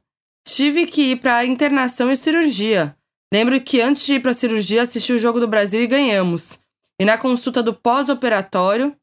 Tive 0.47 0.85
que 0.85 1.11
ir 1.11 1.15
pra 1.17 1.45
internação 1.45 2.11
e 2.11 2.15
cirurgia. 2.17 2.95
Lembro 3.33 3.59
que 3.59 3.81
antes 3.81 4.05
de 4.05 4.13
ir 4.13 4.19
pra 4.21 4.33
cirurgia, 4.33 4.83
assisti 4.83 5.11
o 5.11 5.19
Jogo 5.19 5.39
do 5.39 5.47
Brasil 5.47 5.81
e 5.81 5.87
ganhamos. 5.87 6.59
E 6.99 7.03
na 7.03 7.17
consulta 7.17 7.63
do 7.63 7.73
pós-operatório, 7.73 8.95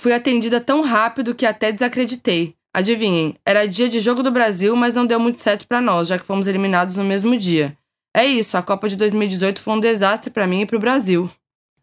fui 0.00 0.12
atendida 0.12 0.60
tão 0.60 0.82
rápido 0.82 1.34
que 1.34 1.44
até 1.46 1.70
desacreditei. 1.70 2.54
Adivinhem, 2.72 3.34
era 3.44 3.66
dia 3.66 3.88
de 3.88 4.00
Jogo 4.00 4.22
do 4.22 4.30
Brasil, 4.30 4.74
mas 4.76 4.94
não 4.94 5.04
deu 5.04 5.18
muito 5.20 5.38
certo 5.38 5.66
pra 5.66 5.80
nós, 5.80 6.08
já 6.08 6.18
que 6.18 6.24
fomos 6.24 6.46
eliminados 6.46 6.96
no 6.96 7.04
mesmo 7.04 7.36
dia. 7.36 7.76
É 8.16 8.24
isso, 8.24 8.56
a 8.56 8.62
Copa 8.62 8.88
de 8.88 8.96
2018 8.96 9.60
foi 9.60 9.74
um 9.74 9.80
desastre 9.80 10.30
pra 10.30 10.46
mim 10.46 10.60
e 10.62 10.66
pro 10.66 10.78
Brasil. 10.80 11.28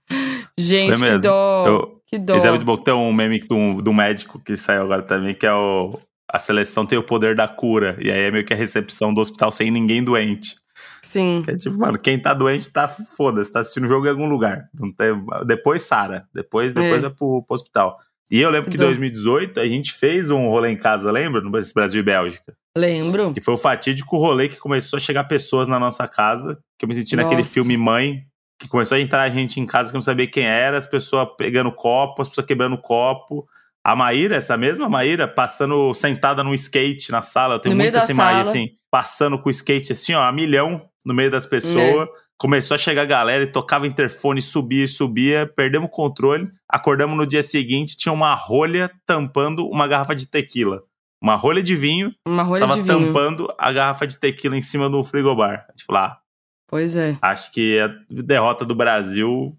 Gente, 0.57 0.99
que 0.99 1.17
dó. 1.19 1.67
Eu- 1.67 1.97
que 2.09 2.17
dó. 2.17 2.35
Esse 2.37 2.47
é 2.47 2.49
muito 2.51 2.65
bom. 2.65 2.77
Tem 2.77 2.93
um 2.93 3.11
meme 3.11 3.39
do, 3.41 3.81
do 3.81 3.93
médico 3.93 4.39
que 4.39 4.55
saiu 4.55 4.83
agora 4.83 5.01
também, 5.01 5.35
que 5.35 5.45
é 5.45 5.53
o. 5.53 5.99
A 6.31 6.39
seleção 6.39 6.85
tem 6.85 6.97
o 6.97 7.03
poder 7.03 7.35
da 7.35 7.47
cura. 7.49 7.97
E 8.01 8.09
aí 8.09 8.21
é 8.21 8.31
meio 8.31 8.45
que 8.45 8.53
a 8.53 8.57
recepção 8.57 9.13
do 9.13 9.19
hospital 9.21 9.51
sem 9.51 9.69
ninguém 9.71 10.01
doente. 10.03 10.55
Sim. 11.01 11.41
Que 11.43 11.51
é 11.51 11.57
tipo, 11.57 11.77
mano, 11.77 11.97
quem 11.97 12.17
tá 12.19 12.33
doente 12.33 12.69
tá 12.71 12.87
foda-se, 12.87 13.51
tá 13.51 13.59
assistindo 13.59 13.85
o 13.85 13.87
jogo 13.89 14.05
em 14.05 14.09
algum 14.09 14.25
lugar. 14.27 14.69
Não 14.73 14.91
tem, 14.91 15.07
depois 15.45 15.81
Sara. 15.83 16.25
Depois, 16.33 16.73
depois 16.73 16.95
É. 16.95 17.07
vai 17.07 17.09
pro, 17.09 17.43
pro 17.43 17.55
hospital. 17.55 17.97
E 18.29 18.41
eu 18.41 18.49
lembro 18.49 18.69
que 18.69 18.75
em 18.75 18.79
Dó. 18.79 18.85
2018 18.87 19.59
a 19.59 19.65
gente 19.67 19.93
fez 19.93 20.29
um 20.29 20.47
rolê 20.49 20.69
em 20.71 20.77
casa, 20.77 21.11
lembra? 21.11 21.41
No 21.41 21.49
Brasil 21.49 22.01
e 22.01 22.03
Bélgica. 22.03 22.53
Lembro. 22.77 23.33
E 23.35 23.41
foi 23.41 23.53
o 23.53 23.57
fatídico 23.57 24.17
rolê 24.17 24.49
que 24.49 24.57
começou 24.57 24.97
a 24.97 24.99
chegar 24.99 25.23
pessoas 25.23 25.67
na 25.67 25.79
nossa 25.79 26.07
casa. 26.07 26.59
Que 26.77 26.85
eu 26.85 26.89
me 26.89 26.95
senti 26.95 27.15
naquele 27.15 27.41
Nossa. 27.41 27.53
filme 27.53 27.77
Mãe. 27.77 28.23
Que 28.59 28.67
começou 28.67 28.97
a 28.97 28.99
entrar 29.01 29.29
gente 29.29 29.59
em 29.59 29.65
casa 29.65 29.89
que 29.89 29.93
não 29.93 30.01
sabia 30.01 30.27
quem 30.27 30.43
era, 30.43 30.77
as 30.77 30.87
pessoas 30.87 31.27
pegando 31.37 31.71
copo, 31.71 32.21
as 32.21 32.27
pessoas 32.27 32.45
quebrando 32.47 32.77
copo. 32.77 33.47
A 33.83 33.95
Maíra, 33.95 34.35
essa 34.35 34.57
mesma 34.57 34.89
Maíra, 34.89 35.27
passando 35.27 35.93
sentada 35.93 36.43
num 36.43 36.53
skate 36.53 37.11
na 37.11 37.21
sala. 37.21 37.55
Eu 37.55 37.59
tenho 37.59 37.75
No 37.75 37.91
da 37.91 37.99
essa 37.99 38.13
sala. 38.13 38.41
assim, 38.41 38.71
passando 38.91 39.39
com 39.39 39.47
o 39.47 39.51
skate 39.51 39.93
assim, 39.93 40.13
ó, 40.13 40.23
a 40.23 40.31
milhão 40.31 40.89
no 41.05 41.13
meio 41.13 41.31
das 41.31 41.45
pessoas. 41.45 42.09
Começou 42.39 42.75
a 42.75 42.77
chegar 42.77 43.01
a 43.01 43.05
galera 43.05 43.43
e 43.43 43.51
tocava 43.51 43.87
interfone, 43.87 44.41
subia 44.41 44.83
e 44.83 44.87
subia, 44.87 45.47
perdemos 45.55 45.87
o 45.87 45.91
controle. 45.91 46.49
Acordamos 46.69 47.17
no 47.17 47.25
dia 47.25 47.41
seguinte, 47.41 47.97
tinha 47.97 48.13
uma 48.13 48.35
rolha 48.35 48.91
tampando 49.07 49.67
uma 49.67 49.87
garrafa 49.87 50.15
de 50.15 50.27
tequila. 50.27 50.83
Uma 51.19 51.35
rolha 51.35 51.63
de 51.63 51.75
vinho 51.75 52.13
Uma 52.27 52.43
rolha 52.43 52.67
tava 52.67 52.75
de 52.79 52.83
vinho. 52.87 53.07
tampando 53.07 53.51
a 53.57 53.71
garrafa 53.71 54.05
de 54.05 54.17
tequila 54.19 54.55
em 54.55 54.61
cima 54.61 54.87
do 54.87 55.03
frigobar. 55.03 55.65
A 55.67 55.71
gente 55.71 55.83
falou, 55.83 56.03
ah, 56.03 56.21
Pois 56.67 56.95
é. 56.95 57.17
acho 57.21 57.51
que 57.51 57.79
a 57.79 57.87
derrota 58.07 58.63
do 58.63 58.75
Brasil 58.75 59.57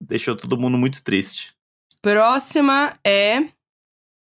deixou 0.00 0.36
todo 0.36 0.56
mundo 0.56 0.78
muito 0.78 1.02
triste. 1.02 1.54
Próxima 2.00 2.94
é 3.04 3.48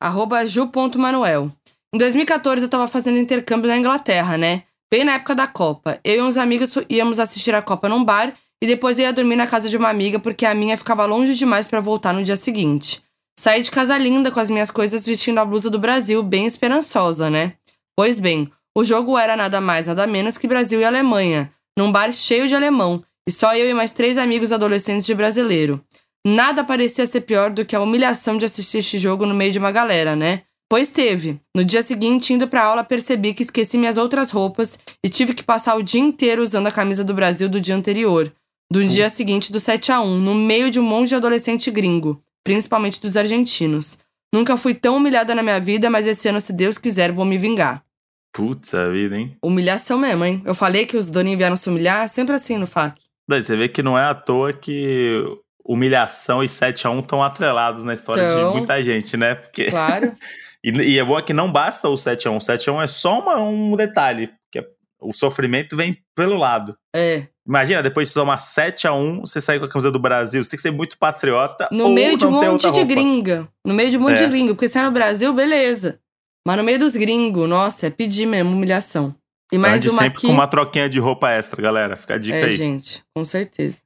arroba 0.00 0.44
ju.manuel. 0.44 1.52
Em 1.94 1.98
2014 1.98 2.64
eu 2.64 2.70
tava 2.70 2.88
fazendo 2.88 3.18
intercâmbio 3.18 3.68
na 3.68 3.76
Inglaterra, 3.76 4.36
né? 4.36 4.64
Bem 4.93 5.05
na 5.05 5.14
época 5.14 5.34
da 5.34 5.47
Copa. 5.47 5.99
Eu 6.05 6.16
e 6.16 6.20
uns 6.20 6.36
amigos 6.36 6.74
íamos 6.86 7.18
assistir 7.18 7.55
a 7.55 7.62
Copa 7.62 7.88
num 7.88 8.05
bar 8.05 8.34
e 8.62 8.66
depois 8.66 8.99
ia 8.99 9.11
dormir 9.11 9.36
na 9.36 9.47
casa 9.47 9.70
de 9.70 9.76
uma 9.78 9.88
amiga 9.88 10.18
porque 10.18 10.45
a 10.45 10.53
minha 10.53 10.76
ficava 10.76 11.07
longe 11.07 11.34
demais 11.34 11.66
pra 11.66 11.80
voltar 11.80 12.12
no 12.12 12.22
dia 12.22 12.36
seguinte. 12.36 13.03
Saí 13.40 13.62
de 13.62 13.70
casa 13.70 13.97
linda 13.97 14.30
com 14.30 14.38
as 14.38 14.51
minhas 14.51 14.70
coisas 14.70 15.07
vestindo 15.07 15.38
a 15.38 15.47
blusa 15.47 15.70
do 15.70 15.78
Brasil, 15.78 16.22
bem 16.22 16.45
esperançosa, 16.45 17.30
né? 17.30 17.55
Pois 17.97 18.18
bem, 18.18 18.53
o 18.76 18.84
jogo 18.84 19.16
era 19.16 19.34
nada 19.34 19.62
mais, 19.62 19.86
nada 19.86 20.07
menos 20.07 20.36
que 20.36 20.47
Brasil 20.47 20.78
e 20.78 20.84
Alemanha, 20.84 21.51
num 21.74 21.90
bar 21.90 22.12
cheio 22.12 22.47
de 22.47 22.55
alemão, 22.55 23.03
e 23.26 23.32
só 23.32 23.57
eu 23.57 23.70
e 23.70 23.72
mais 23.72 23.93
três 23.93 24.18
amigos 24.18 24.53
adolescentes 24.53 25.07
de 25.07 25.14
brasileiro. 25.14 25.82
Nada 26.26 26.62
parecia 26.62 27.07
ser 27.07 27.22
pior 27.22 27.49
do 27.49 27.64
que 27.64 27.74
a 27.74 27.80
humilhação 27.80 28.36
de 28.36 28.45
assistir 28.45 28.78
este 28.78 28.99
jogo 28.99 29.24
no 29.24 29.34
meio 29.34 29.53
de 29.53 29.59
uma 29.59 29.72
galera, 29.72 30.14
né? 30.14 30.43
Pois 30.72 30.88
teve. 30.88 31.38
No 31.54 31.62
dia 31.62 31.82
seguinte, 31.82 32.32
indo 32.32 32.48
pra 32.48 32.64
aula, 32.64 32.82
percebi 32.82 33.34
que 33.34 33.42
esqueci 33.42 33.76
minhas 33.76 33.98
outras 33.98 34.30
roupas 34.30 34.78
e 35.04 35.08
tive 35.10 35.34
que 35.34 35.42
passar 35.42 35.74
o 35.74 35.82
dia 35.82 36.00
inteiro 36.00 36.42
usando 36.42 36.66
a 36.66 36.72
camisa 36.72 37.04
do 37.04 37.12
Brasil 37.12 37.46
do 37.46 37.60
dia 37.60 37.76
anterior, 37.76 38.32
do 38.72 38.82
dia 38.82 39.10
seguinte 39.10 39.52
do 39.52 39.60
7 39.60 39.92
a 39.92 40.00
1 40.00 40.18
no 40.18 40.34
meio 40.34 40.70
de 40.70 40.80
um 40.80 40.82
monte 40.82 41.10
de 41.10 41.14
adolescente 41.14 41.70
gringo, 41.70 42.22
principalmente 42.42 42.98
dos 43.02 43.18
argentinos. 43.18 43.98
Nunca 44.34 44.56
fui 44.56 44.72
tão 44.72 44.96
humilhada 44.96 45.34
na 45.34 45.42
minha 45.42 45.60
vida, 45.60 45.90
mas 45.90 46.06
esse 46.06 46.26
ano, 46.30 46.40
se 46.40 46.54
Deus 46.54 46.78
quiser, 46.78 47.12
vou 47.12 47.26
me 47.26 47.36
vingar. 47.36 47.84
Putz, 48.32 48.72
a 48.72 48.88
vida, 48.88 49.18
hein? 49.18 49.36
Humilhação 49.44 49.98
mesmo, 49.98 50.24
hein? 50.24 50.40
Eu 50.42 50.54
falei 50.54 50.86
que 50.86 50.96
os 50.96 51.10
doninhos 51.10 51.36
vieram 51.36 51.56
se 51.56 51.68
humilhar, 51.68 52.08
sempre 52.08 52.34
assim 52.34 52.56
no 52.56 52.66
FAC. 52.66 52.98
Daí 53.28 53.42
você 53.42 53.54
vê 53.58 53.68
que 53.68 53.82
não 53.82 53.98
é 53.98 54.06
à 54.06 54.14
toa 54.14 54.54
que 54.54 55.22
humilhação 55.62 56.42
e 56.42 56.46
7x1 56.46 57.00
estão 57.00 57.22
atrelados 57.22 57.84
na 57.84 57.92
história 57.92 58.26
Tão. 58.26 58.52
de 58.52 58.56
muita 58.56 58.82
gente, 58.82 59.18
né? 59.18 59.34
Porque... 59.34 59.66
Claro. 59.66 60.16
E, 60.64 60.70
e 60.70 60.98
é 60.98 61.04
bom 61.04 61.20
que 61.22 61.32
não 61.32 61.50
basta 61.50 61.88
o 61.88 61.94
7x1. 61.94 62.36
O 62.36 62.40
7x1 62.40 62.82
é 62.82 62.86
só 62.86 63.18
uma- 63.20 63.38
um 63.40 63.74
detalhe, 63.76 64.28
porque 64.28 64.66
o 65.00 65.12
sofrimento 65.12 65.76
vem 65.76 65.96
pelo 66.14 66.36
lado. 66.36 66.76
é. 66.94 67.26
Imagina, 67.44 67.82
depois 67.82 68.06
de 68.06 68.14
tomar 68.14 68.38
7x1, 68.38 69.18
você 69.22 69.40
sair 69.40 69.58
com 69.58 69.64
a 69.64 69.68
camisa 69.68 69.90
do 69.90 69.98
Brasil. 69.98 70.44
Você 70.44 70.50
tem 70.50 70.56
que 70.56 70.62
ser 70.62 70.70
muito 70.70 70.96
patriota. 70.96 71.68
No 71.72 71.88
meio 71.88 72.16
de 72.16 72.24
um 72.24 72.30
monte 72.30 72.70
de 72.70 72.84
gringa. 72.84 73.48
No 73.66 73.74
meio 73.74 73.90
de 73.90 73.96
um 73.96 74.00
monte 74.00 74.12
É. 74.22 74.26
de 74.26 74.28
gringo. 74.28 74.54
Porque 74.54 74.68
se 74.68 74.78
é 74.78 74.82
no 74.84 74.92
Brasil, 74.92 75.32
beleza. 75.34 75.98
Mas 76.46 76.56
no 76.56 76.62
meio 76.62 76.78
dos 76.78 76.92
gringos, 76.92 77.48
nossa, 77.48 77.88
é 77.88 77.90
pedir 77.90 78.26
mesmo 78.26 78.52
humilhação. 78.52 79.12
E 79.52 79.58
mais 79.58 79.78
Ande 79.78 79.88
uma 79.90 80.02
sempre 80.02 80.18
aqui. 80.18 80.26
com 80.28 80.32
uma 80.32 80.46
troquinha 80.46 80.88
de 80.88 81.00
roupa 81.00 81.30
extra, 81.32 81.60
galera. 81.60 81.96
Fica 81.96 82.14
a 82.14 82.18
dica 82.18 82.36
É, 82.36 82.44
aí. 82.44 82.56
gente, 82.56 83.02
com 83.12 83.24
certeza. 83.24 83.78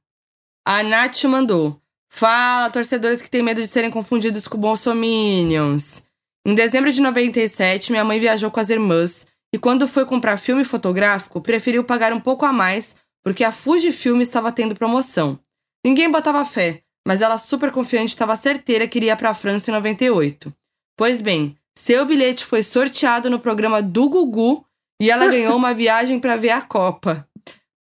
A 0.63 0.83
Nath 0.83 1.23
mandou. 1.23 1.81
Fala, 2.11 2.69
torcedores 2.69 3.23
que 3.23 3.29
têm 3.29 3.41
medo 3.41 3.59
de 3.59 3.67
serem 3.67 3.89
confundidos 3.89 4.47
com 4.47 4.59
bolsominions. 4.59 6.03
Em 6.47 6.55
dezembro 6.55 6.89
de 6.89 7.01
97, 7.01 7.91
minha 7.91 8.05
mãe 8.05 8.21
viajou 8.21 8.49
com 8.49 8.61
as 8.61 8.69
irmãs 8.69 9.27
e 9.53 9.59
quando 9.59 9.85
foi 9.85 10.05
comprar 10.05 10.37
filme 10.37 10.63
fotográfico, 10.63 11.41
preferiu 11.41 11.83
pagar 11.83 12.13
um 12.13 12.21
pouco 12.21 12.45
a 12.45 12.53
mais 12.53 12.95
porque 13.21 13.43
a 13.43 13.51
Fujifilm 13.51 14.21
estava 14.21 14.49
tendo 14.49 14.73
promoção. 14.73 15.37
Ninguém 15.85 16.09
botava 16.09 16.45
fé, 16.45 16.83
mas 17.05 17.21
ela 17.21 17.37
super 17.37 17.69
confiante 17.69 18.13
estava 18.13 18.33
certeira 18.37 18.87
que 18.87 18.97
iria 18.97 19.17
para 19.17 19.31
a 19.31 19.33
França 19.33 19.69
em 19.69 19.73
98. 19.73 20.53
Pois 20.95 21.19
bem, 21.19 21.57
seu 21.77 22.05
bilhete 22.05 22.45
foi 22.45 22.63
sorteado 22.63 23.29
no 23.29 23.39
programa 23.39 23.81
do 23.81 24.07
Gugu 24.07 24.65
e 25.01 25.11
ela 25.11 25.27
ganhou 25.29 25.57
uma 25.57 25.73
viagem 25.73 26.17
para 26.17 26.37
ver 26.37 26.51
a 26.51 26.61
Copa. 26.61 27.27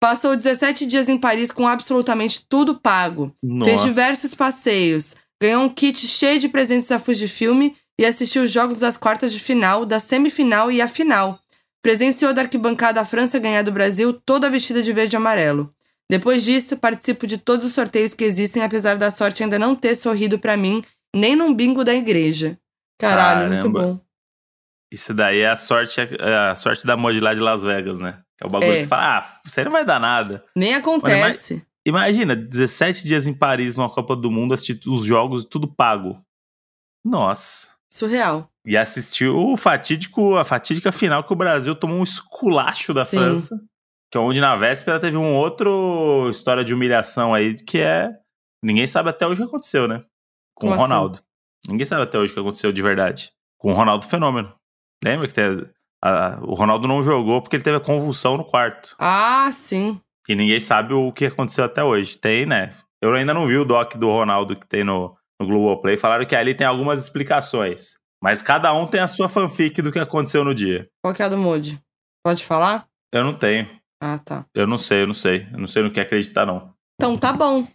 Passou 0.01 0.37
17 0.37 0.87
dias 0.87 1.09
em 1.09 1.17
Paris 1.17 1.53
com 1.53 1.69
absolutamente 1.69 2.45
tudo 2.49 2.81
pago. 2.81 3.33
Fez 3.41 3.77
Nossa. 3.77 3.85
diversos 3.85 4.35
passeios. 4.35 5.15
Ganhou 5.41 5.63
um 5.63 5.69
kit 5.69 6.05
cheio 6.09 6.41
de 6.41 6.49
presentes 6.49 6.89
da 6.89 6.99
Fujifilm 6.99 7.71
e 7.99 8.05
assistiu 8.05 8.43
os 8.43 8.53
jogos 8.53 8.79
das 8.79 8.97
quartas 8.97 9.33
de 9.33 9.39
final, 9.39 9.85
da 9.87 9.99
semifinal 10.01 10.71
e 10.71 10.81
a 10.83 10.89
final. 10.89 11.39
Presenciou 11.83 12.35
da 12.35 12.43
arquibancada 12.43 13.01
a 13.01 13.05
França 13.05 13.39
ganhar 13.39 13.63
do 13.63 13.73
Brasil 13.73 14.13
toda 14.13 14.51
vestida 14.51 14.83
de 14.83 14.93
verde 14.93 15.17
e 15.17 15.19
amarelo. 15.19 15.73
Depois 16.11 16.45
disso, 16.45 16.77
participo 16.77 17.27
de 17.27 17.39
todos 17.39 17.65
os 17.67 17.73
sorteios 17.73 18.15
que 18.15 18.25
existem, 18.25 18.63
apesar 18.63 18.97
da 18.97 19.11
sorte 19.11 19.43
ainda 19.43 19.59
não 19.59 19.75
ter 19.75 19.95
sorrido 19.95 20.39
pra 20.39 20.57
mim, 20.57 20.85
nem 21.15 21.35
num 21.35 21.53
bingo 21.55 21.83
da 21.85 21.95
igreja. 21.95 22.59
Caralho, 22.99 23.49
muito 23.49 23.73
Caramba. 23.73 23.83
bom. 23.95 24.01
Isso 24.93 25.13
daí 25.13 25.41
é 25.41 25.49
a 25.51 25.57
sorte, 25.57 26.01
é 26.01 26.35
a 26.51 26.55
sorte 26.55 26.87
da 26.87 26.97
mod 26.97 27.19
lá 27.19 27.35
de 27.35 27.41
Las 27.41 27.63
Vegas, 27.63 27.99
né? 27.99 28.21
Que 28.39 28.45
é 28.45 28.47
o 28.47 28.51
bagulho 28.51 28.73
É. 28.73 28.77
que 28.77 28.83
você 28.83 28.89
fala, 28.89 29.19
ah, 29.19 29.41
isso 29.45 29.59
aí 29.59 29.65
não 29.65 29.73
vai 29.73 29.85
dar 29.85 29.99
nada. 29.99 30.45
Nem 30.55 30.75
acontece. 30.75 31.67
Imagina, 31.85 32.35
17 32.37 33.05
dias 33.05 33.27
em 33.27 33.35
Paris, 33.35 33.77
numa 33.77 33.89
Copa 33.91 34.15
do 34.17 34.31
Mundo, 34.31 34.55
assistir 34.55 34.79
os 34.89 35.05
jogos, 35.05 35.45
tudo 35.45 35.67
pago. 35.73 36.21
Nossa. 37.05 37.76
Surreal. 37.97 38.49
E 38.65 38.77
assistiu 38.77 39.37
o 39.37 39.57
fatídico, 39.57 40.37
a 40.37 40.45
fatídica 40.45 40.91
final 40.93 41.23
que 41.25 41.33
o 41.33 41.37
Brasil 41.37 41.75
tomou 41.75 41.99
um 41.99 42.03
esculacho 42.03 42.93
da 42.93 43.05
Sim. 43.05 43.19
França. 43.19 43.61
Que 44.11 44.19
é 44.19 44.21
onde 44.21 44.41
na 44.41 44.55
véspera 44.57 45.01
teve 45.01 45.17
um 45.17 45.35
outro 45.35 46.29
história 46.31 46.65
de 46.65 46.73
humilhação 46.75 47.33
aí, 47.35 47.55
que 47.55 47.79
é. 47.79 48.11
Ninguém 48.63 48.87
sabe 48.87 49.11
até 49.11 49.27
hoje 49.27 49.41
o 49.41 49.45
que 49.45 49.49
aconteceu, 49.49 49.87
né? 49.89 49.99
Com 50.55 50.69
Como 50.69 50.71
o 50.73 50.75
assim? 50.75 50.83
Ronaldo. 50.83 51.19
Ninguém 51.69 51.85
sabe 51.87 52.03
até 52.03 52.19
hoje 52.19 52.31
o 52.33 52.35
que 52.35 52.41
aconteceu 52.41 52.73
de 52.73 52.83
verdade. 52.83 53.33
Com 53.59 53.71
o 53.73 53.75
Ronaldo 53.75 54.05
Fenômeno. 54.07 54.53
Lembra 55.03 55.27
que 55.27 55.35
teve, 55.35 55.69
a- 56.03 56.39
o 56.43 56.55
Ronaldo 56.55 56.87
não 56.89 57.03
jogou 57.03 57.43
porque 57.43 57.57
ele 57.57 57.65
teve 57.65 57.77
a 57.77 57.81
convulsão 57.81 58.37
no 58.37 58.45
quarto. 58.45 58.95
Ah, 58.99 59.51
sim. 59.53 60.01
E 60.29 60.35
ninguém 60.35 60.59
sabe 60.61 60.93
o 60.95 61.13
que 61.13 61.27
aconteceu 61.27 61.65
até 61.65 61.83
hoje. 61.85 62.17
Tem, 62.19 62.47
né? 62.47 62.73
Eu 63.01 63.13
ainda 63.15 63.33
não 63.35 63.47
vi 63.47 63.57
o 63.57 63.65
doc 63.65 63.95
do 63.97 64.11
Ronaldo 64.11 64.57
que 64.57 64.67
tem 64.67 64.83
no, 64.85 65.17
no 65.41 65.47
Globoplay. 65.47 65.97
Falaram 65.97 66.25
que 66.25 66.37
ali 66.37 66.55
tem 66.55 66.67
algumas 66.67 67.01
explicações. 67.01 67.97
Mas 68.23 68.43
cada 68.43 68.73
um 68.75 68.87
tem 68.87 69.01
a 69.01 69.07
sua 69.07 69.29
fanfic 69.29 69.83
do 69.83 69.93
que 69.93 69.99
aconteceu 69.99 70.43
no 70.45 70.55
dia. 70.55 70.89
Qual 71.03 71.15
que 71.15 71.23
é 71.23 71.27
a 71.27 71.29
do 71.29 71.39
Moody? 71.39 71.81
Pode 72.25 72.45
falar? 72.45 72.87
Eu 73.13 73.23
não 73.25 73.35
tenho. 73.35 73.69
Ah, 74.01 74.19
tá. 74.19 74.45
Eu 74.55 74.67
não 74.67 74.79
sei, 74.79 75.03
eu 75.03 75.07
não 75.07 75.15
sei. 75.15 75.47
Eu 75.53 75.59
não 75.59 75.67
sei 75.67 75.83
no 75.83 75.91
que 75.91 76.01
acreditar, 76.01 76.47
não. 76.47 76.75
Então 76.95 77.17
tá 77.17 77.33
bom. 77.33 77.67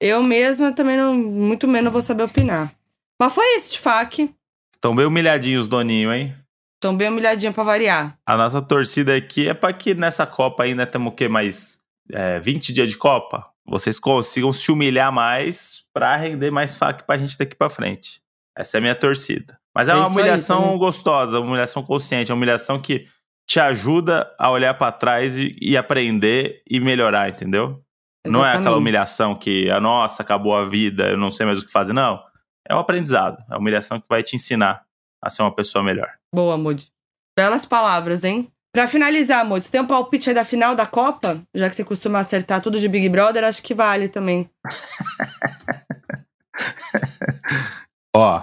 Eu 0.00 0.22
mesma 0.22 0.72
também 0.72 0.96
não, 0.96 1.14
muito 1.14 1.68
menos 1.68 1.92
vou 1.92 2.02
saber 2.02 2.24
opinar. 2.24 2.74
Mas 3.20 3.32
foi 3.32 3.56
isso, 3.56 3.72
de 3.72 3.78
fac. 3.78 4.30
Estão 4.74 4.94
bem 4.94 5.06
humilhadinhos 5.06 5.62
os 5.62 5.68
doninhos, 5.68 6.12
hein? 6.12 6.34
Tão 6.80 6.96
bem 6.96 7.08
humilhadinha 7.08 7.52
pra 7.52 7.64
variar. 7.64 8.18
A 8.26 8.36
nossa 8.36 8.60
torcida 8.60 9.16
aqui 9.16 9.48
é 9.48 9.54
pra 9.54 9.72
que 9.72 9.94
nessa 9.94 10.26
Copa 10.26 10.64
ainda 10.64 10.86
temos 10.86 11.12
o 11.12 11.16
quê? 11.16 11.28
Mais 11.28 11.78
é, 12.12 12.38
20 12.40 12.72
dias 12.72 12.88
de 12.88 12.98
Copa? 12.98 13.46
Vocês 13.66 13.98
consigam 13.98 14.52
se 14.52 14.70
humilhar 14.70 15.10
mais 15.12 15.84
pra 15.92 16.16
render 16.16 16.50
mais 16.50 16.76
fac 16.76 17.02
pra 17.06 17.16
gente 17.16 17.36
daqui 17.38 17.54
pra 17.56 17.70
frente. 17.70 18.20
Essa 18.56 18.76
é 18.76 18.78
a 18.78 18.80
minha 18.80 18.94
torcida. 18.94 19.58
Mas 19.74 19.88
é 19.88 19.92
É 19.92 19.94
uma 19.94 20.04
aí 20.06 20.10
humilhação 20.10 20.62
também. 20.62 20.78
gostosa, 20.78 21.38
uma 21.40 21.48
humilhação 21.48 21.82
consciente, 21.82 22.30
uma 22.30 22.36
humilhação 22.36 22.78
que 22.80 23.06
te 23.48 23.58
ajuda 23.60 24.32
a 24.38 24.50
olhar 24.50 24.74
pra 24.74 24.92
trás 24.92 25.38
e, 25.38 25.56
e 25.60 25.76
aprender 25.76 26.62
e 26.68 26.78
melhorar, 26.80 27.28
entendeu? 27.28 27.82
Não 28.26 28.40
é 28.40 28.48
aquela 28.48 28.60
Exatamente. 28.62 28.78
humilhação 28.80 29.34
que, 29.34 29.70
a 29.70 29.80
nossa, 29.80 30.22
acabou 30.22 30.56
a 30.56 30.64
vida, 30.64 31.10
eu 31.10 31.16
não 31.18 31.30
sei 31.30 31.44
mais 31.44 31.58
o 31.60 31.66
que 31.66 31.72
fazer. 31.72 31.92
Não. 31.92 32.22
É 32.66 32.74
um 32.74 32.78
aprendizado. 32.78 33.38
É 33.50 33.54
uma 33.54 33.58
humilhação 33.58 34.00
que 34.00 34.06
vai 34.08 34.22
te 34.22 34.34
ensinar 34.36 34.82
a 35.22 35.28
ser 35.28 35.42
uma 35.42 35.54
pessoa 35.54 35.82
melhor. 35.84 36.10
Boa, 36.34 36.56
Moody. 36.56 36.88
Belas 37.36 37.66
palavras, 37.66 38.24
hein? 38.24 38.50
Pra 38.74 38.88
finalizar, 38.88 39.46
Moody, 39.46 39.66
você 39.66 39.70
tem 39.70 39.80
um 39.80 39.86
palpite 39.86 40.30
aí 40.30 40.34
da 40.34 40.44
final 40.44 40.74
da 40.74 40.84
Copa? 40.84 41.40
Já 41.54 41.70
que 41.70 41.76
você 41.76 41.84
costuma 41.84 42.18
acertar 42.18 42.60
tudo 42.60 42.80
de 42.80 42.88
Big 42.88 43.08
Brother, 43.08 43.44
acho 43.44 43.62
que 43.62 43.72
vale 43.72 44.08
também. 44.08 44.50
Ó, 48.16 48.42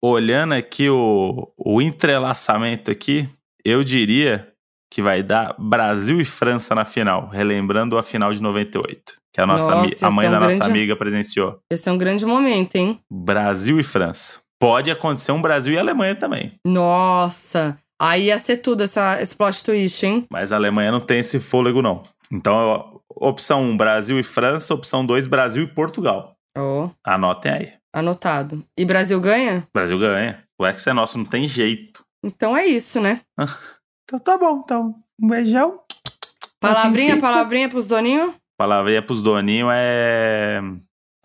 olhando 0.00 0.54
aqui 0.54 0.88
o, 0.88 1.48
o 1.58 1.82
entrelaçamento 1.82 2.92
aqui, 2.92 3.28
eu 3.64 3.82
diria 3.82 4.52
que 4.88 5.02
vai 5.02 5.20
dar 5.20 5.56
Brasil 5.58 6.20
e 6.20 6.24
França 6.24 6.76
na 6.76 6.84
final, 6.84 7.28
relembrando 7.28 7.98
a 7.98 8.04
final 8.04 8.32
de 8.32 8.40
98, 8.40 9.14
que 9.32 9.40
a, 9.40 9.46
nossa, 9.46 9.74
Nossa, 9.74 10.06
a 10.06 10.10
mãe 10.12 10.26
é 10.26 10.28
um 10.28 10.32
da 10.32 10.38
nossa 10.40 10.58
grande- 10.58 10.70
amiga 10.70 10.94
presenciou. 10.94 11.58
Esse 11.72 11.88
é 11.88 11.92
um 11.92 11.98
grande 11.98 12.24
momento, 12.24 12.76
hein? 12.76 13.00
Brasil 13.10 13.80
e 13.80 13.82
França. 13.82 14.38
Pode 14.60 14.92
acontecer 14.92 15.32
um 15.32 15.42
Brasil 15.42 15.74
e 15.74 15.78
Alemanha 15.78 16.14
também, 16.14 16.52
Nossa! 16.64 17.76
Aí 18.02 18.24
ia 18.24 18.38
ser 18.38 18.56
tudo 18.56 18.82
essa, 18.82 19.22
esse 19.22 19.32
plot 19.36 19.62
twist, 19.62 20.04
hein? 20.04 20.26
mas 20.28 20.50
a 20.50 20.56
Alemanha 20.56 20.90
não 20.90 20.98
tem 20.98 21.20
esse 21.20 21.38
fôlego 21.38 21.80
não. 21.80 22.02
Então, 22.32 23.00
opção 23.08 23.62
1, 23.62 23.76
Brasil 23.76 24.18
e 24.18 24.24
França, 24.24 24.74
opção 24.74 25.06
2, 25.06 25.28
Brasil 25.28 25.62
e 25.62 25.68
Portugal. 25.68 26.34
Ó, 26.58 26.90
Anotem 27.06 27.52
aí. 27.52 27.72
anotado. 27.94 28.64
E 28.76 28.84
Brasil 28.84 29.20
ganha? 29.20 29.68
Brasil 29.72 29.96
ganha. 30.00 30.42
O 30.60 30.66
ex 30.66 30.84
é 30.84 30.92
nosso, 30.92 31.16
não 31.16 31.24
tem 31.24 31.46
jeito. 31.46 32.04
Então 32.24 32.56
é 32.56 32.66
isso, 32.66 33.00
né? 33.00 33.20
Então 34.04 34.18
tá 34.18 34.36
bom, 34.36 34.62
então. 34.64 34.94
Um 35.20 35.28
beijão. 35.28 35.78
Palavrinha, 36.60 37.20
palavrinha 37.20 37.68
pros 37.68 37.86
doninhos? 37.86 38.34
Palavrinha 38.58 39.00
pros 39.00 39.22
doninhos 39.22 39.70
é. 39.72 40.60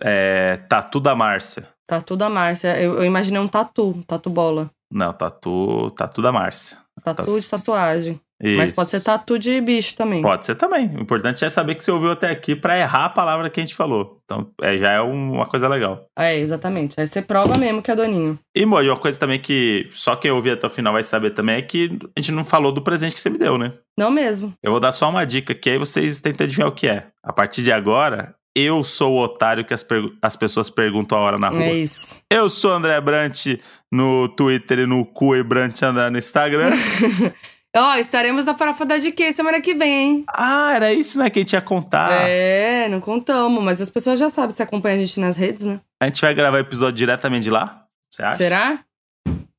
É. 0.02 0.58
Tatu 0.70 1.00
da 1.00 1.16
Márcia. 1.16 1.68
Tatu 1.88 2.16
da 2.16 2.30
Márcia. 2.30 2.80
Eu, 2.80 2.96
eu 2.98 3.04
imaginei 3.04 3.42
um 3.42 3.48
tatu, 3.48 3.90
um 3.90 4.02
tatu 4.04 4.30
bola. 4.30 4.70
Não, 4.92 5.12
tatu. 5.14 5.92
Tatu 5.92 6.22
da 6.22 6.32
Márcia. 6.32 6.78
Tatu 7.04 7.40
de 7.40 7.48
tatuagem. 7.48 8.20
Mas 8.40 8.66
Isso. 8.70 8.76
pode 8.76 8.90
ser 8.92 9.02
tatu 9.02 9.40
de 9.40 9.60
bicho 9.62 9.96
também. 9.96 10.22
Pode 10.22 10.46
ser 10.46 10.54
também. 10.54 10.96
O 10.96 11.02
importante 11.02 11.44
é 11.44 11.50
saber 11.50 11.74
que 11.74 11.84
você 11.84 11.90
ouviu 11.90 12.12
até 12.12 12.30
aqui 12.30 12.56
pra 12.56 12.78
errar 12.78 13.06
a 13.06 13.10
palavra 13.10 13.50
que 13.50 13.60
a 13.60 13.64
gente 13.64 13.74
falou. 13.74 14.20
Então, 14.26 14.52
é, 14.62 14.78
já 14.78 14.92
é 14.92 15.02
um- 15.02 15.34
uma 15.34 15.48
coisa 15.48 15.68
legal. 15.68 16.06
É, 16.16 16.38
exatamente. 16.38 17.00
Aí 17.00 17.08
você 17.08 17.20
prova 17.20 17.58
mesmo 17.58 17.82
que 17.82 17.90
é 17.90 17.96
doninho. 17.96 18.38
E, 18.56 18.64
Mo, 18.64 18.80
e 18.80 18.90
uma 18.90 18.98
coisa 18.98 19.18
também 19.18 19.40
que 19.40 19.90
só 19.92 20.16
quem 20.16 20.30
ouvir 20.30 20.52
até 20.52 20.68
o 20.68 20.70
final 20.70 20.94
vai 20.94 21.02
saber 21.02 21.32
também 21.32 21.56
é 21.56 21.62
que 21.64 21.98
a 22.16 22.20
gente 22.20 22.32
não 22.32 22.44
falou 22.44 22.72
do 22.72 22.82
presente 22.84 23.16
que 23.16 23.20
você 23.20 23.30
me 23.32 23.40
deu, 23.40 23.58
né? 23.58 23.74
Não 23.98 24.12
mesmo. 24.12 24.54
Eu 24.62 24.70
vou 24.70 24.80
dar 24.80 24.92
só 24.92 25.10
uma 25.10 25.26
dica 25.26 25.56
que 25.56 25.72
aí 25.72 25.80
vocês 25.80 26.22
tentem 26.22 26.46
adivinhar 26.46 26.70
o 26.70 26.74
que 26.76 26.88
é. 26.88 27.08
A 27.24 27.34
partir 27.34 27.64
de 27.64 27.72
agora, 27.72 28.36
eu 28.60 28.84
sou 28.84 29.14
o 29.14 29.24
otário 29.24 29.64
que 29.64 29.74
as, 29.74 29.86
as 30.22 30.36
pessoas 30.36 30.70
perguntam 30.70 31.18
a 31.18 31.22
hora 31.22 31.38
na 31.38 31.49
rua. 31.49 31.64
É 31.64 31.74
isso. 31.74 32.22
Eu 32.32 32.49
sou 32.49 32.72
André 32.72 32.99
Brant 32.99 33.45
no 33.91 34.28
Twitter 34.30 34.80
e 34.80 34.86
no 34.86 35.05
cu 35.05 35.36
e 35.36 35.43
Brant 35.43 35.82
André 35.84 36.10
no 36.10 36.18
Instagram. 36.18 36.72
Ó, 37.76 37.95
estaremos 37.95 38.45
na 38.45 38.55
farofa 38.55 38.86
da 38.86 38.97
DQ 38.97 39.34
semana 39.34 39.62
que 39.62 39.76
vem, 39.76 39.91
hein? 39.91 40.26
ah, 40.30 40.72
era 40.74 40.91
isso, 40.91 41.20
né, 41.20 41.30
que 41.30 41.38
a 41.38 41.41
gente 41.41 41.53
ia 41.53 41.62
contar. 41.62 42.12
É, 42.28 42.88
não 42.89 42.99
contamos, 42.99 43.64
mas 43.64 43.80
as 43.80 43.89
pessoas 43.89 44.18
já 44.18 44.30
sabem 44.30 44.55
se 44.55 44.64
acompanha 44.64 44.95
a 44.95 44.99
gente 44.99 45.20
nas 45.20 45.38
redes, 45.38 45.66
né? 45.66 45.80
A 46.01 46.05
gente 46.05 46.22
vai 46.22 46.34
gravar 46.34 46.60
episódio 46.60 46.97
diretamente 46.97 47.43
de 47.43 47.51
lá? 47.51 47.86
Você 48.10 48.24
acha? 48.24 48.38
Será? 48.38 48.80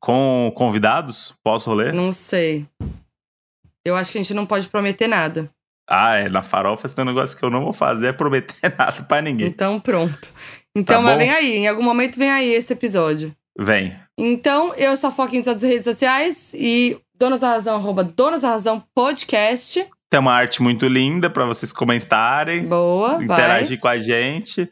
Com 0.00 0.50
convidados? 0.56 1.32
Pós-rolê? 1.44 1.92
Não 1.92 2.10
sei. 2.10 2.66
Eu 3.84 3.94
acho 3.94 4.10
que 4.10 4.18
a 4.18 4.22
gente 4.22 4.34
não 4.34 4.46
pode 4.46 4.66
prometer 4.68 5.06
nada. 5.06 5.50
Ah, 5.88 6.16
é. 6.16 6.28
Na 6.28 6.42
farofa 6.42 6.88
tem 6.88 7.02
um 7.04 7.08
negócio 7.08 7.36
que 7.38 7.44
eu 7.44 7.50
não 7.50 7.62
vou 7.64 7.72
fazer 7.72 8.08
é 8.08 8.12
prometer 8.12 8.54
nada 8.78 9.02
pra 9.02 9.22
ninguém. 9.22 9.46
Então, 9.48 9.80
pronto. 9.80 10.28
Então, 10.76 10.96
Tá 10.96 11.02
mas 11.02 11.12
bom. 11.14 11.18
vem 11.18 11.30
aí. 11.30 11.56
Em 11.56 11.68
algum 11.68 11.82
momento 11.82 12.18
vem 12.18 12.30
aí 12.30 12.52
esse 12.52 12.72
episódio. 12.72 13.34
Vem. 13.58 13.96
Então, 14.16 14.74
eu 14.76 14.96
sou 14.96 15.08
a 15.08 15.12
Foquinha 15.12 15.40
em 15.40 15.44
todas 15.44 15.64
as 15.64 15.68
redes 15.70 15.84
sociais 15.84 16.50
e 16.54 16.96
Donos 17.18 17.40
da 17.40 17.48
Razão, 17.48 17.76
arroba 17.76 18.04
Donos 18.04 18.42
da 18.42 18.50
Razão 18.50 18.84
Podcast. 18.94 19.84
Tem 20.10 20.20
uma 20.20 20.32
arte 20.32 20.62
muito 20.62 20.86
linda 20.86 21.28
pra 21.28 21.44
vocês 21.44 21.72
comentarem. 21.72 22.62
Boa, 22.66 23.14
vai. 23.16 23.24
interagir 23.24 23.80
com 23.80 23.88
a 23.88 23.98
gente. 23.98 24.70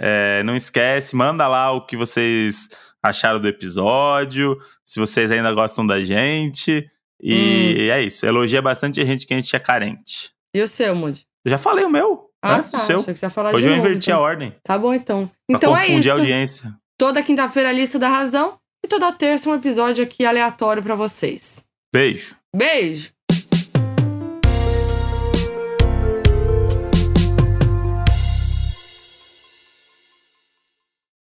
É, 0.00 0.42
não 0.44 0.54
esquece, 0.54 1.16
manda 1.16 1.48
lá 1.48 1.72
o 1.72 1.84
que 1.84 1.96
vocês 1.96 2.68
acharam 3.02 3.40
do 3.40 3.48
episódio, 3.48 4.56
se 4.84 5.00
vocês 5.00 5.30
ainda 5.30 5.52
gostam 5.52 5.86
da 5.86 6.00
gente. 6.00 6.88
E 7.20 7.88
Hum. 7.88 7.92
é 7.92 8.02
isso. 8.02 8.24
Elogia 8.24 8.62
bastante 8.62 9.00
a 9.00 9.04
gente 9.04 9.26
que 9.26 9.34
a 9.34 9.40
gente 9.40 9.54
é 9.54 9.58
carente. 9.58 10.30
E 10.54 10.60
o 10.62 10.68
seu, 10.68 10.94
Moody? 10.94 11.26
Eu 11.44 11.50
já 11.50 11.58
falei 11.58 11.84
o 11.84 11.90
meu, 11.90 12.30
Ah, 12.42 12.56
antes 12.56 12.70
tá. 12.70 12.78
do 12.78 12.84
seu. 12.84 13.00
Achei 13.00 13.14
que 13.14 13.20
você 13.20 13.26
ia 13.26 13.30
falar 13.30 13.50
Hoje 13.54 13.62
de 13.62 13.68
eu 13.72 13.76
novo, 13.76 13.88
inverti 13.88 14.10
então. 14.10 14.18
a 14.18 14.22
ordem. 14.22 14.56
Tá 14.62 14.78
bom, 14.78 14.92
então. 14.94 15.26
Pra 15.46 15.56
Então 15.56 15.76
é 15.76 15.80
confundir 15.86 16.10
a 16.10 16.14
isso. 16.14 16.20
audiência. 16.20 16.74
Toda 16.98 17.22
quinta-feira 17.22 17.68
a 17.68 17.72
lista 17.72 17.98
da 17.98 18.08
razão 18.08 18.58
e 18.84 18.88
toda 18.88 19.12
terça 19.12 19.48
um 19.50 19.54
episódio 19.54 20.02
aqui 20.04 20.24
aleatório 20.24 20.82
pra 20.82 20.94
vocês. 20.94 21.64
Beijo. 21.94 22.36
Beijo! 22.54 23.12